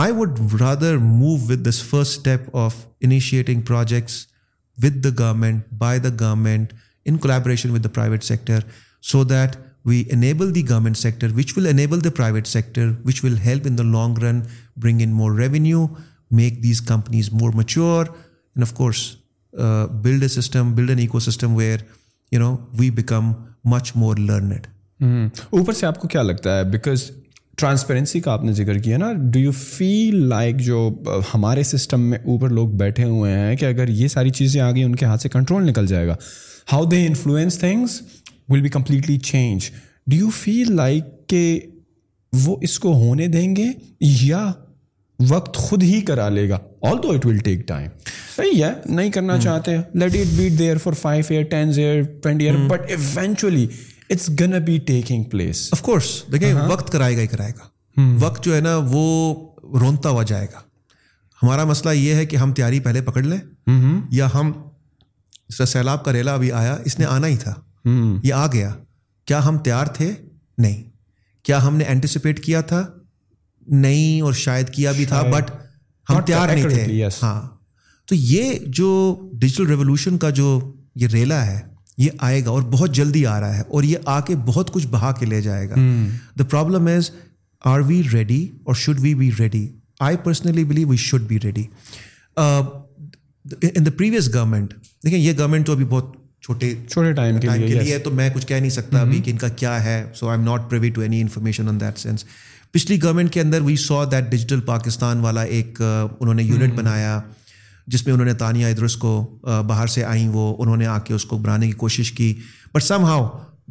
[0.00, 2.74] I would rather move with this first step of
[3.00, 4.14] initiating projects
[4.78, 6.72] with the government by the government
[7.04, 8.58] in collaboration with the private sector
[9.02, 9.56] so that
[9.84, 13.78] we enable the government sector which will enable the private sector which will help in
[13.78, 14.40] the long run
[14.76, 15.86] bring in more revenue
[16.30, 19.16] make these companies more and of course
[20.02, 21.78] build a system build N ecosystem where
[22.32, 23.32] you know we become
[23.64, 24.66] much more learned
[25.50, 27.10] اوپر سے آپ کو کیا لگتا ہے because
[27.58, 32.00] transparency کا آپ نے ذکر کیا نا ڈو یو فیل لائک جو uh, ہمارے سسٹم
[32.00, 35.06] میں اوپر لوگ بیٹھے ہوئے ہیں کہ اگر یہ ساری چیزیں آ گئی ان کے
[35.06, 36.16] ہاتھ سے کنٹرول نکل جائے گا
[36.72, 38.00] how they influence things
[38.48, 39.70] will be completely change
[40.06, 41.60] do you feel like کہ
[42.32, 43.66] وہ اس کو ہونے دیں گے
[44.00, 44.50] یا
[45.18, 46.58] وقت خود ہی کرا لے گا
[46.82, 47.88] although it will take time
[48.36, 52.48] صحیح ہے نہیں کرنا چاہتے let it be there for five year ten year twenty
[52.48, 53.66] year but eventually
[54.12, 57.68] it's gonna be taking place of course دیکھیں وقت کرائے گا ہی کرائے گا
[58.00, 58.16] hmm.
[58.20, 59.34] وقت جو ہے نا وہ
[59.80, 60.60] رونتا ہوا جائے گا
[61.42, 63.38] ہمارا مسئلہ یہ ہے کہ ہم تیاری پہلے پکڑ لیں
[63.70, 64.00] hmm.
[64.10, 64.52] یا ہم
[65.48, 67.54] اس سیلاب کا ریلا ابھی آیا اس نے آنا ہی تھا
[67.88, 68.18] hmm.
[68.22, 68.74] یہ آ گیا
[69.24, 70.12] کیا ہم تیار تھے
[70.58, 70.82] نہیں
[71.44, 72.84] کیا ہم نے اینٹیسپیٹ کیا تھا
[73.66, 75.50] نہیں اور شاید کیا بھی تھا بٹ
[76.10, 77.40] ہم تیار نہیں تھے ہاں
[78.08, 78.90] تو یہ جو
[79.32, 80.74] ڈیجیٹل ریولیوشن کا جو
[80.94, 81.60] یہ ریلا ہے
[81.98, 84.86] یہ آئے گا اور بہت جلدی آ رہا ہے اور یہ آ کے بہت کچھ
[84.86, 85.74] بہا کے لے جائے گا
[86.38, 87.10] the problem is
[87.64, 89.66] are we ready اور should we be ready
[90.00, 91.66] I personally believe we should be ready
[92.36, 94.74] in the previous government
[95.04, 97.48] دیکھیں یہ گورنمنٹ تو ابھی بہت چھوٹے چھوٹے ٹائم کے
[97.92, 100.38] ہے تو میں کچھ کہہ نہیں سکتا ابھی کہ ان کا کیا ہے so I
[100.38, 102.24] M not privy to any information on that sense
[102.70, 106.74] پچھلی گورنمنٹ کے اندر we so that digital Pakistan والا ایک uh، انہوں نے یونٹ
[106.74, 107.20] بنایا
[107.86, 109.14] جس میں انہوں نے تانیہ ادرس کو
[109.66, 112.34] باہر سے آئیں وہ انہوں نے آ کے اس کو بنانے کی کوشش کی
[112.74, 113.26] but somehow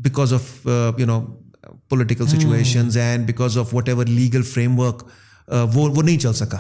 [0.00, 0.68] because of
[0.98, 1.20] you know
[1.90, 5.04] political situations and because of whatever legal framework
[5.48, 6.58] وہ وہ نہیں چل سکا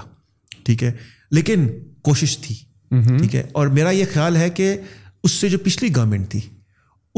[0.65, 0.91] ٹھیک ہے
[1.31, 1.67] لیکن
[2.01, 2.55] کوشش تھی
[2.91, 3.17] hmm.
[3.17, 4.75] ٹھیک ہے اور میرا یہ خیال ہے کہ
[5.23, 6.39] اس سے جو پچھلی گورنمنٹ تھی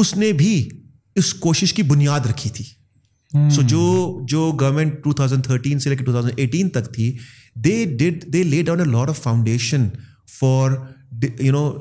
[0.00, 0.69] اس نے بھی
[1.15, 3.67] اس کوشش کی بنیاد رکھی تھی سو hmm.
[3.67, 4.25] جو
[4.29, 7.15] جو گورنمنٹ ٹو تھاؤزنڈ تھرٹین سے لے کے ٹو تھاؤزینڈ ایٹین تک تھی
[7.55, 9.87] دے ڈیڈ دے لے down a lot of foundation
[10.29, 10.71] for
[11.39, 11.69] you know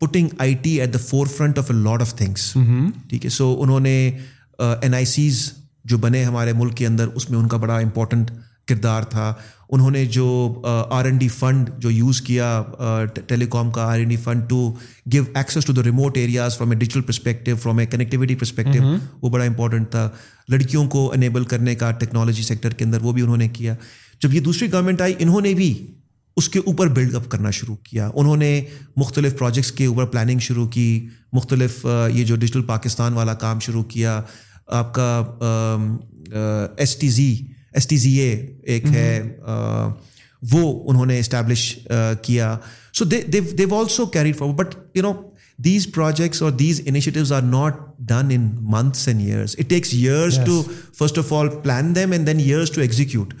[0.00, 2.52] putting I T at the forefront of a lot of things
[3.08, 3.96] ٹھیک ہے سو انہوں نے
[4.58, 5.50] این آئی سیز
[5.84, 8.30] جو بنے ہمارے ملک کے اندر اس میں ان کا بڑا امپورٹنٹ
[8.68, 9.32] کردار تھا
[9.70, 10.26] انہوں نے جو
[10.64, 12.62] آر این ڈی فنڈ جو یوز کیا
[13.16, 14.70] ٹیلی uh, کام کا R N D fund to
[15.12, 19.30] give access to the remote areas from a digital perspective from a connectivity perspective وہ
[19.30, 20.08] بڑا امپورٹنٹ تھا
[20.48, 23.74] لڑکیوں کو انیبل کرنے کا ٹیکنالوجی سیکٹر کے اندر وہ بھی انہوں نے کیا
[24.22, 25.72] جب یہ دوسری گورنمنٹ آئی انہوں نے بھی
[26.36, 28.60] اس کے اوپر بلڈ اپ کرنا شروع کیا انہوں نے
[28.96, 31.08] مختلف پروجیکٹس کے اوپر پلاننگ شروع کی
[31.32, 31.84] مختلف
[32.14, 34.20] یہ جو ڈیجیٹل پاکستان والا کام شروع کیا
[34.72, 35.24] آپ کا
[36.76, 37.34] S T Z
[37.72, 38.30] S T Z A
[38.64, 39.20] ایک ہے
[40.42, 40.62] وہ
[40.90, 41.78] انہوں نے اسٹیبلش
[42.22, 42.56] کیا
[42.92, 43.64] so they
[43.72, 45.12] also carry for but you know
[45.58, 47.80] these projects اور these initiatives are not
[47.98, 50.62] done in months and years it takes years to
[50.98, 53.34] first of all plan them and then years to execute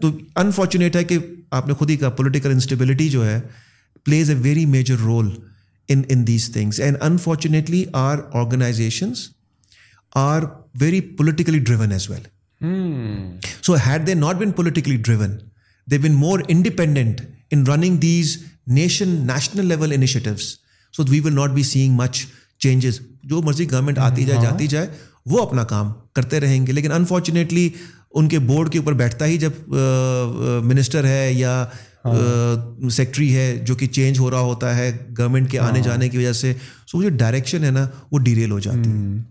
[0.00, 0.10] تو
[0.36, 1.18] unfortunate ہے کہ
[1.50, 3.40] آپ نے خود ہی کہا political instability جو ہے
[4.06, 5.30] plays a very major role
[5.88, 8.18] in in these things and unfortunately are
[10.12, 10.42] are
[10.80, 12.26] very politically driven as well
[13.62, 15.36] so had they not been politically driven
[15.86, 17.20] they been more independent
[17.50, 18.36] in running these
[18.66, 20.54] nation national level initiatives
[20.94, 22.24] so we will not be seeing much
[22.58, 23.00] changes
[23.22, 24.86] جو مرضی government آتی جائے جاتی جائے
[25.26, 27.68] وہ اپنا کام کرتے رہیں گے لیکن انفارچونیٹلی
[28.12, 29.74] ان کے بورڈ کے اوپر بیٹھتا ہی جب
[30.64, 31.64] منسٹر ہے یا
[32.90, 36.08] سیکٹری ہاں۔ ہے جو کہ چینج ہو رہا ہوتا ہے گورنمنٹ کے آنے ہاں۔ جانے
[36.08, 36.52] کی وجہ سے
[36.86, 39.22] سو جو ڈائریکشن ہے نا وہ ڈیریل ہو جاتی ہے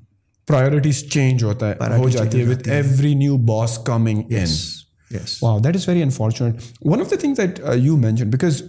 [0.47, 4.21] پرائیورٹیز چینج ہوتا ہے ہو جاتی ہے with every new boss coming
[5.41, 6.61] wow that is very unfortunate
[6.85, 8.61] one of the thing that you mention because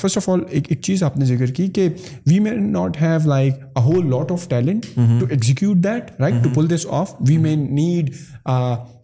[0.00, 1.88] first of all ایک چیز آپ نے ذکر کی کہ
[2.26, 6.50] we may not have like a whole lot of talent to execute that right to
[6.54, 8.10] pull this off we may need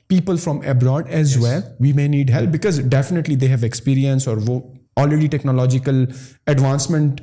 [0.08, 4.36] people from abroad as well we may need help because definitely they have experience اور
[4.46, 4.60] وہ
[4.96, 6.04] already technological
[6.46, 7.20] advancement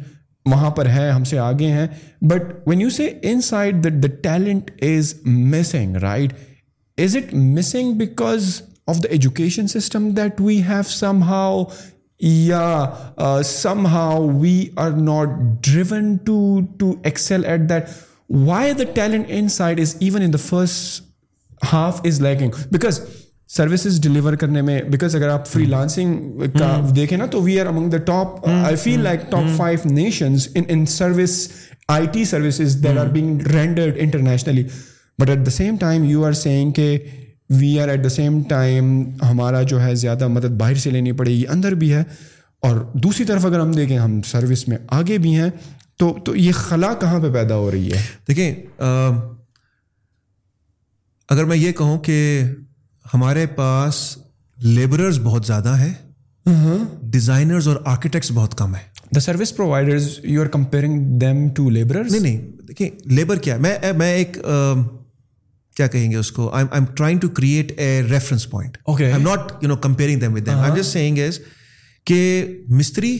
[0.46, 1.88] وہاں پر ہیں ہم سے آگے ہیں
[2.22, 6.34] but when you say inside the talent is missing right
[6.98, 8.62] is it missing because
[8.88, 11.64] of the education system that we have somehow
[12.20, 16.60] یا somehow we are not driven to
[16.80, 17.90] to excel at that
[18.30, 21.04] why the talent inside is even in the first
[21.74, 23.00] half is lacking because
[23.50, 27.66] services deliver کرنے میں because اگر آپ free lancing کا دیکھیں نا تو we are
[27.66, 31.48] among the top I feel like top five nations in service
[31.88, 34.64] I T services there are being rendered internationally
[35.20, 36.98] but at the same time you are seeing کہ
[37.54, 38.92] we are at the same time
[39.22, 42.04] ہمارا جو ہے زیادہ مدد باہر سے لینی پڑے گی اندر بھی ہے
[42.64, 45.50] اور دوسری طرف اگر ہم دیکھیں ہم سروس میں آگے بھی ہیں
[45.98, 48.54] تو تو یہ خلا کہاں پہ پیدا ہو رہی ہے دیکھیں
[51.30, 52.18] اگر میں یہ کہوں کہ
[53.06, 54.02] ہمارے پاس
[54.58, 55.92] لیبررز بہت زیادہ ہے
[57.10, 61.70] ڈیزائنرز ہاں۔ اور آرکیٹیکٹس بہت کم ہیں the service providers you are comparing them to
[61.70, 63.58] labours نہیں نہیں دیکھیے لیبر کیا
[63.58, 64.38] میں ایک
[65.76, 69.04] کیا کہیں گے اس کو I I am trying to create a reference point okay
[69.04, 71.40] I am not you know comparing with I just seeing is
[72.08, 72.22] کہ
[72.70, 73.18] مستری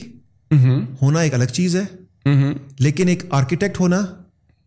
[0.50, 0.84] mm-hmm.
[1.02, 1.84] ہونا ایک الگ چیز ہے
[2.26, 2.52] mm-hmm.
[2.80, 4.04] لیکن ایک آرکیٹیکٹ ہونا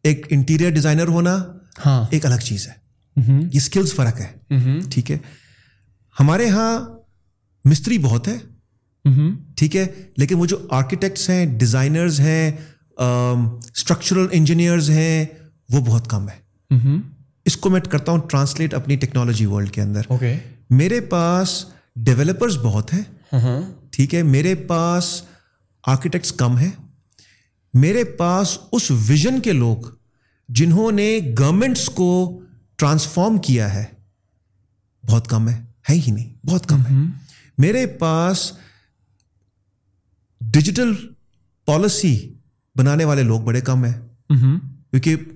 [0.06, 1.38] ایک انٹیریئر ڈیزائنر ہونا
[1.86, 2.74] ہاں۔ ایک الگ چیز ہے
[3.18, 3.42] mm-hmm.
[3.44, 5.18] یہ اسکلس فرق ہے ٹھیک ہے
[6.16, 6.80] ہمارے یہاں
[7.66, 8.38] مستری بہت ہے
[9.58, 9.86] ٹھیک ہے
[10.18, 12.52] لیکن وہ جو آرکیٹیکٹس ہیں ڈیزائنرز ہیں
[12.98, 15.26] اسٹرکچرل انجینئرز ہیں
[15.70, 16.78] وہ بہت کم ہے
[17.48, 20.12] اس کو میں کرتا ہوں ٹرانسلیٹ اپنی ٹیکنالوجی ورلڈ کے اندر
[20.70, 21.66] میرے پاس
[21.96, 23.04] ڈیولپرز بہت ہیں
[23.36, 23.62] uh-huh.
[23.92, 25.22] ٹھیک ہے میرے پاس
[25.84, 26.70] آرکیٹیکٹس کم ہیں
[27.74, 29.78] میرے پاس اس ویژن کے لوگ
[30.50, 31.20] جنہوں نے
[31.40, 32.10] گورمنٹس کو
[32.76, 33.86] ٹرانسفارم کیا ہے
[35.04, 35.62] بہت کم ہے
[35.90, 37.10] ہی نہیں بہت کم ہے uh-huh.
[37.58, 38.52] میرے پاس
[40.42, 40.94] ڈیجیٹل
[41.66, 42.34] پالیسی
[42.76, 44.58] بنانے والے لوگ بڑے کم ہیں uh-huh.
[44.92, 45.16] کیونکہ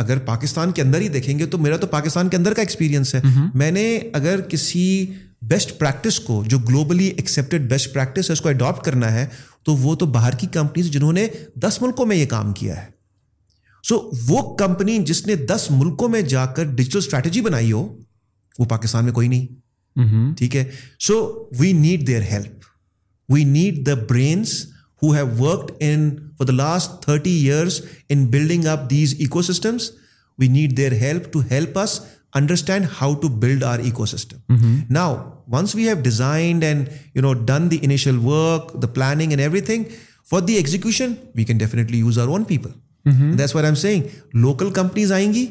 [0.00, 3.14] اگر پاکستان کے اندر ہی دیکھیں گے تو میرا تو پاکستان کے اندر کا ایکسپیرینس
[3.14, 3.20] ہے
[3.54, 4.84] میں نے اگر کسی
[5.42, 9.26] بیسٹ پریکٹس کو جو گلوبلی ایکسیپٹیڈ بیسٹ پریکٹس ہے اس کو اڈاپٹ کرنا ہے
[9.64, 11.26] تو وہ تو باہر کی کمپنیز جنہوں نے
[11.56, 12.90] دس ملکوں میں یہ کام کیا ہے
[13.84, 13.98] سو
[14.28, 17.86] وہ کمپنی جس نے دس ملکوں میں جا کر ڈیجیٹل اسٹریٹجی بنائی ہو
[18.58, 20.64] وہ پاکستان میں کوئی نہیں ٹھیک ہے
[21.00, 21.16] so
[21.58, 22.64] we need their help
[23.28, 24.54] we need the brains
[25.02, 26.08] who have worked in
[26.38, 27.80] for the last thirty years
[28.08, 29.90] in building up these ecosystems
[30.38, 32.00] we need their help to help us
[32.34, 35.16] understand how to build our ecosystem now
[35.48, 39.60] once we have designed and you know done the initial work the planning and every
[39.60, 39.84] thing
[40.30, 44.70] for the execution we can definitely use our own people that's wire am seeing local
[44.70, 45.46] companies آئیں گی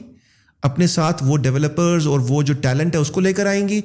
[0.63, 3.81] اپنے ساتھ وہ developers اور وہ جو talent ہے اس کو لے کر آئیں گی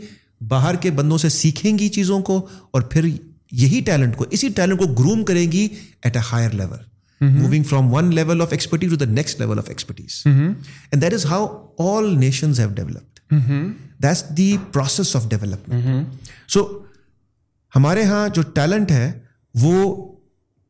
[0.48, 3.08] باہر کے بندوں سے سیکھیں گی چیزوں کو اور پھر
[3.52, 5.66] یہی ٹیلنٹ کو اسی ٹیلنٹ کو گروم کرے گی
[6.02, 6.78] at a higher level
[7.20, 11.26] moving from one level of expertise to the next level of expertise and that is
[11.26, 11.46] how
[11.78, 16.66] all nations have developed that's the process of development so
[17.72, 19.12] ہمارے یہاں جو talent ہے
[19.54, 19.94] وہ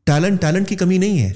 [0.07, 1.33] talent talent کی کمی نہیں ہے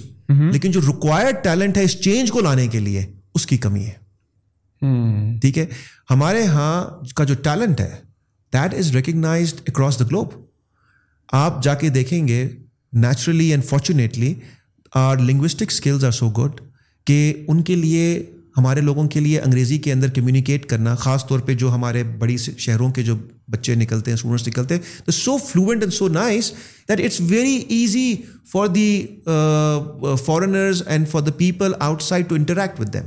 [0.52, 3.06] لیکن جو ریکوائرڈ ٹیلنٹ ہے اس چینج کو لانے کے لیے
[3.34, 5.66] اس کی کمی ہے ٹھیک ہے
[6.10, 7.90] ہمارے یہاں کا جو ٹیلنٹ ہے
[8.52, 10.32] that is recognised across the globe
[11.32, 12.48] آپ جا کے دیکھیں گے
[12.92, 14.34] naturally and fortunately
[14.92, 16.60] our linguistic skills are so good
[17.06, 18.22] کہ ان کے لیے
[18.56, 22.36] ہمارے لوگوں کے لیے انگریزی کے اندر کمیونیکیٹ کرنا خاص طور پہ جو ہمارے بڑی
[22.36, 23.16] شہروں کے جو
[23.48, 26.52] بچے نکلتے ہیں اسٹوڈنٹس نکلتے ہیں the so fluent and so nice
[26.88, 28.14] that it's very easy
[28.52, 29.06] for the
[30.26, 33.06] foreigners and for the people outside to interact with them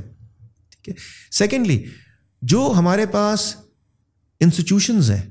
[0.72, 0.94] ٹھیک ہے
[1.30, 1.82] سیکنڈلی
[2.42, 3.54] جو ہمارے پاس
[4.40, 5.22] انسٹیٹیوشنز ہیں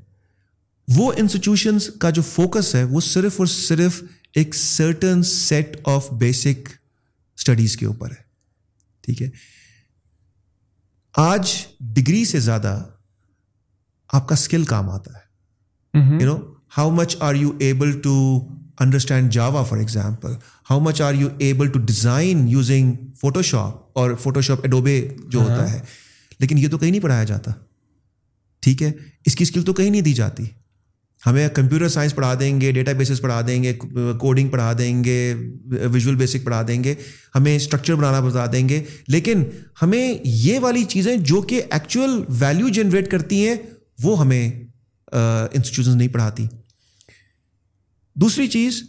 [0.87, 4.03] وہ انسٹیٹیوشنس کا جو فوکس ہے وہ صرف اور صرف
[4.33, 6.69] ایک certain set of basic
[7.37, 8.21] studies کے اوپر ہے
[9.03, 9.29] ٹھیک ہے
[11.15, 11.53] آج
[11.79, 12.81] ڈگری سے زیادہ
[14.09, 16.37] آپ کا اسکل کام آتا ہے you know
[16.77, 18.15] how much are you able to
[18.79, 20.33] understand Java for example
[20.69, 24.99] how much are you able to design using Photoshop اور فوٹو شاپ اڈوبے
[25.29, 25.51] جو uh-huh.
[25.51, 25.81] ہوتا ہے
[26.39, 27.51] لیکن یہ تو کہیں نہیں پڑھایا جاتا
[28.63, 28.91] ٹھیک ہے
[29.25, 30.43] اس کی اسکل تو کہیں نہیں دی جاتی
[31.25, 33.73] ہمیں کمپیوٹر سائنس پڑھا دیں گے ڈیٹا بیسز پڑھا دیں گے
[34.19, 35.33] کوڈنگ پڑھا دیں گے
[35.91, 36.95] ویژول بیسک پڑھا دیں گے
[37.35, 38.83] ہمیں اسٹرکچر بنانا بتا دیں گے
[39.07, 39.43] لیکن
[39.81, 43.55] ہمیں یہ والی چیزیں جو کہ ایکچوئل ویلیو جنریٹ کرتی ہیں
[44.03, 44.63] وہ ہمیں
[45.11, 46.47] انسٹیٹیوشن نہیں پڑھاتی
[48.15, 48.81] دوسری چیز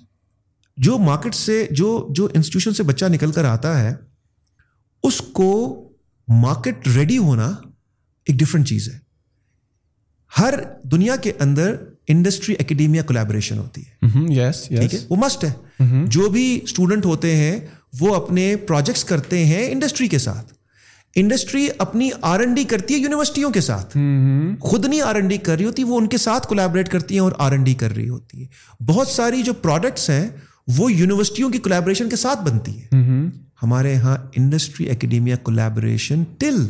[0.79, 3.95] جو مارکیٹ سے جو جو انسٹیٹیوشن سے بچہ نکل کر آتا ہے
[5.05, 5.51] اس کو
[6.29, 7.47] مارکیٹ ریڈی ہونا
[8.27, 8.99] ایک ڈفرینٹ چیز ہے
[10.33, 10.55] ہر
[10.85, 11.75] دنیا کے اندر
[12.09, 14.81] انڈسٹری اکیڈیمیا کولیبریشن ہوتی ہے یس mm-hmm.
[14.81, 15.25] ٹھیک ہے ہے وہ mm-hmm.
[15.25, 17.59] مسٹ جو بھی اسٹوڈنٹ ہوتے ہیں
[18.01, 20.53] وہ اپنے پروجیکٹس کرتے ہیں انڈسٹری کے ساتھ
[21.17, 24.57] انڈسٹری اپنی آر این ڈی کرتی ہے یونیورسٹیوں کے ساتھ mm-hmm.
[24.61, 27.21] خود نہیں آر این ڈی کر رہی ہوتی وہ ان کے ساتھ کولیبریٹ کرتی ہیں
[27.21, 30.29] اور آر این ڈی کر رہی ہوتی ہے بہت ساری جو پروڈکٹس ہیں
[30.79, 33.03] وہ یونیورسٹیوں کی کولیبریشن کے ساتھ بنتی ہے
[33.63, 36.67] ہمارے یہاں industry academia collaboration till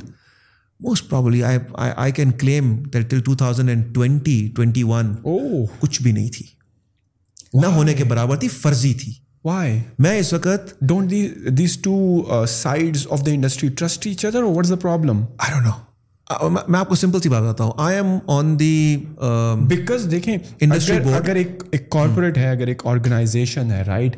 [0.81, 3.35] most probably I can claim that till two
[3.41, 5.15] and twenty twenty one
[5.81, 6.47] کچھ بھی نہیں تھی
[7.55, 9.13] نہ ہونے کے برابر تھی فرضی تھی
[9.45, 11.11] وائی میں اس وقت don't
[11.59, 11.97] these two
[12.33, 12.63] of
[12.63, 15.25] the the industry trust each other problem
[16.69, 18.97] میں آپ کو سمپل سی بات بتاتا ہوں I am on the
[19.69, 24.17] because دیکھیں انڈسٹری اگر ایک ایک کارپوریٹ ہے اگر ایک آرگنائزیشن ہے رائٹ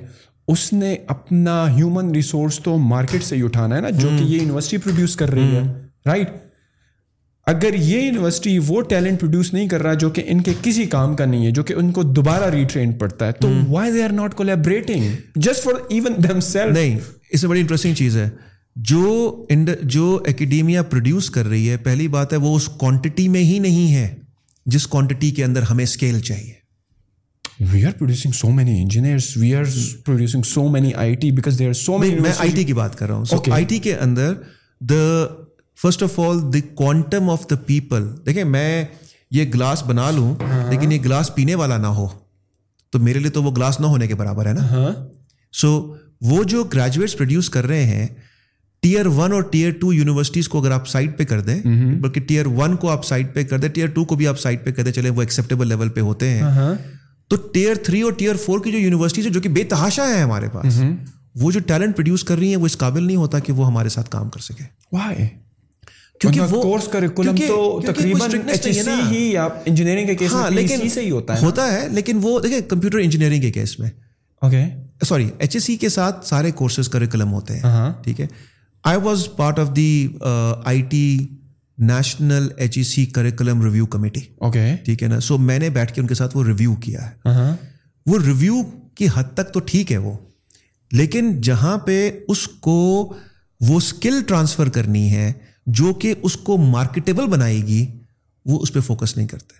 [0.49, 4.39] اس نے اپنا ہیومن ریسورس تو مارکیٹ سے ہی اٹھانا ہے نا جو کہ یہ
[4.39, 5.63] یونیورسٹی پروڈیوس کر رہی ہے
[6.07, 6.46] رائٹ
[7.47, 11.15] اگر یہ یونیورسٹی وہ ٹیلنٹ پروڈیوس نہیں کر رہا جو کہ ان کے کسی کام
[11.17, 14.03] کا نہیں ہے جو کہ ان کو دوبارہ ریٹرین پڑتا ہے ہے تو why they
[14.03, 15.05] are not collaborating
[15.37, 16.39] just for even them
[16.73, 16.99] نہیں
[17.31, 18.17] اس میں بڑی انٹرسٹنگ چیز
[18.85, 19.47] جو
[19.85, 23.95] جو اکیڈیمیا پروڈیوس کر رہی ہے پہلی بات ہے وہ اس کوانٹٹی میں ہی نہیں
[23.95, 24.09] ہے
[24.67, 26.53] جس کوانٹٹی کے اندر ہمیں اسکیل چاہیے
[27.73, 29.65] we are producing so many engineer we are
[30.05, 33.07] producing so many I T they are so many میں آئی ٹی کی بات کر
[33.07, 34.35] رہا ہوں آئی ٹی کے اندر
[34.81, 35.05] the
[35.79, 38.85] first of all the quantum of the people دیکھیں میں
[39.31, 42.07] یہ گلاس بنا لوں ہاں۔ لیکن یہ گلاس پینے والا نہ ہو
[42.93, 44.93] تو میرے لیے تو وہ گلاس نہ ہونے کے برابر ہے نا
[45.55, 48.07] سو ہاں۔ وہ جو گریجویٹس پروڈیوس کر رہے ہیں
[48.83, 51.61] ٹیئر ون اور ٹیئر ٹو یونیورسٹیز کو اگر آپ سائڈ پہ کر دیں
[52.01, 54.65] بلکہ ٹیئر ون کو آپ سائڈ پہ کر دیں ٹیئر ٹو کو بھی آپ سائڈ
[54.65, 56.75] پہ کر دیں چلے وہ ایکسیپٹیبل لیول پہ ہوتے ہیں ہاں۔
[57.31, 60.21] تو ٹیئر تھری اور ٹیئر فور کی جو یونیورسٹیز ہیں جو کہ بے تحاشا ہے
[60.23, 60.81] ہمارے پاس
[61.35, 63.89] وہ جو ٹیلنٹ پروڈیوس کر رہی ہیں وہ اس قابل نہیں ہوتا کہ وہ ہمارے
[63.89, 64.65] ساتھ کام کر سکے
[64.93, 64.99] وہ
[66.25, 68.13] وہ تقری
[69.67, 70.81] انجرس ہاں e لیکن
[71.43, 73.65] ہوتا ہے لیکن وہ دیکھیں کمپیوٹر انجینئرنگ کے
[75.03, 76.51] سوری ایچ ایس سی کے ساتھ سارے
[81.79, 84.21] national H E C curriculum review committee
[85.09, 87.55] نا سو میں نے بیٹھ کے ان کے ساتھ وہ ریویو کیا ہے uh-huh.
[88.07, 88.63] وہ ریویو
[88.95, 90.13] کی حد تک تو ٹھیک ہے وہ
[90.93, 92.11] لیکن جہاں پہ
[92.29, 93.13] اس کو
[93.61, 95.33] وہ اسکل ٹرانسفر کرنی ہے
[95.67, 97.87] جو کہ اس کو مارکیٹیبل بنائے گی
[98.47, 99.55] وہ اس پہ فوکس نہیں کرتے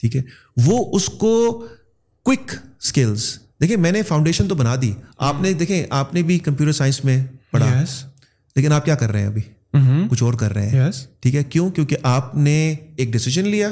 [0.00, 0.22] ٹھیک ہے
[0.56, 1.66] وہ اس کو
[2.26, 2.50] کوئک
[2.82, 3.38] اسکلس
[3.60, 4.92] دیکھیں میں نے فاؤنڈیشن تو بنا دی
[5.18, 7.24] آپ نے دیکھیں آپ نے بھی کمپیوٹر سائنس میں
[7.50, 7.84] پڑھا
[8.56, 9.42] لیکن آپ کیا کر رہے ہیں ابھی
[9.76, 10.08] mm-hmm.
[10.10, 10.90] کچھ اور کر رہے ہیں
[11.20, 12.74] ٹھیک ہے کیوں کیونکہ آپ نے
[12.96, 13.68] ایک ڈیسیجن لیا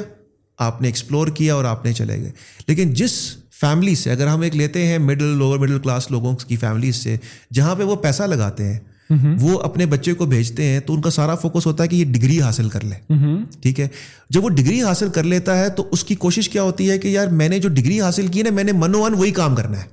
[0.59, 2.31] آپ نے ایکسپلور کیا اور آپ نے چلے گئے
[2.67, 3.37] لیکن جس
[3.51, 7.17] فیملی سے اگر ہم ایک لیتے ہیں مڈل لوور مڈل کلاس لوگوں کی فیملیز سے
[7.53, 8.79] جہاں پہ وہ پیسہ لگاتے ہیں
[9.09, 9.35] Mm-hmm.
[9.41, 12.05] وہ اپنے بچے کو بھیجتے ہیں تو ان کا سارا فوکس ہوتا ہے کہ یہ
[12.05, 13.43] ڈگری حاصل کر لے mm-hmm.
[13.61, 13.87] ٹھیک ہے
[14.29, 17.07] جب وہ ڈگری حاصل کر لیتا ہے تو اس کی کوشش کیا ہوتی ہے کہ
[17.07, 19.77] یار میں نے جو ڈگری حاصل کی نا میں نے منو ان وہی کام کرنا
[19.77, 19.83] ہے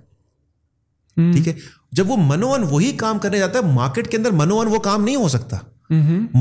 [0.00, 1.33] mm-hmm.
[1.33, 1.55] ٹھیک ہے
[1.93, 5.29] جب وہ منوان وہی کام کرنے جاتا ہے مارکیٹ کے اندر منو کام نہیں ہو
[5.29, 5.59] سکتا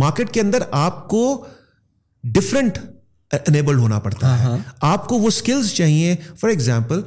[0.00, 1.45] مارکیٹ کے اندر آپ کو
[2.23, 2.77] ڈفرنٹ
[3.31, 4.59] انیبلڈ ہونا پڑتا ہے uh-huh.
[4.81, 7.01] آپ کو وہ اسکلس چاہیے فار ایگزامپل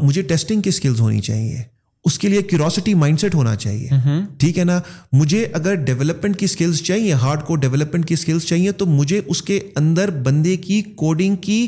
[0.00, 1.62] مجھے ٹیسٹنگ کی اسکلز ہونی چاہیے
[2.06, 4.80] اس کے لیے کیوروسٹی مائنڈ سیٹ ہونا چاہیے ٹھیک ہے نا
[5.12, 9.42] مجھے اگر ڈیولپمنٹ کی اسکلس چاہیے ہارڈ کو ڈیولپمنٹ کی اسکلس چاہیے تو مجھے اس
[9.42, 11.66] کے اندر بندے کی کوڈنگ کی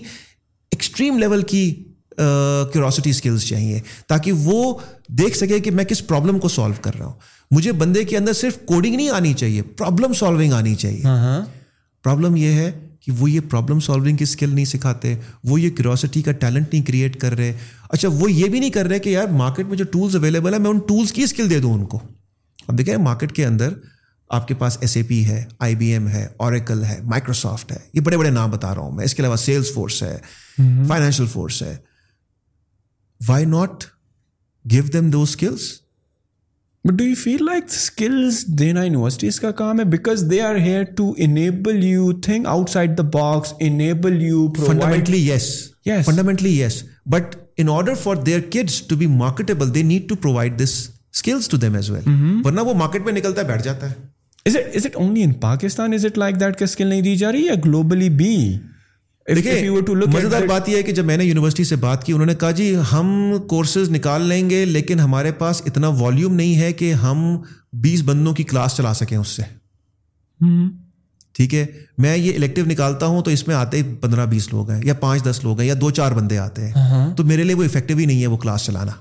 [0.72, 1.62] ایکسٹریم لیول کی
[2.72, 4.74] کیوروسٹی اسکلس چاہیے تاکہ وہ
[5.18, 7.14] دیکھ سکے کہ میں کس پرابلم کو سالو کر رہا ہوں
[7.50, 11.02] مجھے بندے کے اندر صرف کوڈنگ نہیں آنی چاہیے پرابلم سالونگ آنی چاہیے
[12.04, 12.70] پرابلم یہ ہے
[13.06, 15.14] کہ وہ یہ پرابلم سالونگ کی اسکل نہیں سکھاتے
[15.44, 17.52] وہ یہ کیوروسٹی کا ٹیلنٹ نہیں کریٹ کر رہے
[17.88, 20.58] اچھا وہ یہ بھی نہیں کر رہے کہ یار مارکیٹ میں جو ٹولس اویلیبل ہے
[20.58, 22.00] میں ان ٹولس کی اسکل دے دوں ان کو
[22.68, 23.74] اب دیکھیں مارکیٹ کے اندر
[24.30, 27.78] آپ کے پاس ایس اے پی ہے آئی بی ایم ہے اوریکل ہے مائکروسافٹ ہے
[27.94, 30.18] یہ بڑے بڑے نام بتا رہا ہوں میں اس کے علاوہ سیلس فورس ہے
[30.58, 31.76] فائنینشیل فورس ہے
[33.20, 33.84] وائی ناٹ
[34.64, 35.70] گیو دیم دو skills
[36.88, 40.82] but do you feel like skills دینا یونیورسٹیز کا کام ہے because they are here
[40.82, 45.72] to enable you think outside the box enable you fundamentally yes
[45.86, 46.82] yes fundamentally yes
[47.06, 50.88] but in order for their kids to be marketable they need to provide this
[51.14, 52.08] skills to them as well
[52.44, 56.64] ورنہ وہ market میں نکلتا ہے بیٹھ جاتا ہے Pakistan is it like that کا
[56.64, 58.58] skill نہیں دی جا رہی گلوبلی بی
[59.28, 62.50] مزیدار بات یہ ہے کہ جب میں نے یونیورسٹی سے بات کی انہوں نے کہا
[62.52, 63.32] جی ہم
[63.48, 67.24] کورسز نکال لیں گے لیکن ہمارے پاس اتنا والیوم نہیں ہے کہ ہم
[67.78, 69.42] بیس بندوں کی کلاس چلا سکیں اس سے
[71.34, 71.64] ٹھیک ہے
[71.98, 75.24] میں یہ الیکٹو نکالتا ہوں تو اس میں آتے پندرہ بیس لوگ ہیں یا پانچ
[75.24, 77.96] دس لوگ ہیں یا دو چار بندے آتے ہیں ہاں۔ تو میرے لیے وہ افیکٹو
[77.96, 78.92] ہی نہیں ہے وہ کلاس چلانا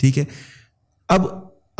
[0.00, 0.24] ٹھیک ہے
[1.08, 1.26] اب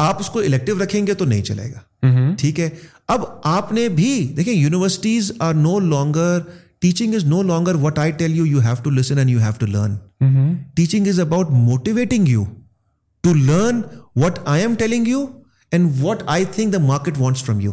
[0.01, 2.69] آپ اس کو الیکٹو رکھیں گے تو نہیں چلے گا ٹھیک ہے
[3.09, 3.25] اب
[3.45, 6.39] آپ نے بھی دیکھیں universities are no longer
[6.83, 9.53] teaching is no longer what I tell you you have to listen and you have
[9.59, 12.45] to learn teaching is about motivating you
[13.25, 13.81] to learn
[14.17, 15.25] what I am telling you
[15.73, 17.73] and what I think the market wants from you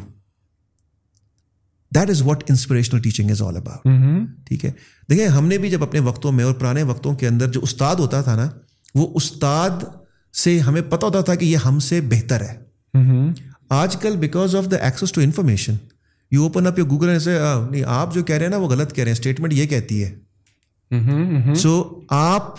[1.91, 3.87] that is what inspirational teaching is all about
[4.47, 4.71] ٹھیک ہے
[5.09, 7.95] دیکھئے ہم نے بھی جب اپنے وقتوں میں اور پرانے وقتوں کے اندر جو استاد
[7.95, 8.49] ہوتا تھا نا
[8.95, 9.83] وہ استاد
[10.33, 12.57] سے ہمیں پتا ہوتا تھا کہ یہ ہم سے بہتر ہے
[12.93, 13.31] mm-hmm.
[13.69, 15.75] آج کل because of the access to information
[16.31, 17.37] you open up you Google ایسے
[17.71, 20.03] نہیں آپ جو کہہ رہے ہیں نا وہ غلط کہہ رہے ہیں اسٹیٹمنٹ یہ کہتی
[20.03, 22.01] ہے سو
[22.09, 22.55] آپ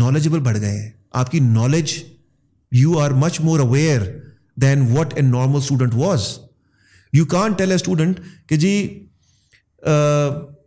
[0.00, 0.90] نالجبل بڑھ گئے ہیں
[1.12, 1.92] آپ کی knowledge
[2.72, 4.02] you are much more aware
[4.60, 6.28] than what a normal student was
[7.12, 8.74] you کان ٹیل اے اسٹوڈنٹ کہ جی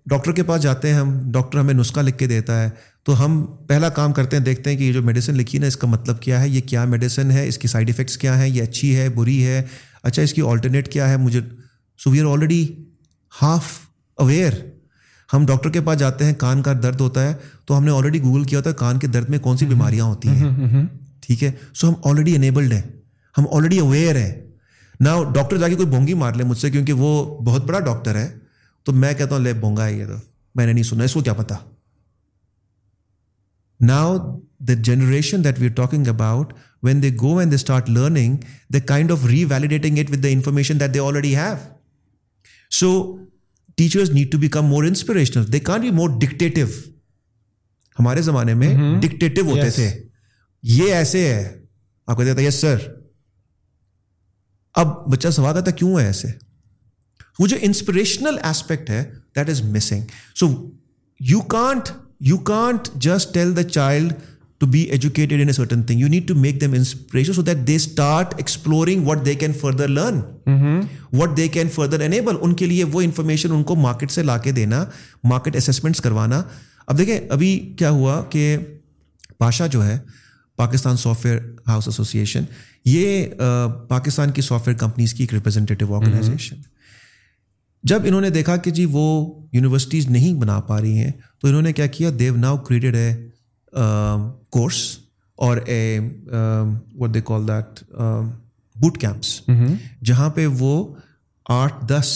[0.06, 2.70] ڈاکٹر کے پاس جاتے ہیں ہم ڈاکٹر ہمیں نسخہ لکھ کے دیتا ہے
[3.04, 5.68] تو ہم پہلا کام کرتے ہیں دیکھتے ہیں کہ یہ جو میڈیسن لکھی ہے نا
[5.68, 8.48] اس کا مطلب کیا ہے یہ کیا میڈیسن ہے اس کی سائڈ افیکٹس کیا ہیں
[8.48, 9.62] یہ اچھی ہے بری ہے
[10.04, 11.42] اچھا اس کی آلٹرنیٹ کیا ہے مجھے
[12.00, 12.66] so we are already
[13.42, 13.74] half
[14.18, 14.54] aware
[15.34, 17.34] ہم ڈاکٹر کے پاس جاتے ہیں کان کا درد ہوتا ہے
[17.66, 20.06] تو ہم نے آلریڈی گوگل کیا ہوتا ہے کان کے درد میں کون سی بیماریاں
[20.06, 20.86] ہوتی ہیں
[21.22, 22.82] ٹھیک ہے سو ہم آلریڈی انیبلڈ ہیں
[23.38, 24.34] ہم آلریڈی اویئر ہیں
[25.00, 28.16] نہ ڈاکٹر جا کے کوئی بونگی مار لے مجھ سے کیونکہ وہ بہت بڑا ڈاکٹر
[28.16, 28.28] ہے
[28.86, 30.18] تو میں کہتا ہوں لے بونگا ہے یہ تو
[30.56, 31.56] میں نے نہیں سنا اس کو کیا پتا
[33.80, 34.18] now
[34.60, 36.54] the generation that we are talking about
[36.84, 38.36] when they go when they start learning
[38.74, 41.56] the kind of revalidating it with the information that they already have
[42.72, 42.92] so
[43.78, 46.68] teachers need to become more inspirational they can be مور ڈکٹیو
[47.98, 49.58] ہمارے زمانے میں ڈکٹیٹو mm-hmm.
[49.58, 49.90] ہوتے تھے
[50.64, 51.66] یہ ایسے ہے
[52.08, 52.88] آپ کہتے تھے یس سر
[54.76, 56.28] اب بچہ سوال کرتا کیوں ہے ایسے
[57.40, 59.04] وہ جو انسپریشنل ایسپیکٹ ہے
[59.36, 60.08] that is missing
[60.36, 60.48] so
[61.20, 61.90] you can't
[62.20, 64.14] you can't just tell the child
[64.62, 67.76] to to be educated in certain thing you need make them inspiration so that they
[67.76, 70.20] start exploring what they can further learn
[71.14, 74.38] what they can further enable ان کے لیے وہ information ان کو market سے لا
[74.38, 74.86] کے دینا
[75.24, 76.42] مارکیٹ اسسمنٹس کروانا
[76.88, 78.58] اب دیکھیں ابھی کیا ہوا کہ
[79.40, 79.98] پاشا جو ہے
[80.58, 81.40] Pakistan software
[81.68, 82.44] house association
[82.86, 83.28] یہ
[83.88, 86.56] پاکستان کی سافٹ ویئر کمپنیز کی ایک ریپرزینٹیو آرگنائزیشن
[87.84, 89.06] جب انہوں نے دیکھا کہ جی وہ
[89.54, 91.12] یونیورسٹیز نہیں بنا پا رہی ہیں
[91.42, 93.35] تو انہوں نے کیا کیا دیو ناؤ کریٹڈ ہے
[93.76, 94.78] کورس
[95.40, 96.00] اور اے
[96.96, 97.84] what they call that
[98.76, 99.40] boot camps
[100.02, 100.96] جہاں پہ وہ
[101.46, 102.16] آٹھ دس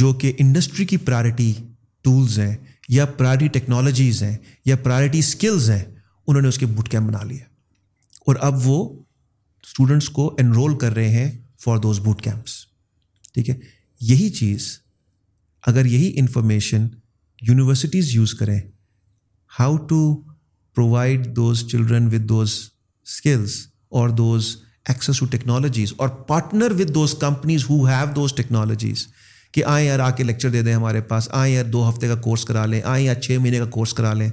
[0.00, 1.52] جو کہ انڈسٹری کی پرائرٹی
[2.04, 2.56] ٹولز ہیں
[2.88, 5.82] یا پرائرٹی ٹیکنالوجیز ہیں یا پرائرٹی اسکلز ہیں
[6.28, 7.38] انہوں نے اس کے بوٹ کیمپ بنا لیے
[8.26, 8.78] اور اب وہ
[9.64, 11.30] اسٹوڈنٹس کو انرول کر رہے ہیں
[11.64, 12.54] فار دوز بوٹ کیمپس
[13.34, 13.54] ٹھیک ہے
[14.00, 14.66] یہی چیز
[15.66, 16.88] اگر یہی انفارمیشن
[17.42, 18.60] یونیورسٹیز یوز کریں
[19.60, 20.00] how to
[20.76, 22.58] provide those children with those
[23.06, 23.56] skills
[23.90, 24.56] اور دوز
[24.88, 29.06] ایکسیس ٹو ٹیکنالوجیز اور partner with those companies who have those technologies
[29.54, 32.14] کہ آئیں یار آ کے لیکچر دے دیں ہمارے پاس آئیں یار دو ہفتے کا
[32.14, 34.30] کورس کرا لیں آئیں یار چھ مہینے کا کورس کرا لیں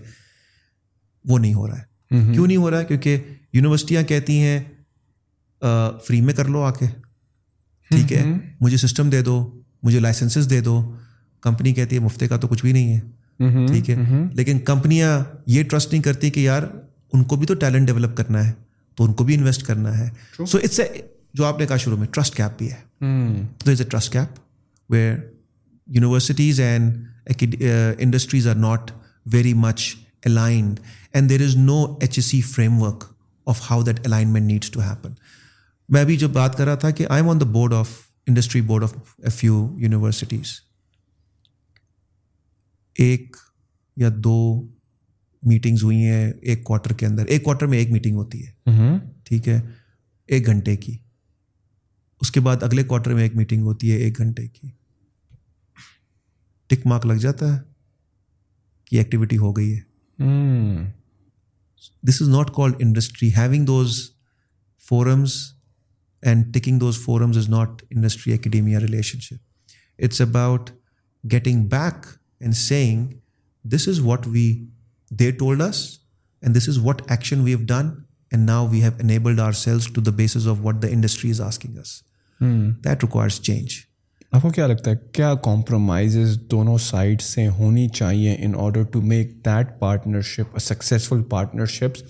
[1.26, 3.18] وہ نہیں ہو رہا ہے کیوں نہیں ہو رہا ہے کیونکہ
[3.54, 4.60] یونیورسٹیاں کہتی ہیں
[6.08, 6.86] فری میں کر لو آ کے
[7.92, 8.24] ٹھیک ہے
[8.62, 9.38] مجھے سسٹم دے دو
[9.84, 10.82] مجھے لائسنسز دے دو
[11.44, 13.00] کمپنی کہتی ہے مفتے کا تو کچھ بھی نہیں ہے
[13.42, 13.68] Mm-hmm.
[13.68, 14.28] ٹھیک ہے mm-hmm.
[14.34, 15.20] لیکن کمپنیاں
[15.48, 16.64] یہ ٹرسٹ نہیں کرتی کہ یار
[17.14, 18.52] ان کو بھی تو ٹیلنٹ ڈیولپ کرنا ہے
[18.98, 20.10] تو ان کو بھی انویسٹ کرنا ہے
[20.46, 20.88] سو اٹس اے
[21.34, 22.82] جو آپ نے کہا شروع میں ٹرسٹ کیپ بھی ہے
[23.58, 24.40] تو is a trust gap
[24.90, 25.18] where
[25.88, 28.92] universities and industries are not
[29.26, 29.96] very much
[30.26, 30.80] aligned
[31.14, 33.04] and there is no H C framework
[33.48, 35.14] of how that alignment needs to happen
[35.90, 37.90] میں بھی جب بات کر رہا تھا کہ I am on the board of
[38.28, 38.94] industry board of
[39.18, 40.54] a few universities
[42.96, 43.36] ایک
[43.98, 44.40] یا دو
[45.44, 49.48] میٹنگز ہوئی ہیں ایک کوارٹر کے اندر ایک کوارٹر میں ایک میٹنگ ہوتی ہے ٹھیک
[49.48, 49.60] ہے
[50.30, 50.98] ایک گھنٹے کی
[52.22, 54.70] اس کے بعد اگلے کوارٹر میں ایک میٹنگ ہوتی ہے ایک گھنٹے کی
[56.70, 57.60] ٹک مارک لگ جاتا ہے
[58.86, 59.80] کہ ایکٹیویٹی ہو گئی ہے
[62.04, 64.00] this is not called industry having those
[64.84, 65.34] forums
[66.24, 70.70] and ticking those forums is not industry academia relationship it's about
[71.24, 72.06] getting back
[72.42, 73.08] and seeing
[73.66, 74.48] this is what we
[75.12, 75.86] they told us
[76.44, 77.90] and this is what action we have done
[78.32, 82.02] and now we have enabled our sales bases of what the industry is asking us
[82.86, 83.80] that requires change
[84.32, 89.02] آپ کو کیا لگتا ہے کیا compromises دونوں side سے ہونی چاہیے in order to
[89.02, 92.04] make that partnership successful partnerships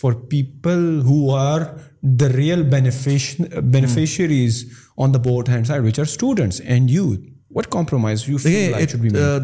[0.00, 1.60] for people who are
[2.18, 4.64] the real beneficiaries
[4.96, 8.38] on the board hand side which are students and youth what compromise you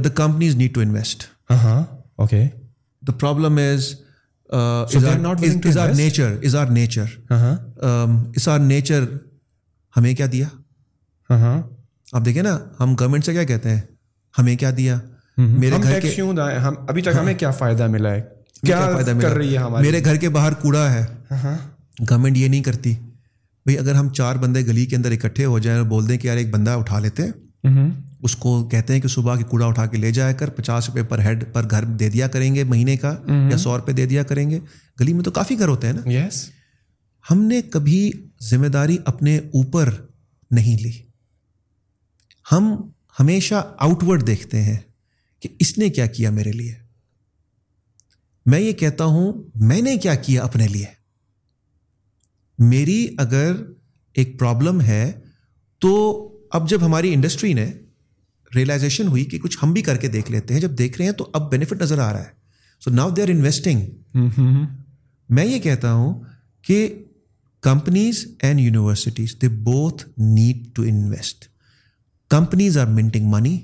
[0.04, 2.46] the companies need to invest okay
[3.02, 3.94] the problem is
[4.50, 6.34] is is nature
[6.36, 7.04] nature nature
[8.48, 9.06] are are
[9.96, 10.46] ہمیں کیا دیا
[12.12, 13.80] آپ دیکھیں نا ہم government سے کیا کہتے ہیں
[14.34, 14.98] ہمیں کیا دیا
[15.38, 15.98] میرے گھر
[16.88, 18.20] ابھی تک ہمیں کیا فائدہ ملا ہے
[18.62, 21.04] کیا فائدہ مل رہی ہے میرے گھر کے باہر کوڑا ہے
[21.30, 22.94] گورنمنٹ یہ نہیں کرتی
[23.66, 26.26] بھائی اگر ہم چار بندے گلی کے اندر اکٹھے ہو جائیں اور بول دیں کہ
[26.26, 27.32] یار ایک بندہ اٹھا لیتے ہیں
[27.64, 31.02] اس کو کہتے ہیں کہ صبح کے کوڑا اٹھا کے لے جایا کر پچاس روپے
[31.02, 33.14] پر ہیڈ پر گھر دے دیا کریں گے مہینے کا
[33.50, 34.60] یا سو روپے دے دیا کریں گے
[35.00, 36.50] گلی میں تو کافی گھر ہوتے ہیں نا یس
[37.30, 38.10] ہم نے کبھی
[38.42, 39.90] ذمہ داری اپنے اوپر
[40.50, 40.92] نہیں لی
[42.52, 42.74] ہم
[43.20, 44.76] ہمیشہ آؤٹ ورڈ دیکھتے ہیں
[45.40, 46.74] کہ اس نے کیا کیا میرے لیے
[48.46, 49.32] میں یہ کہتا ہوں
[49.54, 50.84] میں نے کیا کیا اپنے لیے
[52.58, 53.52] میری اگر
[54.12, 55.12] ایک پرابلم ہے
[55.78, 56.29] تو
[56.52, 57.70] اب جب ہماری انڈسٹری نے
[58.54, 61.12] ریئلائزیشن ہوئی کہ کچھ ہم بھی کر کے دیکھ لیتے ہیں جب دیکھ رہے ہیں
[61.12, 62.38] تو اب بینیفٹ نظر آ رہا ہے
[62.82, 63.80] so now they are investing
[65.30, 66.22] میں یہ کہتا ہوں
[66.64, 67.04] کہ
[67.62, 71.44] companies and universities they both need to invest
[72.30, 73.58] companies are minting money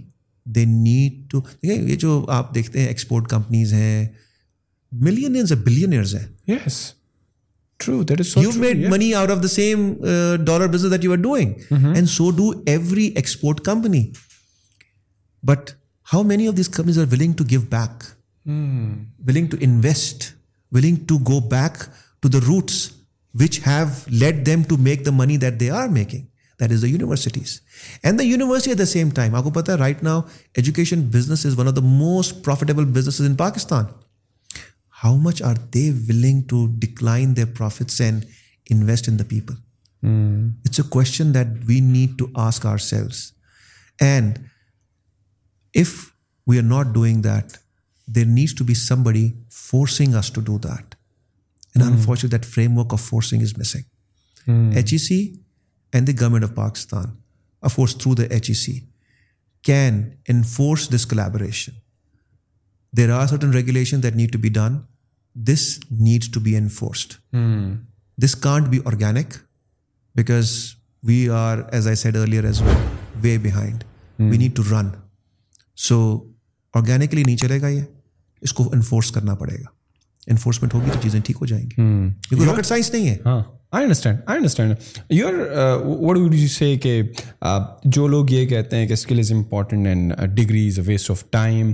[0.46, 4.08] they need to دیکھیں یہ جو آپ دیکھتے ہیں ایکسپورٹ کمپنیز ہیں
[4.92, 6.78] ملینئرز ہیں yes
[9.44, 9.92] same
[10.44, 10.76] dollar
[12.96, 14.06] export company
[15.42, 15.70] but
[16.12, 18.04] how many of دسنگ give back
[19.26, 20.24] willing to invest
[21.08, 21.82] to go back
[22.20, 22.90] to the roots
[23.34, 26.22] which have let them to make the money that they are making
[26.60, 27.60] that is universities
[28.02, 28.20] and
[28.78, 30.20] the same time آپ کو پتا right now
[30.54, 33.84] education business is one of the most profitable business in Pakistan
[35.02, 38.26] how much are they willing to decline their profits and
[38.70, 39.56] invest in the people?
[40.00, 40.48] Hmm.
[40.64, 43.32] It's a question that we need to ask ourselves.
[44.00, 44.48] And
[45.74, 46.14] if
[46.46, 47.58] we are not doing that,
[48.08, 50.94] there needs to be somebody forcing us to do that.
[51.74, 51.92] And hmm.
[51.92, 53.84] unfortunately, that framework of forcing is missing.
[54.46, 55.34] HEC hmm.
[55.92, 57.18] and the government of Pakistan,
[57.62, 58.82] of course, through the HEC,
[59.62, 61.74] can enforce this collaboration.
[62.96, 64.76] There are certain regulation that need to be done
[65.34, 67.36] this needs to be enforced
[68.18, 69.34] this can't be organic
[70.14, 70.52] because
[71.02, 72.76] we are as I said earlier as well
[73.22, 73.84] way behind
[74.18, 74.88] we need to run
[75.76, 75.98] so
[76.74, 77.82] organically نہیں چلے گا یہ
[78.40, 79.74] اس کو enforce کرنا پڑے گا
[80.26, 82.08] enforcement ہوگی تو چیزیں ٹھیک ہو جائیں گی hmm.
[82.28, 83.42] کیونکہ راکٹ سائنس نہیں ہے ہاں.
[83.72, 84.74] I understand I understand
[85.10, 87.00] you are what would you say کہ
[87.84, 91.24] جو لوگ یہ کہتے ہیں کہ skill is important and degree is a waste of
[91.30, 91.72] time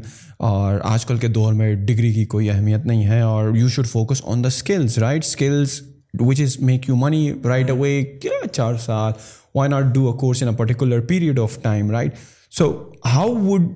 [0.38, 3.86] اور آج کل کے دور میں ڈگری کی کوئی اہمیت نہیں ہے اور you should
[3.86, 5.80] focus on the skills right skills
[6.20, 9.12] which is make you money right اے وے کیا چار سال
[9.54, 12.16] why not do a course in a particular period of time right
[12.52, 12.72] so
[13.04, 13.62] how would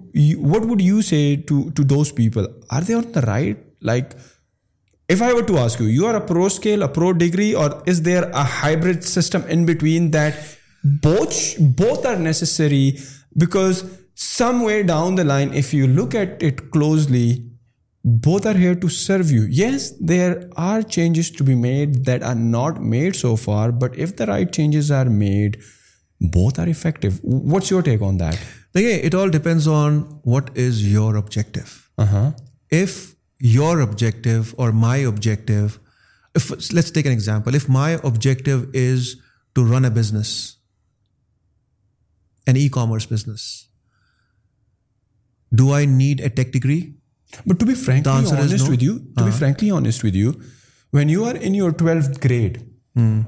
[0.38, 2.44] what would you say to those people
[2.70, 4.04] are they on the right like
[5.08, 7.82] If I were to ask you, you are a pro scale, a pro degree, or
[7.86, 10.58] is there a hybrid system in between that
[10.82, 12.98] both are necessary?
[13.36, 17.50] Because somewhere down the line, if you look at it closely,
[18.04, 19.42] both are here to serve you.
[19.42, 24.16] Yes, there are changes to be made that are not made so far, but if
[24.16, 25.58] the right changes are made,
[26.20, 27.18] both are effective.
[27.22, 28.38] What's your take on that?
[28.74, 31.90] It all depends on what is your objective.
[31.98, 32.32] Uh-huh.
[32.70, 33.15] If
[33.40, 34.40] your objective
[34.56, 35.66] اور my objective
[36.72, 39.08] let's take an example of my objective is
[39.56, 40.34] to run a business
[42.46, 43.40] an e commerce business
[45.52, 46.80] do I need a tech degree
[47.46, 48.70] but to be frank answer
[50.04, 50.32] with you
[50.92, 52.58] when you are in your twelfth grade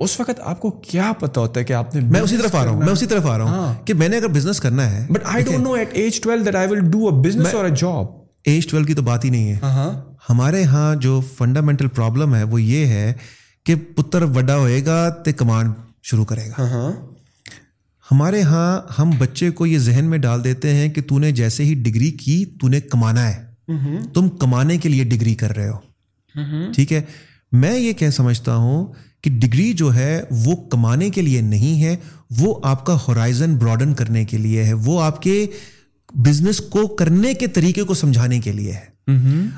[0.00, 2.42] اس وقت آپ کو کیا پتا ہوتا ہے کہ آپ نے میں میں اسی اسی
[2.42, 5.06] طرف طرف آ آ رہا رہا ہوں ہوں کہ میں نے اگر بزنس کرنا ہے
[5.10, 8.06] but I don't know at age twelve that I will do a business اور جاب
[8.48, 9.90] ایج ٹویلو کی تو بات ہی نہیں ہے ہاں، ہاں۔
[10.28, 13.12] ہمارے یہاں جو فنڈامنٹل پرابلم ہے وہ یہ ہے
[13.66, 15.08] کہ پتر وڈا ہوئے گا
[15.38, 15.72] کمان
[16.02, 16.90] شروع کرے گا ہاں،
[18.06, 18.80] ہمارے یہاں
[18.98, 22.10] ہم بچے کو یہ ذہن میں ڈال دیتے ہیں کہ تو نے جیسے ہی ڈگری
[22.18, 27.00] کی تو نے کمانا ہے تم کمانے کے لیے ڈگری کر رہے ہو ٹھیک ہے
[27.52, 28.86] میں یہ کہہ سمجھتا ہوں
[29.22, 30.22] کہ ڈگری جو ہے
[30.44, 31.96] وہ کمانے کے لیے نہیں ہے
[32.38, 35.46] وہ آپ کا ہورائزن براڈن کرنے کے لیے ہے وہ آپ کے
[36.14, 38.84] بزنس کو کرنے کے طریقے کو سمجھانے کے لیے ہے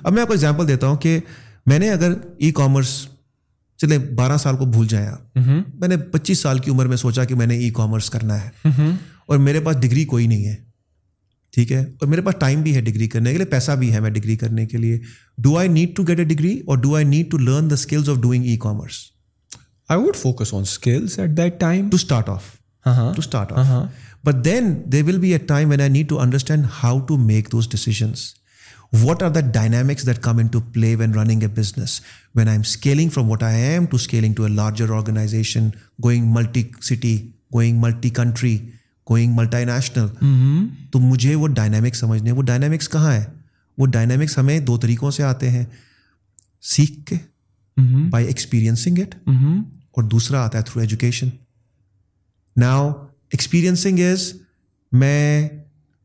[0.03, 1.19] اب میں آپ کو اگزامپل دیتا ہوں کہ
[1.67, 2.91] میں نے اگر ای کامرس
[3.79, 5.39] چلے بارہ سال کو بھول جائیں آپ
[5.81, 8.71] میں نے پچیس سال کی عمر میں سوچا کہ میں نے ای کامرس کرنا ہے
[9.27, 10.55] اور میرے پاس ڈگری کوئی نہیں ہے
[11.55, 14.01] ٹھیک ہے اور میرے پاس ٹائم بھی ہے ڈگری کرنے کے لیے پیسہ بھی ہے
[14.01, 14.99] میں ڈگری کرنے کے لیے
[15.39, 18.09] do I need to get a degree اور do I need to learn the skills
[18.09, 18.99] of doing e commerce
[19.89, 22.51] I would focus on skills at that time to start off
[22.85, 23.67] to start off
[24.25, 27.53] but then they will be a time when I need to understand how to make
[27.53, 28.35] those decisions
[29.05, 32.01] what are the dynamics that come in to play when running a business
[32.35, 35.69] when I M scaling from what I am to scaling to a larger organization
[36.05, 37.17] going multi city
[37.55, 38.59] going multi country
[39.07, 40.07] going national
[40.91, 43.25] تو مجھے وہ dynamics سمجھنے وہ dynamics کہاں ہے
[43.79, 45.65] وہ dynamics ہمیں دو طریقوں سے آتے ہیں
[46.63, 47.17] سیکھ کے
[48.11, 51.29] بائی ایکسپیرئنسنگ اٹ اور دوسرا آتا ہے through education
[52.57, 52.91] now
[53.33, 54.33] experiencing is
[54.93, 55.49] میں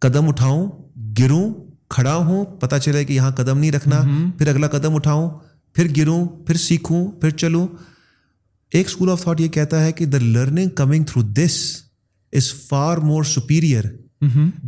[0.02, 0.68] قدم اٹھاؤں
[1.19, 1.53] گروں
[1.90, 4.02] کھڑا ہوں پتا چلے کہ یہاں قدم نہیں رکھنا
[4.38, 5.30] پھر اگلا قدم اٹھاؤں
[5.76, 7.68] پھر گروں پھر سیکھوں پھر چلوں
[8.72, 11.57] ایک اسکول آف تھاٹ یہ کہتا ہے کہ the learning coming through this
[12.34, 13.84] is far more superior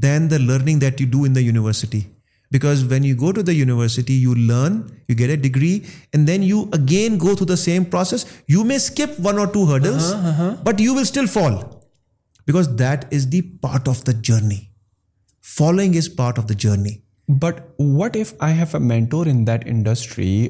[0.00, 1.99] than the learning that you do in the university
[2.51, 4.79] because when you go to the university you learn
[5.09, 5.79] you get a degree
[6.13, 10.13] and then you again go through the same process you may skip one two hurdles
[10.63, 11.53] but you will still fall
[12.47, 14.59] because that is the part of the journey
[15.45, 16.95] following is part of the journey
[17.39, 17.59] but
[17.79, 20.47] what if I have a mentor in that industry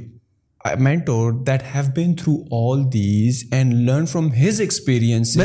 [0.80, 5.38] mentor that have been through all these and learn from his experience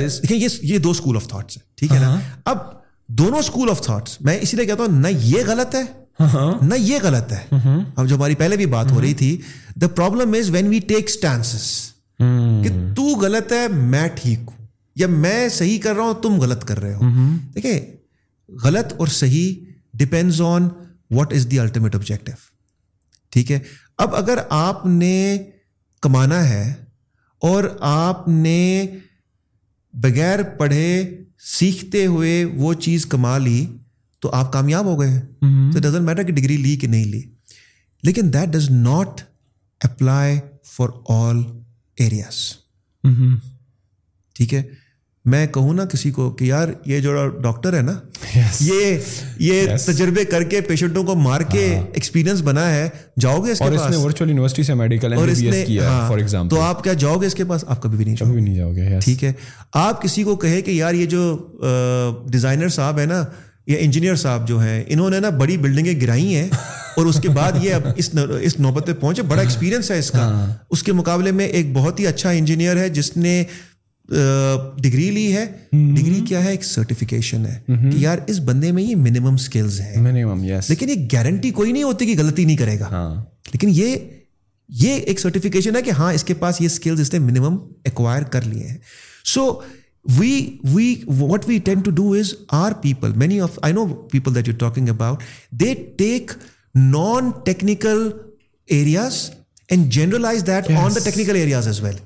[0.62, 2.18] یہ دو school of thoughts ہیں ٹھیک ہے نا
[2.44, 2.58] اب
[3.08, 5.82] دونوں school of thoughts میں اسی لیے کہتا ہوں نہ یہ غلط ہے
[6.62, 7.58] نہ یہ غلط ہے
[7.96, 9.36] اب جو ہماری پہلے بھی بات ہو رہی تھی
[9.80, 11.54] the problem is when we take stance
[12.18, 14.61] کہ تو غلط ہے میں ٹھیک ہوں
[14.96, 17.10] یا میں صحیح کر رہا ہوں تم غلط کر رہے ہو
[17.54, 17.80] دیکھیں
[18.48, 19.54] غلط اور صحیح
[19.94, 20.68] depends on
[21.10, 22.32] what is the ultimate objective
[23.32, 23.58] ٹھیک ہے
[23.98, 25.38] اب اگر آپ نے
[26.02, 26.74] کمانا ہے
[27.42, 28.86] اور آپ نے
[29.94, 30.88] بغیر پڑھے
[31.38, 33.66] سیکھتے ہوئے وہ چیز کما لی
[34.20, 35.20] تو آپ کامیاب ہو گئے
[35.72, 37.22] تو ڈزنٹ میٹر کہ ڈگری لی کہ نہیں لی
[38.02, 39.20] لیکن that does not
[39.80, 40.38] apply
[40.64, 40.88] for
[41.08, 41.42] all
[41.98, 42.36] areas
[44.36, 44.62] ٹھیک ہے
[45.24, 47.92] میں کہوں نا کسی کو کہ یار یہ جو ڈاکٹر ہے نا
[48.60, 48.96] یہ
[49.38, 52.46] یہ تجربے کر کے پیشنٹوں کو مار کے ایکسپیرینس ہاں.
[52.46, 52.88] بنا ہے
[53.20, 53.62] جاؤ گے اس
[53.62, 58.72] اور آپ کیا جاؤ گے اس کے پاس آپ کبھی بھی نہیں جاؤ نہیں جاؤ
[58.72, 59.32] گے ٹھیک ہے
[59.78, 63.24] آپ کسی کو کہے کہ یار یہ جو ڈیزائنر صاحب ہے نا
[63.66, 66.48] یا انجینئر صاحب جو ہیں انہوں نے نا بڑی بلڈنگیں گرائی ہیں
[66.96, 68.08] اور اس کے بعد یہ اب اس
[68.40, 69.94] اس نوبت پہ پہنچے بڑا ایکسپیرینس ہاں.
[69.94, 70.46] ہے اس کا ہاں.
[70.70, 73.42] اس کے مقابلے میں ایک بہت ہی اچھا انجینئر ہے جس نے
[74.08, 78.96] ڈگری لی ہے ڈگری کیا ہے ایک سرٹیفکیشن ہے کہ یار اس بندے میں یہ
[78.96, 80.02] منیمم اسکلز ہیں
[80.68, 83.14] لیکن یہ گارنٹی کوئی نہیں ہوتی کہ غلطی نہیں کرے گا ہاں۔
[83.52, 83.96] لیکن یہ
[84.70, 88.22] یہ ایک سرٹیفکیشن ہے کہ ہاں اس کے پاس یہ اسکلز اس نے منیمم ایکوائر
[88.26, 88.78] کر لیے ہیں
[89.24, 89.48] so
[90.10, 90.34] we
[90.64, 94.48] we what we tend to do is are people many of I know people that
[94.48, 95.22] you talking about
[95.60, 96.30] they take
[96.74, 98.08] non technical
[98.68, 99.28] areas
[99.68, 101.96] and generalise that on the technical areas as well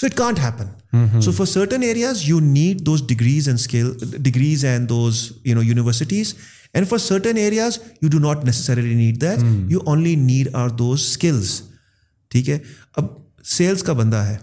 [0.00, 3.92] so it can't happen so for certain areas you need those degrees and skill
[4.18, 6.34] degrees and those you know universities
[6.72, 11.00] and for certain areas you do not necessarily need that you only need are those
[11.00, 11.60] skills
[12.30, 12.58] ٹھیک ہے
[12.96, 13.04] اب
[13.44, 14.36] sales کا بندہ ہے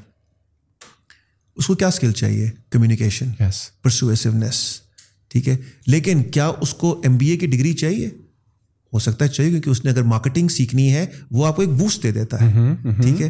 [1.57, 3.31] اس کو کیا skill چاہیے کمیونیکیشن
[3.81, 4.63] پرسویسونیس
[5.31, 5.55] ٹھیک ہے
[5.87, 8.09] لیکن کیا اس کو ایم بی اے کی ڈگری چاہیے
[8.93, 11.05] ہو سکتا ہے چاہیے کیونکہ اس نے اگر مارکیٹنگ سیکھنی ہے
[11.31, 13.21] وہ آپ کو ایک بوسٹ دے دیتا ہے ہے ٹھیک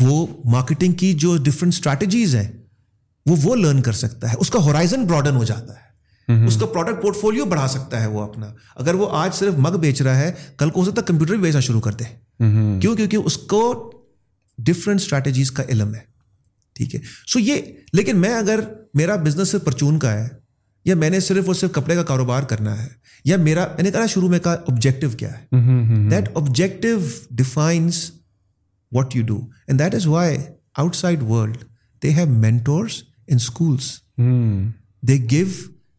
[0.00, 2.48] وہ مارکیٹنگ کی جو ڈفرینٹ اسٹریٹجیز ہیں
[3.26, 6.44] وہ وہ لرن کر سکتا ہے اس کا ہورائزن براڈن ہو جاتا ہے
[6.46, 8.52] اس کا پروڈکٹ پورٹ فولیو بڑھا سکتا ہے وہ اپنا
[8.76, 11.42] اگر وہ آج صرف مگ بیچ رہا ہے کل کو ہو سکتا ہے کمپیوٹر بھی
[11.42, 12.04] بیچنا شروع کرتے
[12.80, 13.62] کیوں کیونکہ اس کو
[14.58, 16.00] ڈفرینٹ اسٹریٹجیز کا علم ہے
[16.76, 17.00] ٹھیک ہے
[17.26, 17.62] سو یہ
[17.92, 18.60] لیکن میں اگر
[18.94, 20.28] میرا بزنس صرف پرچون کا ہے
[20.84, 22.88] یا میں نے صرف اور صرف کپڑے کا کاروبار کرنا ہے
[23.24, 26.98] یا میرا میں نے کہا شروع میں کہا آبجیکٹو کیا ہے that objective
[27.30, 28.10] defines
[28.92, 29.40] what you do
[29.66, 30.38] and that is why
[30.76, 31.64] outside world
[32.02, 33.90] they have mentors in schools
[35.02, 35.46] they give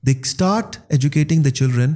[0.03, 1.93] they start educating the children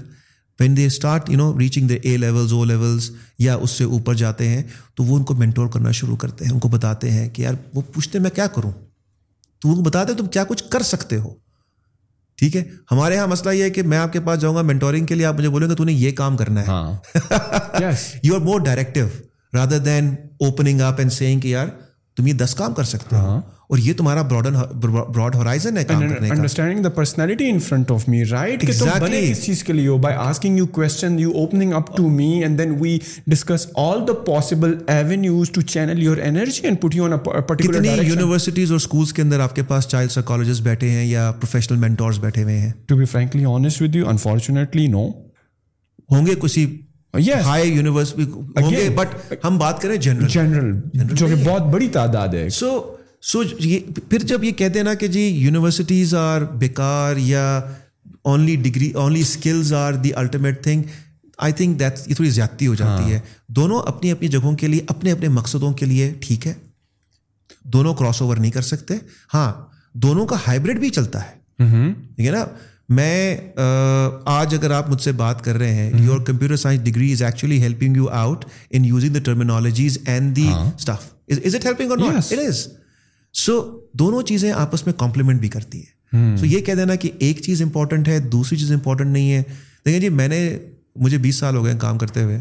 [0.60, 4.14] when they start you know reaching the A levels O levels یا اس سے اوپر
[4.14, 4.64] جاتے ہیں
[4.96, 7.54] تو وہ ان کو mentor کرنا شروع کرتے ہیں ان کو بتاتے ہیں کہ یار
[7.74, 8.72] وہ پوچھتے میں کیا کروں
[9.62, 11.34] تو ان کو بتاتے تم کیا کچھ کر سکتے ہو
[12.38, 15.06] ٹھیک ہے ہمارے یہاں مسئلہ یہ ہے کہ میں آپ کے پاس جاؤں گا مینٹورنگ
[15.06, 17.92] کے لیے آپ مجھے بولیں گے تو نے یہ کام کرنا ہے
[18.24, 19.08] you are more directive
[19.58, 20.16] rather than
[20.40, 21.68] opening up and seeing کہ یار
[22.18, 23.42] تم یہ دس کام کر سکتے ہو ہاں۔
[23.66, 28.74] اور یہ تمہارا براڈ ہورائزن ہے understanding the personality in front of me right کہ
[28.80, 32.10] تم بنے کس چیز کے لیے ہو by asking you question you opening up to
[32.10, 32.98] me and then we
[33.28, 37.18] discuss all the possible avenues to channel your energy and put you on
[37.20, 41.32] particular کتنی universities اور سکولز کے اندر آپ کے پاس چائلڈ سائیکولوجسٹ بیٹھے ہیں یا
[41.34, 45.08] پروفیشنل مینٹورز بیٹھے ہوئے ہیں to be frankly honest with you unfortunately نو
[46.10, 46.66] ہوں گے کسی
[47.14, 48.26] ہائی یونیورس بھی
[48.96, 52.70] بٹ ہم بات کریں جنرل جنرل جو کہ بہت بڑی تعداد ہے سو
[53.22, 53.80] سو یہ
[54.10, 57.46] پھر جب یہ کہتے ہیں نا کہ جی یونیورسٹیز آر بیکار یا
[58.24, 60.84] only degree only skills are the ultimate thing
[61.38, 63.10] I think that یہ تھوڑی زیادتی ہو جاتی ہاں.
[63.10, 63.20] ہے
[63.48, 66.54] دونوں اپنی اپنی جگہوں کے لیے اپنے اپنے مقصدوں کے لیے ٹھیک ہے
[67.64, 68.94] دونوں کراس اوور نہیں کر سکتے
[69.34, 69.52] ہاں
[69.96, 72.46] دونوں کا ہائبریڈ بھی چلتا ہے ٹھیک ہے نا
[72.94, 73.38] میں
[74.26, 77.62] آج اگر آپ مجھ سے بات کر رہے ہیں your computer science degree is actually
[77.62, 78.46] helping you out
[78.70, 81.06] in using the terminologies and the stuff
[81.28, 82.68] is it helping is
[83.34, 83.60] so
[83.94, 87.62] دونوں چیزیں آپس میں کمپلیمنٹ بھی کرتی ہیں سو یہ کہہ دینا کہ ایک چیز
[87.62, 89.44] امپورٹنٹ ہے دوسری چیز امپورٹنٹ نہیں ہے
[89.86, 90.58] دیکھیں جی میں نے
[90.96, 92.40] مجھے بیس سال ہو گئے کام کرتے ہوئے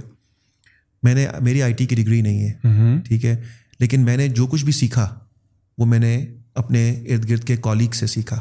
[1.02, 3.36] میں نے میری آئی ٹی کی ڈگری نہیں ہے ٹھیک ہے
[3.80, 5.08] لیکن میں نے جو کچھ بھی سیکھا
[5.78, 6.14] وہ میں نے
[6.54, 8.38] اپنے ارد گرد کے کالیگ سے سیکھا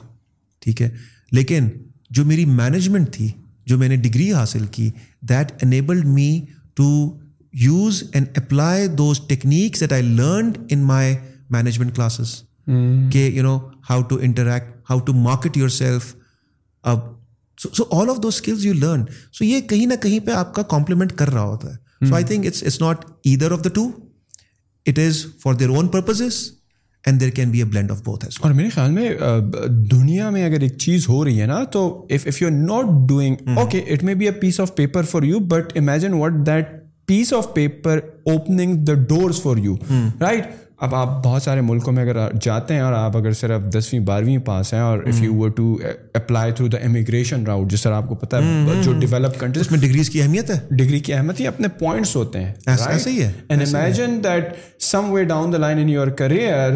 [0.62, 0.90] ٹھیک ہے
[1.32, 1.70] لیکن
[2.12, 3.32] جو میری مینجمنٹ تھی
[3.68, 4.90] جو میں نے ڈگری حاصل کی
[5.30, 6.30] that enabled me
[6.74, 6.90] to
[7.54, 11.16] use and apply those techniques that I learned in my
[11.50, 12.36] management classes
[13.12, 13.58] کہ you know
[13.90, 16.16] how to interact how to market yourself
[16.84, 17.00] اب
[17.58, 19.04] so all of those skills you learn
[19.34, 22.24] so یہ کہیں نہ کہیں پہ آپ کا complement کر رہا ہوتا ہے so I
[22.24, 23.90] think it's it's not either of the two
[24.86, 26.40] it is for their own purposes
[27.06, 29.10] and there can be a blend of بہت میرے خیال میں
[29.68, 33.10] دنیا میں اگر ایک چیز ہو رہی ہے نا تو if if you are not
[33.10, 36.70] doing okay it may be a piece of paper for you but imagine what that
[37.06, 38.00] piece of paper
[38.26, 39.76] opening the doors for you
[40.22, 40.48] right
[40.82, 44.38] اب آپ بہت سارے ملکوں میں اگر جاتے ہیں اور آپ اگر صرف دسویں بارہویں
[44.38, 45.76] پاس ہیں اور if you were to
[46.14, 49.80] apply through the immigration route جس طرح آپ کو پتا ہے جو ڈیولپ کنٹریز میں
[49.80, 52.54] ڈگریز کی اہمیت ہے ڈگری کی اہمیت ہی اپنے پوائنٹس ہوتے ہیں
[52.66, 54.54] ایسے ہی ہے and imagine that
[54.80, 56.76] some way down the line in your career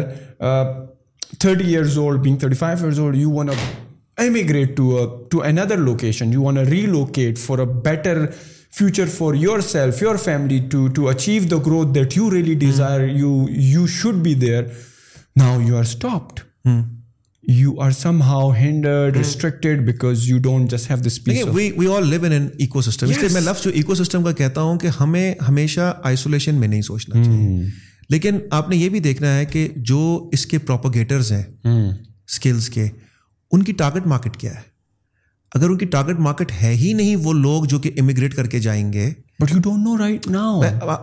[1.38, 3.48] thirty years old being thirty five years old you want
[4.18, 8.26] immigrate to to another location you want relocate for a better
[8.78, 11.98] future for yourself your family to to achieve the growth
[12.32, 13.08] really desire
[17.44, 17.90] you are
[18.20, 18.52] how
[19.24, 19.80] system
[23.10, 26.82] اس لیے میں لفظ اکو system کا کہتا ہوں کہ ہمیں ہمیشہ آئسولیشن میں نہیں
[26.82, 27.64] سوچنا چاہیے
[28.08, 30.30] لیکن آپ نے یہ بھی دیکھنا ہے کہ جو
[30.32, 31.42] اس کے پروپوگیٹرز ہیں
[31.64, 32.88] اسکلس کے
[33.52, 34.75] ان کی ٹارگیٹ مارکیٹ کیا ہے
[35.52, 38.58] اگر ان کی ٹارگیٹ مارکیٹ ہے ہی نہیں وہ لوگ جو کہ امیگریٹ کر کے
[38.60, 39.12] جائیں گے
[39.40, 40.50] but you don't know right نا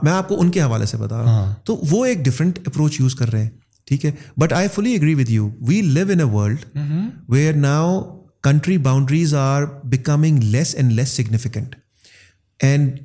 [0.04, 2.60] میں آپ کو ان کے حوالے سے بتا رہا ہوں ہاں۔ تو وہ ایک ڈفرنٹ
[2.66, 3.50] اپروچ یوز کر رہے ہیں
[3.88, 6.78] ٹھیک ہے but I fully agree with you we live in a world
[7.30, 8.02] where now
[8.44, 9.64] country boundaries are
[9.86, 11.76] becoming less and less significant
[12.60, 13.00] and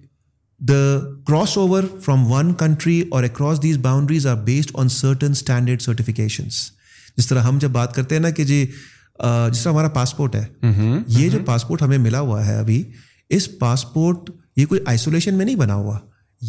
[0.61, 5.83] the cross over from one country or across these boundaries are based on certain standard
[5.83, 6.61] certifications
[7.19, 8.65] جس طرح ہم جب بات کرتے ہیں نا کہ جی
[9.19, 10.47] جس طرح ہمارا پاسپورٹ ہے
[11.09, 12.83] یہ جو پاسپورٹ ہمیں ملا ہوا ہے ابھی
[13.31, 15.99] اس پاسپورٹ یہ کوئی آئسولیشن میں نہیں بنا ہوا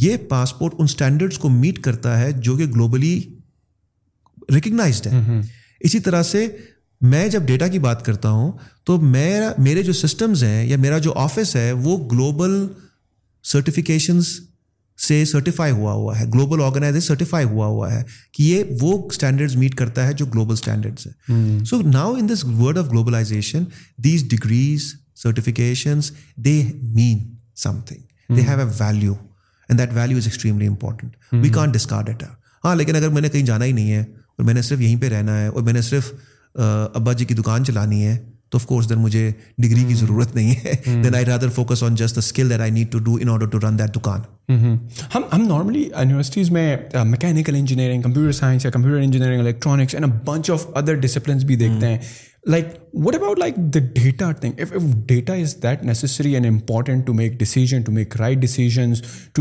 [0.00, 3.22] یہ پاسپورٹ ان اسٹینڈرڈس کو میٹ کرتا ہے جو کہ گلوبلی
[4.54, 5.40] ریکگنائزڈ ہے
[5.80, 6.48] اسی طرح سے
[7.02, 8.52] میں جب ڈیٹا کی بات کرتا ہوں
[8.86, 12.68] تو میرا میرے جو سسٹمز ہیں یا میرا جو آفس ہے وہ گلوبل
[13.44, 14.30] سرٹیفکیشنس
[15.00, 18.04] سے سرٹیفائی ہوا ہوا ہے گلوبل آرگنائز سرٹیفائی ہوا ہوا ہے
[18.34, 22.46] کہ یہ وہ اسٹینڈرڈ میٹ کرتا ہے جو گلوبل اسٹینڈرڈ ہیں so now in this
[22.46, 23.64] world of globalisation
[24.04, 24.94] these degrees
[25.16, 26.12] certifications
[26.36, 26.62] they
[26.82, 27.20] mean
[27.58, 29.14] something they have a value
[29.70, 32.24] and that value is extremely important we can't discard it
[32.64, 34.02] ہاں لیکن اگر میں نے کہیں جانا ہی نہیں ہے
[34.02, 36.12] اور میں نے صرف یہیں پہ رہنا ہے اور میں نے صرف
[36.56, 38.18] ابا جی کی دکان چلانی ہے
[38.52, 39.32] تو آف کورس دین مجھے
[39.58, 39.96] ڈگری کی hmm.
[39.96, 43.00] ضرورت نہیں ہے then I I rather focus on just skill that that need to
[43.00, 44.22] to do in order run دکان
[45.16, 50.52] ہم ہم نارملی یونیورسٹیز میں میکینیکل انجینئرنگ کمپیوٹر سائنس یا computer engineering electronics and bunch
[50.52, 51.96] of other disciplines بھی دیکھتے hmm.
[51.96, 52.66] ہیں like
[52.94, 57.38] what about like the data thing if data is that necessary and important to make
[57.40, 58.46] decision to to make right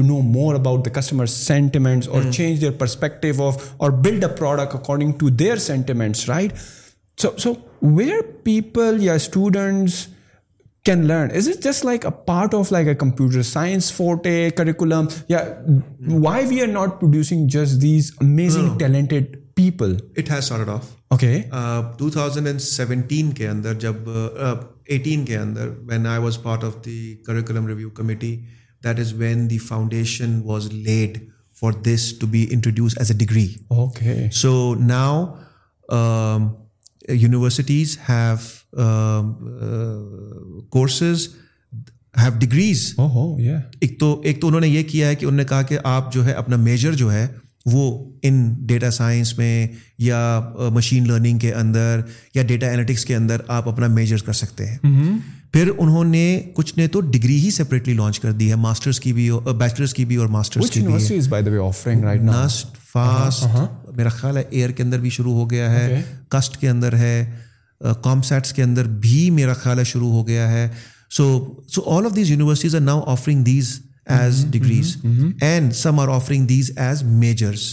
[0.00, 4.75] know more about the customer sentiments اور change their perspective of اور build a product
[4.75, 6.53] according to their sentiments right
[7.19, 7.53] so so
[7.83, 10.07] where people یا students
[10.85, 13.93] can learn is is just like a part of like a computer science
[14.57, 15.39] curriculum یا
[16.09, 21.41] why we are not producing just these amazing talented people it has sort of okay
[21.99, 24.09] two thousand and seventeen کے اندر جب
[24.87, 28.37] eighteen کے اندر when I was part of the curriculum review committee
[28.85, 31.19] that is when the foundation was laid
[31.63, 34.75] for this to be introduce as a degree okay so
[34.81, 35.25] now
[37.09, 38.35] universities have
[38.77, 41.29] have courses
[42.41, 45.79] degrees ایک ایک تو تو انہوں نے یہ کیا ہے کہ انہوں نے کہا کہ
[45.85, 47.27] آپ جو ہے اپنا میجر جو ہے
[47.67, 48.13] وہ
[48.23, 49.67] ان ڈیٹا سائنس میں
[49.99, 50.41] یا
[50.73, 52.01] مشین uh, لرننگ کے اندر
[52.35, 54.79] یا ڈیٹا اینیٹکس کے اندر آپ اپنا میجر کر سکتے ہیں
[55.53, 56.41] پھر انہوں نے
[56.55, 60.05] کچھ نے تو ڈگری ہی سپریٹلی لانچ کر دی ہے ماسٹرس کی بھی بیچلرس کی
[60.05, 60.93] بھی اور ماسٹرس uh, کی بھی
[62.93, 63.47] فاسٹ
[63.99, 67.25] میرا خیال ہے ایئر کے اندر بھی شروع ہو گیا ہے کسٹ کے اندر ہے
[68.25, 70.69] سیٹس کے اندر بھی میرا خیال ہے شروع ہو گیا ہے
[71.11, 71.27] so
[71.69, 73.79] so all of these universities are now offering these
[74.13, 74.97] as degrees
[75.41, 77.67] and some are offering these as majors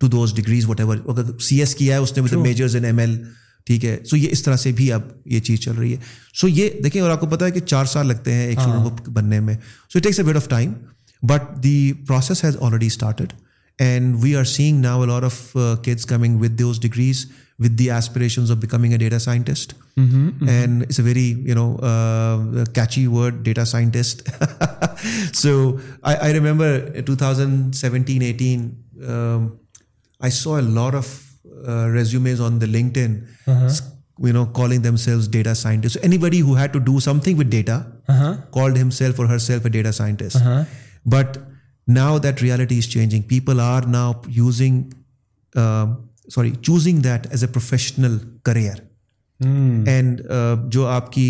[0.00, 2.84] to those degrees whatever اگر سی ایس کیا ہے اس نے مطلب میجرز ان
[2.84, 3.16] ایم ایل
[3.66, 5.02] ٹھیک ہے سو یہ اس طرح سے بھی اب
[5.26, 5.98] یہ چیز چل رہی ہے
[6.34, 8.90] سو یہ دیکھیں اور آپ کو پتا ہے کہ چار سال لگتے ہیں ایک ہاں۔
[9.08, 9.54] بننے میں
[9.90, 10.72] so it takes a wait of time
[11.22, 11.92] but the
[12.06, 13.32] process has already started
[13.78, 17.26] And we are seeing now a lot of uh, kids coming with those degrees,
[17.58, 19.74] with the aspirations of becoming a data scientist.
[19.96, 20.48] Mm-hmm, mm-hmm.
[20.48, 24.28] And it's a very, uh, catchy word, data scientist.
[25.32, 29.60] So I remember 2017, 18, um,
[30.20, 31.06] I saw a lot of
[31.66, 34.46] uh, resumes on the LinkedIn, uh-huh.
[34.46, 35.94] calling themselves data scientists.
[35.94, 38.36] So anybody who had to do something with data uh-huh.
[38.50, 40.36] called himself or herself a data scientist.
[40.36, 40.64] Uh-huh.
[41.04, 41.38] But
[41.88, 44.82] now that reality is changing people are now using
[46.28, 48.80] sorry choosing that as a professional career
[49.86, 50.20] and
[50.72, 51.28] جو آپ کی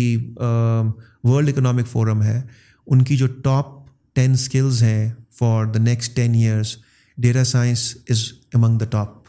[0.37, 2.41] world economic forum ہے
[2.87, 3.75] ان کی جو top
[4.15, 5.09] ten skills ہیں
[5.39, 6.75] for the next ten years
[7.17, 8.23] data science is
[8.53, 9.27] among the top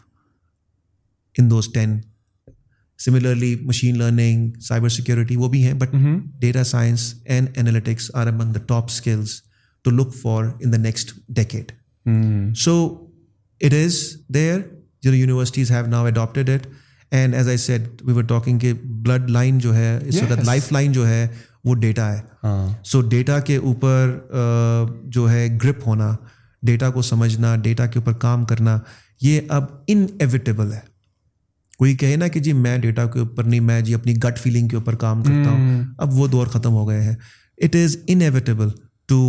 [1.35, 1.99] in those ten
[2.99, 5.93] similarly machine learning cyber security وہ بھی ہیں but
[6.39, 9.41] data science and analytics are among the top skills
[9.85, 11.71] to look for in the next decade
[12.57, 12.75] so
[13.61, 13.97] it is
[14.33, 14.59] there
[15.03, 16.67] جو universities have now adapted it
[17.11, 18.73] and as I said we were talking کے
[18.83, 21.27] blood line جو ہے اس وقت life line جو ہے
[21.63, 22.21] وہ data ہے
[22.83, 24.17] so data کے اوپر
[25.05, 26.15] جو ہے گرپ ہونا
[26.63, 28.79] ڈیٹا کو سمجھنا ڈیٹا کے اوپر کام کرنا
[29.21, 30.79] یہ اب ان ایویٹیبل ہے
[31.77, 34.67] کوئی کہے نا کہ جی میں ڈیٹا کے اوپر نہیں میں جی اپنی گٹ فیلنگ
[34.67, 37.15] کے اوپر کام کرتا ہوں اب وہ دور ختم ہو گئے ہیں
[37.57, 38.69] it is inevitable
[39.07, 39.28] to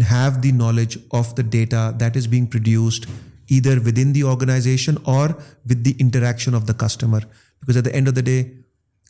[0.02, 3.06] have the knowledge of the data that is being produced
[3.48, 7.20] either within the organization or with the interaction of the customer.
[7.60, 8.52] Because at the end of the day,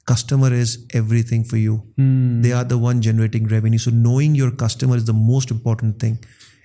[0.06, 1.82] customer is everything for you.
[1.96, 2.40] Hmm.
[2.40, 3.78] They are the one generating revenue.
[3.78, 6.18] So knowing your customer is the most important thing,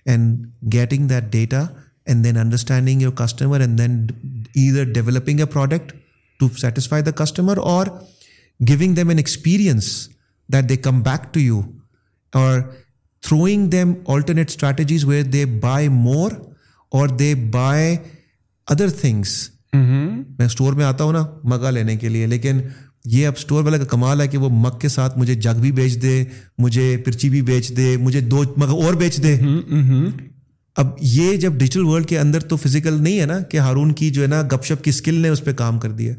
[0.05, 1.75] and getting that data
[2.05, 5.93] and then understanding your customer and then either developing a product
[6.39, 8.03] to satisfy the customer or
[8.63, 10.09] giving them an experience
[10.47, 11.81] that they come back to you,
[12.33, 12.75] or
[13.25, 16.31] throwing them alternate strategies where they buy more
[16.91, 17.95] or they buy
[18.67, 19.37] other things
[19.73, 21.25] میں store میں آتا ہوں نا
[21.43, 22.59] مگا لینے کے لیے لیکن
[23.05, 25.71] یہ اب اسٹور والے کا کمال ہے کہ وہ مگ کے ساتھ مجھے جگ بھی
[25.71, 26.23] بیچ دے
[26.57, 30.09] مجھے پرچی بھی بیچ دے مجھے دو مگ اور بیچ دے mm-hmm, mm-hmm.
[30.75, 34.09] اب یہ جب ڈیجیٹل ورلڈ کے اندر تو فزیکل نہیں ہے نا کہ ہارون کی
[34.09, 36.13] جو ہے نا گپ شپ کی اسکل نے اس پہ کام کر دیا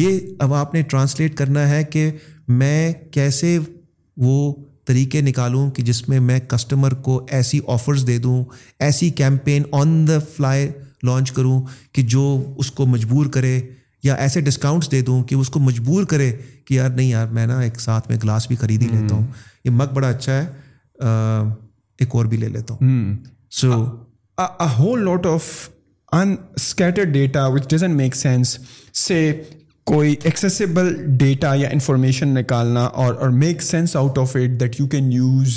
[0.00, 2.10] یہ اب آپ نے ٹرانسلیٹ کرنا ہے کہ
[2.48, 3.58] میں کیسے
[4.16, 4.54] وہ
[4.86, 8.44] طریقے نکالوں کہ جس میں میں کسٹمر کو ایسی آفرز دے دوں
[8.78, 10.68] ایسی campaign on the fly
[11.02, 11.60] launch کروں
[11.92, 12.24] کہ جو
[12.58, 13.60] اس کو مجبور کرے
[14.02, 16.32] یا ایسے ڈسکاؤنٹس دے دوں کہ اس کو مجبور کرے
[16.64, 19.26] کہ یار نہیں یار میں نا ایک ساتھ میں گلاس بھی خرید ہی لیتا ہوں
[19.64, 20.46] یہ مگ بڑا اچھا ہے
[21.98, 23.16] ایک اور بھی لے لیتا ہوں
[23.50, 23.84] so
[24.78, 25.44] whole lot of
[26.12, 28.58] unstructured data which doesn't make sense
[28.94, 29.20] سے
[29.86, 34.86] کوئی ایکسیسیبل ڈیٹا یا انفارمیشن نکالنا اور اور make sense out of it that you
[34.86, 35.56] can use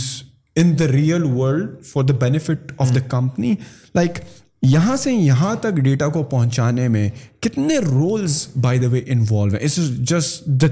[0.56, 3.54] in the real world for the benefit of the company
[3.96, 4.20] like
[4.64, 7.10] یہاں سے یہاں تک ڈیٹا کو پہنچانے میں
[7.42, 10.68] کتنے roles by the way involve ہیں it's is just the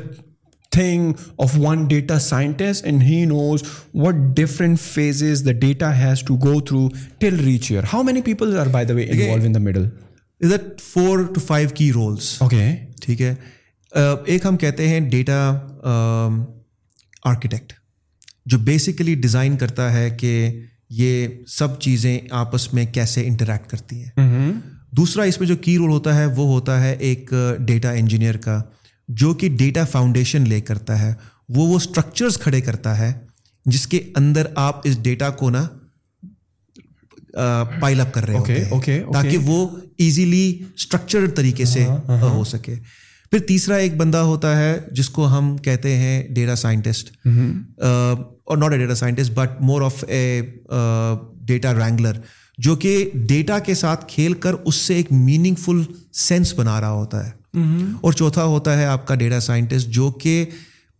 [0.72, 1.12] thing
[1.38, 3.64] of one data scientist and he knows
[3.94, 6.88] what different phases the data has to go through
[7.20, 9.88] till reach your how many peoples are by the way involve in the middle
[10.42, 12.76] four to five کی roles okay
[13.02, 13.34] ٹھیک ہے
[14.26, 15.40] ایک ہم کہتے ہیں data
[17.24, 17.74] architect
[18.46, 20.62] جو basically design کرتا ہے کہ
[20.90, 24.52] یہ سب چیزیں آپس میں کیسے انٹریکٹ کرتی ہیں
[24.98, 27.34] دوسرا اس میں جو کی رول ہوتا ہے وہ ہوتا ہے ایک
[27.60, 28.62] ڈیٹا انجینئر کا
[29.10, 31.14] جو کہ ڈیٹا فاؤنڈیشن لے کرتا ہے
[31.50, 33.14] وہ وہ اسٹرکچرز کھڑے کرتا ہے
[33.66, 35.68] جس کے اندر آپ اس ڈیٹا کو نا
[37.80, 38.94] پائل اپ کر رہے ہوتے
[38.94, 39.68] ہیں تاکہ وہ
[39.98, 40.60] ایزیلی
[40.76, 41.86] اسٹرکچرڈ طریقے سے
[42.22, 42.76] ہو سکے
[43.32, 47.12] پھر تیسرا ایک بندہ ہوتا ہے جس کو ہم کہتے ہیں ڈیٹا سائنٹسٹ
[47.28, 50.42] اور not a data scientist but more of a
[51.46, 52.20] data wrangler
[52.58, 53.10] جو کہ
[53.28, 55.82] ڈیٹا کے ساتھ کھیل کر اس سے ایک میننگ فل
[56.14, 57.32] سینس بنا رہا ہوتا ہے
[58.02, 60.46] اور چوتھا ہوتا ہے آپ کا ڈیٹا سائنٹسٹ جو کہ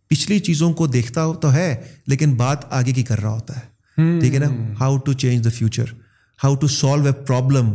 [0.08, 1.74] پچھلی چیزوں کو دیکھتا تو ہے
[2.06, 4.50] لیکن بات آگے کی کر رہا ہوتا ہے ٹھیک ہے نا
[4.80, 5.84] how to change the future
[6.40, 7.74] how to solve a problem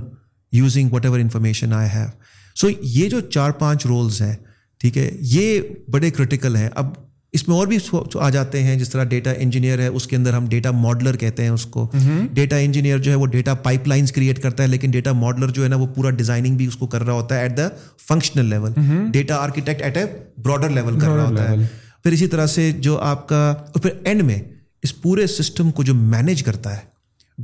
[0.54, 2.08] using whatever information I have
[2.56, 4.36] so یہ جو چار پانچ رولز ہیں
[4.82, 5.62] ٹھیک ہے یہ
[5.90, 6.94] بڑے کرٹیکل ہیں اب
[7.34, 7.78] اس میں اور بھی
[8.20, 11.44] آ جاتے ہیں جس طرح ڈیٹا انجینئر ہے اس کے اندر ہم ڈیٹا ماڈلر کہتے
[11.44, 11.88] ہیں اس کو
[12.34, 15.64] ڈیٹا انجینئر جو ہے وہ ڈیٹا پائپ لائنس کریٹ کرتا ہے لیکن ڈیٹا ماڈلر جو
[15.64, 17.68] ہے نا وہ پورا ڈیزائننگ بھی اس کو کر رہا ہوتا ہے at the
[18.08, 18.74] functional level
[19.12, 20.06] data architect at a
[20.38, 21.66] broader level کر رہا ہوتا ہے
[22.04, 24.40] پھر اسی طرح سے جو آپ کا پھر اینڈ میں
[24.84, 26.91] اس پورے سسٹم کو جو مینیج کرتا ہے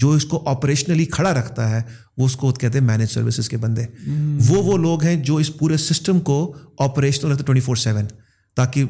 [0.00, 1.81] جو اس کو آپریشنلی کھڑا رکھتا ہے
[2.17, 3.85] وہ اس کو کہتے ہیں مینج سروسز کے بندے
[4.49, 6.37] وہ وہ لوگ ہیں جو اس پورے سسٹم کو
[6.79, 8.07] آپریشنل رکھتے ٹوئنٹی فور سیون
[8.57, 8.85] تاکہ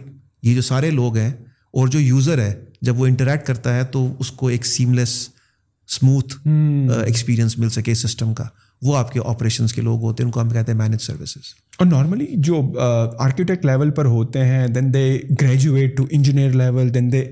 [0.44, 1.32] یہ جو سارے لوگ ہیں
[1.74, 2.54] اور جو یوزر ہے
[2.82, 5.18] جب وہ انٹریکٹ کرتا ہے تو اس کو ایک سیملیس
[5.90, 6.36] اسموتھ
[7.06, 8.44] ایکسپیرئنس مل سکے اس سسٹم کا
[8.82, 11.54] وہ آپ کے آپریشنس کے لوگ ہوتے ہیں ان کو ہم کہتے ہیں مینج سروسز
[11.80, 15.20] اور نارملی جو آرکیٹیکٹ لیول پر ہوتے ہیں then they
[15.41, 17.24] graduate to engineer level then they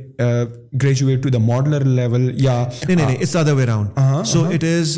[0.84, 3.66] graduate to the modeller level یا نہیں نہیں it's other way
[4.26, 4.98] so it is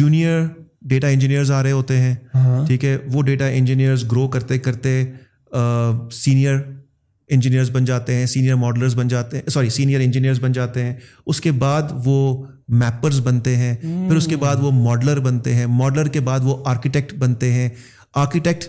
[0.00, 0.46] junior
[0.82, 2.14] data engineers آ رہے ہوتے ہیں
[2.66, 5.04] ٹھیک ہے وہ ڈیٹا انجینئرز گرو کرتے کرتے
[6.12, 6.58] سینئر
[7.30, 10.94] انجینئرز بن جاتے ہیں سینئر ماڈلرز بن جاتے ہیں سوری سینئر انجینئرز بن جاتے ہیں
[11.26, 12.46] اس کے بعد وہ
[12.68, 16.56] میپرز بنتے ہیں پھر اس کے بعد وہ ماڈلر بنتے ہیں ماڈلر کے بعد وہ
[16.66, 17.68] آرکیٹیکٹ بنتے ہیں
[18.14, 18.64] آرکیٹیکٹ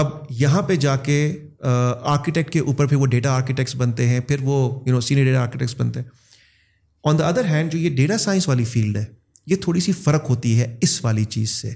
[0.00, 0.10] اب
[0.30, 1.20] یہاں پہ جا کے
[1.60, 5.40] آرکیٹیکٹ کے اوپر پھر وہ ڈیٹا آرکیٹیکٹس بنتے ہیں پھر وہ you know senior data
[5.40, 6.08] architects بنتے ہیں
[7.04, 9.04] آن دا ادر ہینڈ جو یہ ڈیٹا سائنس والی فیلڈ ہے
[9.50, 11.70] یہ تھوڑی سی فرق ہوتی ہے اس والی چیز سے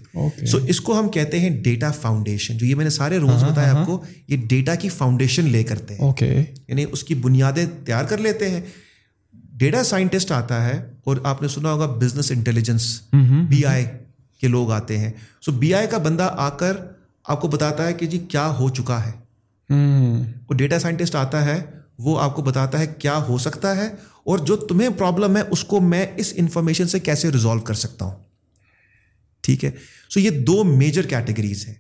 [0.47, 3.51] سو اس کو ہم کہتے ہیں ڈیٹا فاؤنڈیشن جو یہ میں نے سارے رولس ہاں،
[3.51, 7.15] بتایا ہاں، آپ کو ہاں۔ یہ ڈیٹا کی فاؤنڈیشن لے کرتے ہیں یعنی اس کی
[7.23, 8.61] بنیادیں تیار کر لیتے ہیں
[9.55, 10.81] ڈیٹا سائنٹسٹ آتا ہے
[11.05, 12.89] اور آپ نے سنا ہوگا بزنس انٹیلیجنس
[13.49, 13.85] بی آئی
[14.41, 15.11] کے لوگ آتے ہیں
[15.43, 16.77] سو بی آئی کا بندہ آ کر
[17.25, 19.13] آپ کو بتاتا ہے کہ جی کیا ہو چکا ہے
[19.71, 21.61] اور ڈیٹا سائنٹسٹ آتا ہے
[21.99, 23.89] وہ آپ کو بتاتا ہے کیا ہو سکتا ہے
[24.27, 28.05] اور جو تمہیں پرابلم ہے اس کو میں اس انفارمیشن سے کیسے ریزالو کر سکتا
[28.05, 28.23] ہوں
[29.43, 29.71] ٹھیک ہے
[30.11, 31.75] سو یہ دو میجر کیٹیگریز ہیں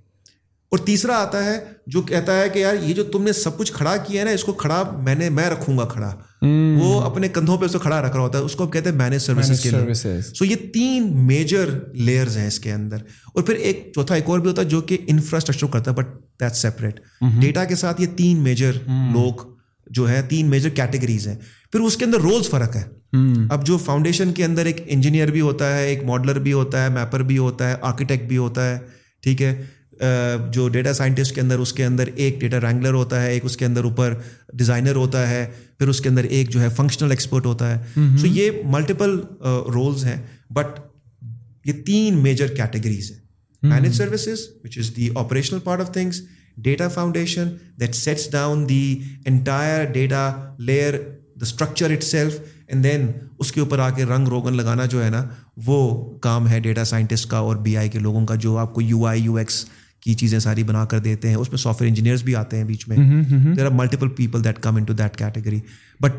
[0.73, 1.59] اور تیسرا آتا ہے
[1.86, 4.31] جو کہتا ہے کہ یار یہ جو تم نے سب کچھ کھڑا کیا ہے نا
[4.31, 6.15] اس کو کھڑا میں نے میں رکھوں گا کھڑا
[6.78, 9.62] وہ اپنے کندھوں پہ کھڑا رکھ رہا ہوتا ہے اس کو کہتے ہیں مینج سروسز
[9.62, 11.70] کے لیے سو یہ تین میجر
[11.94, 12.97] لیئرز ہیں اس کے اندر
[13.35, 16.12] اور پھر ایک چوتھا ایک اور بھی ہوتا ہے جو کہ انفراسٹرکچر کرتا ہے بٹ
[16.40, 17.01] دیٹ سیپریٹ
[17.40, 18.73] ڈیٹا کے ساتھ یہ تین میجر
[19.12, 19.53] لوگ
[19.86, 21.36] جو ہے تین میجر کیٹیگریز ہیں
[21.73, 22.82] پھر اس کے اندر رولس فرق ہے
[23.51, 26.89] اب جو فاؤنڈیشن کے اندر ایک انجینئر بھی ہوتا ہے ایک ماڈلر بھی ہوتا ہے
[26.89, 28.78] میپر بھی ہوتا ہے آرکیٹیکٹ بھی ہوتا ہے
[29.23, 33.32] ٹھیک ہے جو ڈیٹا سائنٹسٹ کے اندر اس کے اندر ایک ڈیٹا رینگلر ہوتا ہے
[33.32, 34.15] ایک اس کے اندر اوپر
[34.52, 35.47] ڈیزائنر ہوتا ہے
[35.78, 39.19] پھر اس کے اندر ایک جو ہے فنکشنل ایکسپرٹ ہوتا ہے سو یہ ملٹیپل
[39.74, 40.16] رولز ہیں
[40.51, 40.78] بٹ
[41.65, 46.20] یہ تین میجر کیٹیگریز ہیں manage services which is the operational part of things
[46.56, 47.48] data foundation
[47.81, 48.66] that sets down
[53.39, 55.24] اس کے اوپر آ کے رنگ روگن لگانا جو ہے نا
[55.66, 58.81] وہ کام ہے ڈیٹا سائنٹسٹ کا اور بی آئی کے لوگوں کا جو آپ کو
[58.81, 59.65] یو آئی یو ایکس
[60.01, 62.65] کی چیزیں ساری بنا کر دیتے ہیں اس میں سافٹ ویئر انجینئرس بھی آتے ہیں
[62.65, 62.97] بیچ میں
[63.56, 65.61] there are multiple people that that come in to category
[66.01, 66.16] but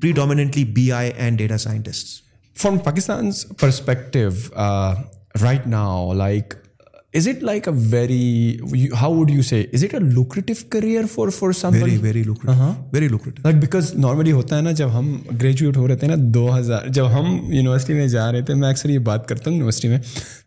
[0.02, 2.06] predominantly B I and data scientist
[2.56, 4.28] from Pakistan perspective
[5.42, 6.54] right now like
[7.18, 11.28] is it like a very how would you say is it a lucrative career for
[11.28, 12.72] for some very very lucrative ہاں
[13.44, 16.86] like because normally ہوتا ہے نا جب ہم graduate ہو رہے تھے نا دو ہزار
[16.88, 19.98] جب ہم یونیورسٹی میں جا رہے تھے میں اکثر یہ بات کرتا ہوں یونیورسٹی میں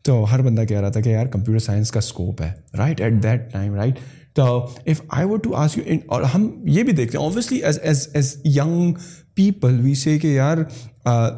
[0.04, 3.24] تو ہر بندہ کہہ رہا تھا کہ یار کمپیوٹر سائنس کا اسکوپ ہے right at
[3.24, 4.00] that time right
[4.34, 4.44] تو
[4.86, 8.08] if I vote to ask you ان اور ہم یہ بھی دیکھتے ہیں as as
[8.14, 8.94] as young
[9.38, 10.58] people we say کہ یار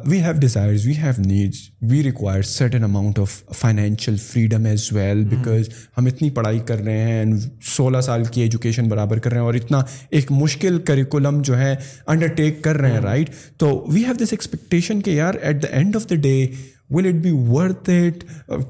[0.06, 1.58] we have desires we have needs
[1.82, 5.68] we require certain amount of financial freedom as well because
[5.98, 7.32] ہم اتنی پڑھائی کر رہے ہیں
[7.66, 9.82] سولہ سال کی ایجوکیشن برابر کر رہے ہیں اور اتنا
[10.10, 11.74] ایک مشکل کریکولم جو ہے
[12.06, 15.68] انڈر ٹیک کر رہے ہیں رائٹ تو وی ہیو دس ایکسپیکٹیشن کہ یار at the
[15.68, 16.46] end of the day
[16.94, 18.24] will it be worth it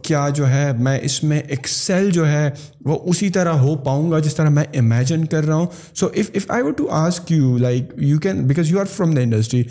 [0.03, 2.51] کیا جو ہے میں اس میں ایکسیل جو ہے
[2.85, 5.67] وہ اسی طرح ہو پاؤں گا جس طرح میں امیجن کر رہا ہوں
[5.95, 9.15] so if if I would to ask you like you can because you are from
[9.15, 9.63] the industry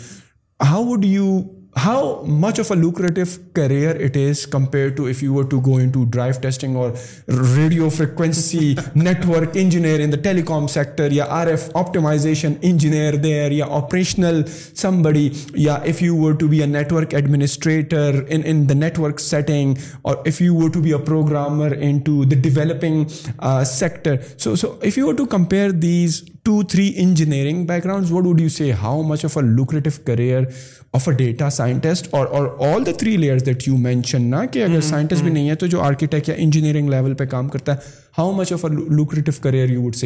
[0.60, 1.38] how would you
[1.76, 5.78] how much of a lucrative career it is compared to if you were to go
[5.78, 6.94] into drive testing or
[7.26, 14.46] radio frequency network engineer in the telecom sector, yeah, RF optimization engineer there, yeah, operational
[14.46, 20.22] somebody, yeah, if you were to be a network administrator in the network setting, or
[20.24, 23.10] if you were to be a programmer into the developing
[23.40, 24.22] uh, sector.
[24.36, 28.70] So if you were to compare these 2-3 engineering backgrounds, what would you say?
[28.70, 30.52] How much of a lucrative career
[30.94, 33.16] of a data scientist اور اور all the three
[33.38, 36.88] that you mention نا کہ اگر scientist بھی نہیں ہے تو جو آرکیٹیکٹ یا انجینئرنگ
[36.88, 37.92] لیول پہ کام کرتا ہے
[38.18, 39.96] how much of a lucrative career you would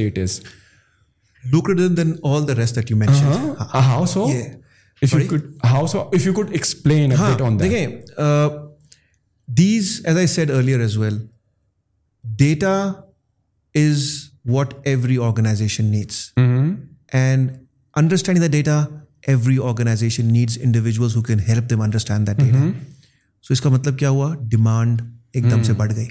[12.41, 12.55] it
[13.79, 13.99] is
[18.37, 18.85] the data
[19.25, 22.63] every organisation needs individuals who can help them understand that data
[23.43, 25.03] so اس کا مطلب کیا ہوا ڈیمانڈ
[25.33, 26.07] ایک دم سے بڑھ گئی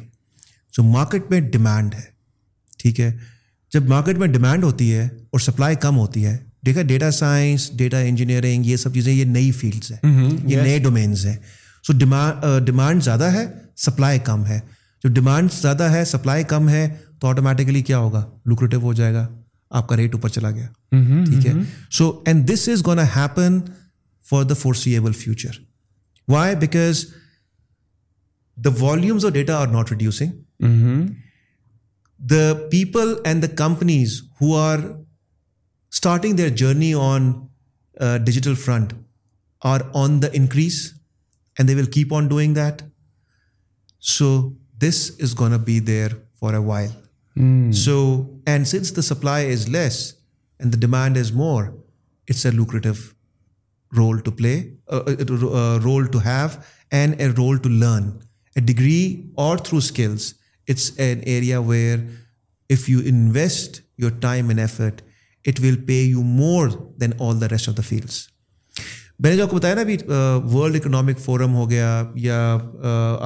[0.74, 2.04] جو مارکیٹ میں ڈیمانڈ ہے
[2.80, 3.12] ٹھیک ہے
[3.72, 7.99] جب مارکیٹ میں ڈیمانڈ ہوتی ہے اور سپلائی کم ہوتی ہے دیکھا ڈیٹا سائنس ڈیٹا
[7.99, 11.36] انجینئرنگ یہ سب چیزیں یہ نئی فیلڈس ہیں یہ نئے ڈومینس ہیں
[11.84, 11.94] سو
[12.60, 13.45] ڈیمانڈ زیادہ ہے
[13.78, 14.60] سپلائی کم ہے
[15.04, 16.88] جو ڈیمانڈ زیادہ ہے سپلائی کم ہے
[17.20, 19.28] تو آٹومیٹیکلی کیا ہوگا لوکریٹو ہو جائے گا
[19.72, 20.68] آپ کا ریٹ اوپر چلا گیا
[21.26, 21.54] ٹھیک ہے
[21.91, 23.60] so and this is gonna happen
[24.26, 25.60] for the foreseeable future
[26.28, 27.06] why because
[28.58, 30.32] the volume of data are not reducing
[32.20, 34.78] the people and the companies who are
[35.94, 37.32] starting their journey on
[38.26, 38.94] digital front
[39.62, 40.82] are on the increase
[41.58, 42.82] and they will keep on doing that
[44.04, 44.54] so
[44.74, 46.90] this is gonna be there for a while
[47.38, 47.72] Hmm.
[47.72, 48.40] So,
[48.45, 50.16] and since the supply is less
[50.60, 51.76] and the demand is more,
[52.28, 53.16] it's a lucrative
[53.94, 56.68] role to play, a uh, uh, uh, role to have,
[56.91, 58.22] and a role to learn.
[58.56, 60.34] A degree or through skills,
[60.66, 62.04] it's an area where
[62.70, 65.02] if you invest your time and effort,
[65.44, 68.30] it will pay you more than all the rest of the fields.
[69.20, 69.95] میں نے جو آپ کو بتایا نا ابھی
[70.54, 72.04] world economic forum ہو گیا
[72.16, 72.58] یا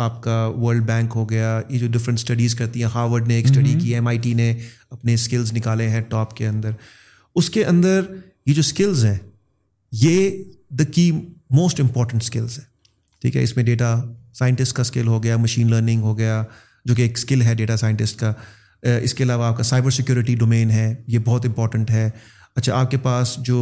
[0.00, 3.45] آپ کا ورلڈ بینک ہو گیا یہ جو ڈفرینٹ اسٹڈیز کرتی ہیں ہارورڈ نے ایک
[3.45, 3.79] اسٹڈی mm-hmm.
[3.79, 4.53] کی ایم آئی ٹی نے
[4.89, 6.71] اپنے اسکلز نکالے ہیں ٹاپ کے اندر
[7.35, 8.01] اس کے اندر
[8.45, 9.17] یہ جو اسکلز ہیں
[9.91, 10.43] یہ
[10.79, 11.11] the key
[11.49, 12.65] most important skills ہیں
[13.21, 13.95] ٹھیک ہے اس میں ڈیٹا
[14.33, 16.43] سائنٹسٹ کا اسکل ہو گیا مشین لرننگ ہو گیا
[16.85, 18.33] جو کہ ایک اسکل ہے ڈیٹا سائنٹسٹ کا
[18.83, 22.09] اس کے علاوہ آپ کا سائبر سیکورٹی ڈومین ہے یہ بہت امپورٹنٹ ہے
[22.55, 23.59] اچھا آپ کے پاس جو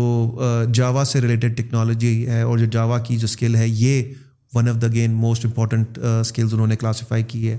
[0.74, 4.14] جاوا سے ریلیٹڈ ٹیکنالوجی ہے اور جو جاوا کی جو اسکل ہے یہ
[4.54, 7.58] one of the gain most important skills انہوں نے کلاسیفائی کی ہے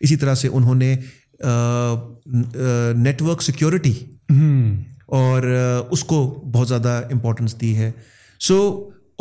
[0.00, 0.94] اسی طرح سے انہوں نے
[2.96, 3.92] نیٹورک سیکیورٹی
[5.06, 5.42] اور
[5.90, 6.20] اس کو
[6.54, 7.90] بہت زیادہ امپورٹنس دی ہے
[8.40, 8.58] so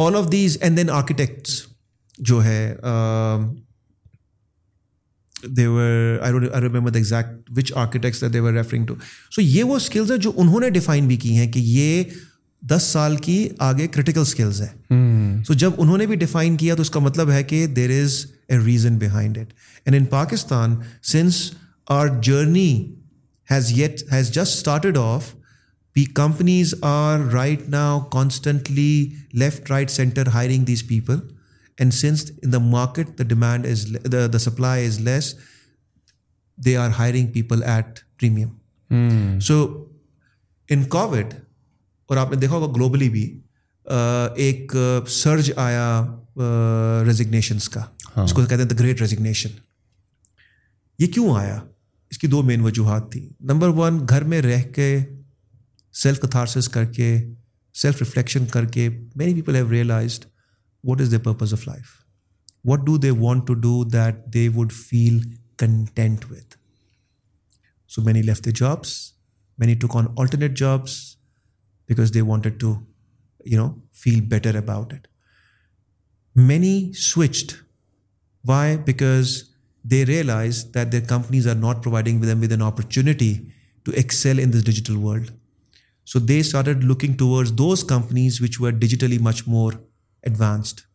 [0.00, 1.61] all of these and then architects
[2.19, 2.75] جو ہے
[5.43, 7.73] exact which
[8.53, 8.95] referring to
[9.31, 12.03] so یہ وہ اسکلز ہیں جو انہوں نے ڈیفائن بھی کی ہیں کہ یہ
[12.63, 13.49] دس سال کی
[13.59, 14.67] آگے کریٹیکل اسکلز ہیں
[14.67, 15.55] سو hmm.
[15.55, 18.25] جب انہوں نے بھی ڈیفائن کیا تو اس کا مطلب ہے کہ there is
[18.49, 19.53] a reason behind it
[19.85, 20.75] and in Pakistan
[21.03, 21.51] since
[21.89, 22.91] our journey
[23.51, 25.23] has yet has just started of
[25.95, 29.09] be companies are right now constantly
[29.33, 31.15] left right centre hiring these people
[31.77, 33.85] and since in the market the demand is
[34.31, 35.33] the supply is less
[36.57, 39.57] they are hiring people at premium so
[40.69, 41.33] in Covid
[42.09, 43.25] اور آپ نے دیکھا ہوگا globally بھی
[44.37, 44.75] ایک
[45.07, 45.87] سرج آیا
[47.05, 49.49] ریزگنیشنس کا اس ہاں۔ کو کہتے ہیں دا گریٹ ریزگنیشن
[50.99, 51.59] یہ کیوں آیا
[52.11, 54.97] اس کی دو مین وجوہات تھیں نمبر ون گھر میں رہ کے
[55.95, 57.09] سیلف کتھارسس کر کے
[57.75, 60.25] سیلف ریفلیکشن کر کے many people have realised
[60.87, 62.05] What is their purpose of life?
[62.63, 65.21] What do they want to do that they would feel
[65.57, 66.55] content with?
[67.87, 69.13] So many left their jobs.
[69.57, 71.17] Many took on alternate jobs
[71.87, 72.85] because they wanted to,
[73.91, 75.07] feel better about it.
[76.35, 77.61] Many switched.
[78.43, 78.77] Why?
[78.77, 79.53] Because
[79.83, 83.51] they realized that their companies are not providing them with an opportunity
[83.85, 85.33] to excel in this digital world.
[86.05, 89.73] So they started looking towards those companies which were digitally much more
[90.29, 90.85] advanced.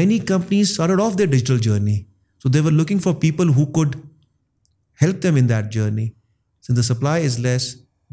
[0.00, 1.98] Many companies started off their digital journey.
[2.38, 3.96] So they were looking for people who could
[4.94, 6.14] help them in that journey.
[6.60, 7.76] Since the supply is less,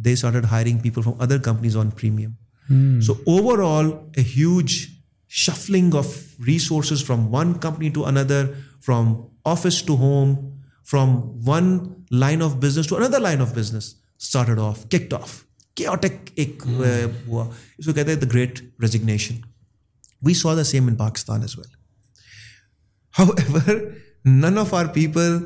[0.00, 2.38] they started hiring people from other companies on premium.
[2.68, 3.02] Hmm.
[3.02, 4.10] So overall,
[4.18, 4.92] a huge
[5.28, 6.36] shuffling of
[6.40, 8.56] resources from one company to another,
[8.80, 9.30] from
[9.46, 10.62] office to home,
[10.84, 11.44] from
[11.44, 12.06] one
[12.12, 13.96] line of business to another line of business
[14.90, 15.45] kicked off.
[15.76, 17.50] کیوٹک ایک ہوا
[17.78, 19.36] اس کو کہتے ہیں the great resignation
[20.22, 21.74] we saw the same in Pakistan as well
[23.20, 23.80] however
[24.26, 25.38] none of our people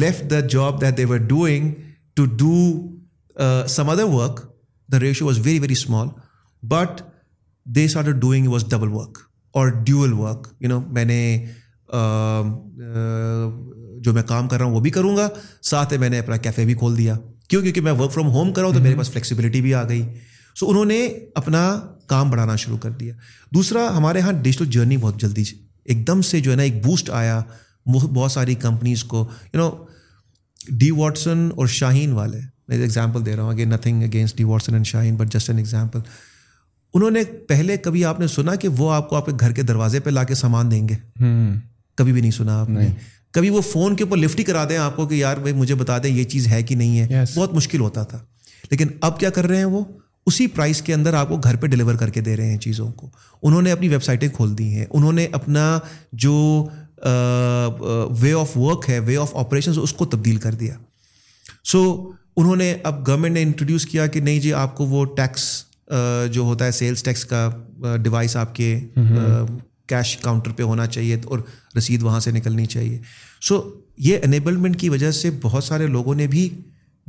[0.00, 1.72] left the job they were doing
[2.14, 2.56] to do
[3.68, 4.40] some other work
[4.88, 6.08] the ratio was very very small
[6.62, 7.02] but
[7.66, 9.18] they are doing was double work
[9.54, 11.46] اور dual work you know میں نے
[14.00, 15.28] جو میں کام کر رہا ہوں وہ بھی کروں گا
[15.62, 17.16] ساتھ ہی میں نے اپنا کیفے بھی کھول دیا
[17.50, 20.02] کیوں کیونکہ میں ورک فرام ہوم کرا ہوں تو میرے پاس فلیکسیبلٹی بھی آ گئی
[20.56, 21.08] سو انہوں نے
[21.34, 21.80] اپنا
[22.06, 23.14] کام بڑھانا شروع کر دیا
[23.52, 25.44] دوسرا ہمارے یہاں ڈیجیٹل جرنی بہت جلدی
[25.84, 27.42] ایک دم سے جو ہے نا ایک بوسٹ آیا
[27.86, 29.70] بہت ساری کمپنیز کو یو نو
[30.68, 32.40] ڈی واٹسن اور شاہین والے
[32.68, 35.58] میں ایگزامپل دے رہا ہوں again nothing against D Watson and Shaheen but just an
[35.58, 35.98] example
[36.94, 39.62] انہوں نے پہلے کبھی آپ نے سنا کہ وہ آپ کو آپ کے گھر کے
[39.62, 40.94] دروازے پہ لا کے سامان دیں گے
[41.98, 42.88] کبھی بھی نہیں سنا آپ نے
[43.34, 45.74] کبھی وہ فون کے اوپر لفٹ ہی کرا دیں آپ کو کہ یار بھائی مجھے
[45.74, 48.18] بتا دیں یہ چیز ہے کہ نہیں ہے بہت مشکل ہوتا تھا
[48.70, 49.84] لیکن اب کیا کر رہے ہیں وہ
[50.26, 52.90] اسی پرائز کے اندر آپ کو گھر پہ ڈلیور کر کے دے رہے ہیں چیزوں
[52.92, 53.08] کو
[53.42, 55.78] انہوں نے اپنی ویب سائٹیں کھول دی ہیں انہوں نے اپنا
[56.12, 56.66] جو
[58.22, 60.74] وے آف ورک ہے وے آف آپریشن اس کو تبدیل کر دیا
[61.64, 62.10] سو
[62.36, 65.64] انہوں نے اب گورنمنٹ نے انٹروڈیوس کیا کہ نہیں جی آپ کو وہ ٹیکس
[66.30, 67.50] جو ہوتا ہے سیلس ٹیکس کا
[68.02, 68.80] ڈیوائس آپ کے
[69.88, 71.38] کیش کاؤنٹر پہ ہونا چاہیے اور
[71.76, 73.00] رسید وہاں سے نکلنی چاہیے
[73.42, 73.70] سو so,
[73.98, 76.48] یہ انیبلمنٹ کی وجہ سے بہت سارے لوگوں نے بھی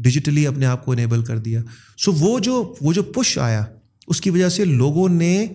[0.00, 1.62] ڈیجیٹلی اپنے آپ کو انیبل کر دیا
[1.98, 3.64] سو so, وہ جو وہ جو پش آیا
[4.08, 5.48] اس کی وجہ سے لوگوں نے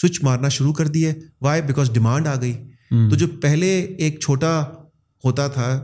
[0.00, 1.12] سوئچ مارنا شروع کر دیے
[1.40, 3.10] وائی بیکاز ڈیمانڈ آ گئی hmm.
[3.10, 4.60] تو جو پہلے ایک چھوٹا
[5.24, 5.83] ہوتا تھا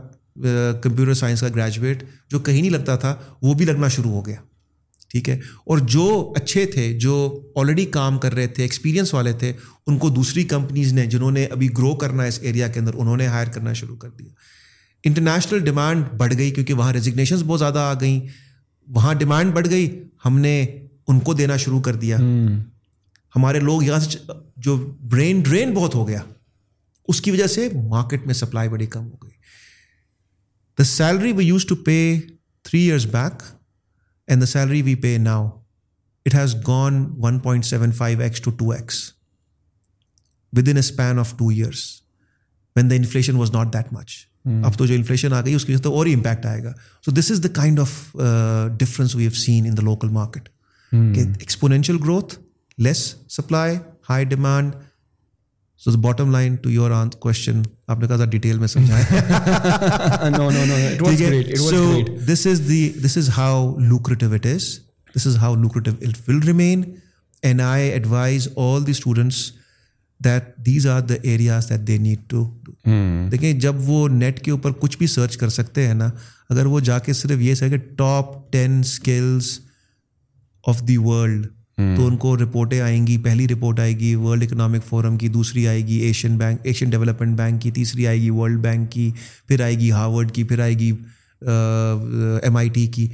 [0.83, 4.35] کمپیوٹر سائنس کا گریجویٹ جو کہیں نہیں لگتا تھا وہ بھی لگنا شروع ہو گیا
[5.15, 5.39] ٹھیک ہے
[5.65, 6.05] اور جو
[6.35, 7.15] اچھے تھے جو
[7.55, 9.51] آلریڈی کام کر رہے تھے ایکسپیرینس والے تھے
[9.87, 12.93] ان کو دوسری کمپنیز نے جنہوں نے ابھی گرو کرنا ہے اس ایریا کے اندر
[12.93, 14.33] انہوں نے ہائر کرنا شروع کر دیا
[15.03, 18.19] انٹرنیشنل ڈیمانڈ بڑھ گئی کیونکہ وہاں ریزگنیشنز بہت زیادہ آ گئیں
[18.87, 19.87] وہاں ڈیمانڈ بڑھ گئی
[20.25, 20.55] ہم نے
[21.07, 22.17] ان کو دینا شروع کر دیا
[23.35, 24.19] ہمارے لوگ یہاں سے
[24.57, 24.77] جو
[25.11, 26.21] برین ڈرین بہت ہو گیا
[27.07, 29.31] اس کی وجہ سے مارکیٹ میں سپلائی بڑی کم ہو گئی
[30.77, 31.99] the salary we use to pay
[32.65, 33.43] three years back
[34.27, 35.47] and the salary we pay now
[36.25, 38.65] it has gone one point seven five x x two two
[40.53, 41.83] with in a span of two years
[42.75, 44.15] when the inflation was not that much
[44.45, 46.71] اب تو جو inflation آ گئی اس کی وجہ سے اور impact آئے گا
[47.05, 48.15] so this is the kind of
[48.79, 50.49] difference we have seen in the local market
[50.91, 52.35] exponential growth
[52.77, 53.05] less
[53.29, 53.77] supply
[54.09, 54.75] high demand
[55.85, 59.05] so bottom line to your on question آپ نے کہا تھا ڈیٹیل میں سمجھایا
[62.27, 63.77] this is the this is how
[63.79, 64.79] lucrative lucrative it it is
[65.15, 65.55] is this how
[66.27, 66.83] will remain
[67.43, 69.51] and I advise all the students
[70.19, 72.43] that these are the areas that they need to
[73.31, 76.09] دیکھیں جب وہ net کے اوپر کچھ بھی search کر سکتے ہیں نا
[76.49, 79.59] اگر وہ جا کے صرف یہ سر کہ top ten skills
[80.63, 82.05] of the world تو hmm.
[82.05, 85.81] ان کو رپورٹیں آئیں گی پہلی رپورٹ آئے گی ورلڈ اکنامک فورم کی دوسری آئے
[85.87, 89.11] گی Asian bank Asian development bank کی تیسری آئے گی ورلڈ بینک کی
[89.47, 90.91] پھر آئے گی ہارورڈ کی پھر آئے گی
[92.43, 93.07] ایم آئی ٹی کی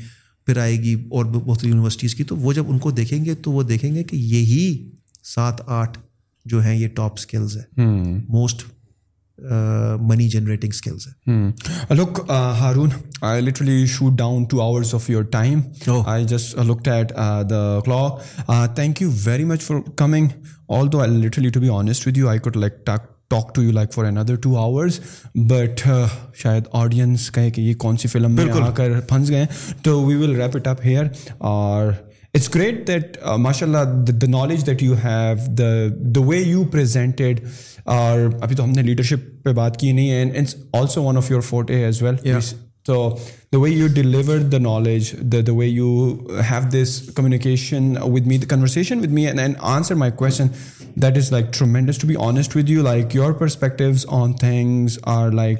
[0.45, 1.25] پھر آئے گی اور
[1.25, 4.15] ساری یونیورسٹیز کی تو وہ جب ان کو دیکھیں گے تو وہ دیکھیں گے کہ
[4.15, 4.89] یہی
[5.23, 5.97] سات آٹھ
[6.45, 7.81] جو ہیں یہ ٹاپ اسکلز ہیں
[8.27, 8.80] most hmm.
[10.01, 12.19] Money generating skills ہیں look
[12.29, 12.89] Haroon
[13.21, 15.61] I literally shoot down two hours of your time
[16.05, 17.11] I just look at
[17.49, 20.27] the thank you very much for coming
[20.69, 23.55] although I literally to be honest with you I could like talk
[23.55, 24.99] to you like for another two hours
[25.35, 25.87] but
[26.35, 29.45] شاید audience کہیں کہ یہ کون سی film میں آ کر پھنس گئے
[29.83, 31.05] تو we will wrap it up here
[31.37, 31.91] اور
[32.33, 35.87] اٹس گریٹ دیٹ ماشاء اللہ the knowledge that you have the
[36.15, 37.39] the way you presented
[37.83, 41.31] اور ابھی تو ہم نے لیڈرشپ پہ بات کی نہیں and it's also one of
[41.31, 42.39] your forte as well
[42.85, 43.17] تو
[43.53, 46.17] the way you deliver the knowledge the the way you
[46.51, 50.47] have this communication with me the conversation with me and answer my question
[50.95, 55.31] that is like tremendous to be honest with you like your perspectives on things are
[55.31, 55.59] like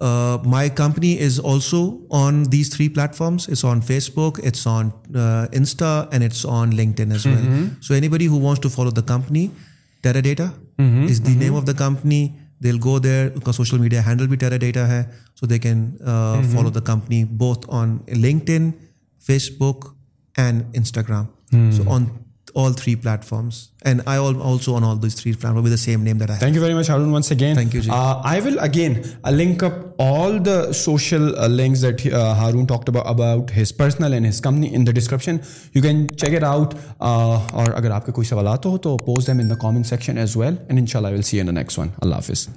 [0.00, 2.06] my company is also
[2.10, 7.68] on these three platforms it's on Facebook it's on Insta and it's on well
[7.80, 8.28] so anybody
[8.62, 9.46] to follow the company
[10.02, 10.44] tera data
[10.78, 12.28] is the name of the company
[12.64, 15.02] دل گو ان کا social media handle بھی tera data ہے
[15.40, 15.90] so they can
[16.52, 18.70] follow the company both on LinkedIn
[19.24, 19.84] Facebook
[20.34, 22.04] and Instagram so on
[22.56, 24.06] description
[37.74, 40.54] اگر آپ کے کوئی سوالات ہو تو pose them in the comment section as well
[40.68, 42.48] and ان شاء اللہ ول سی این ون اللہ حافظ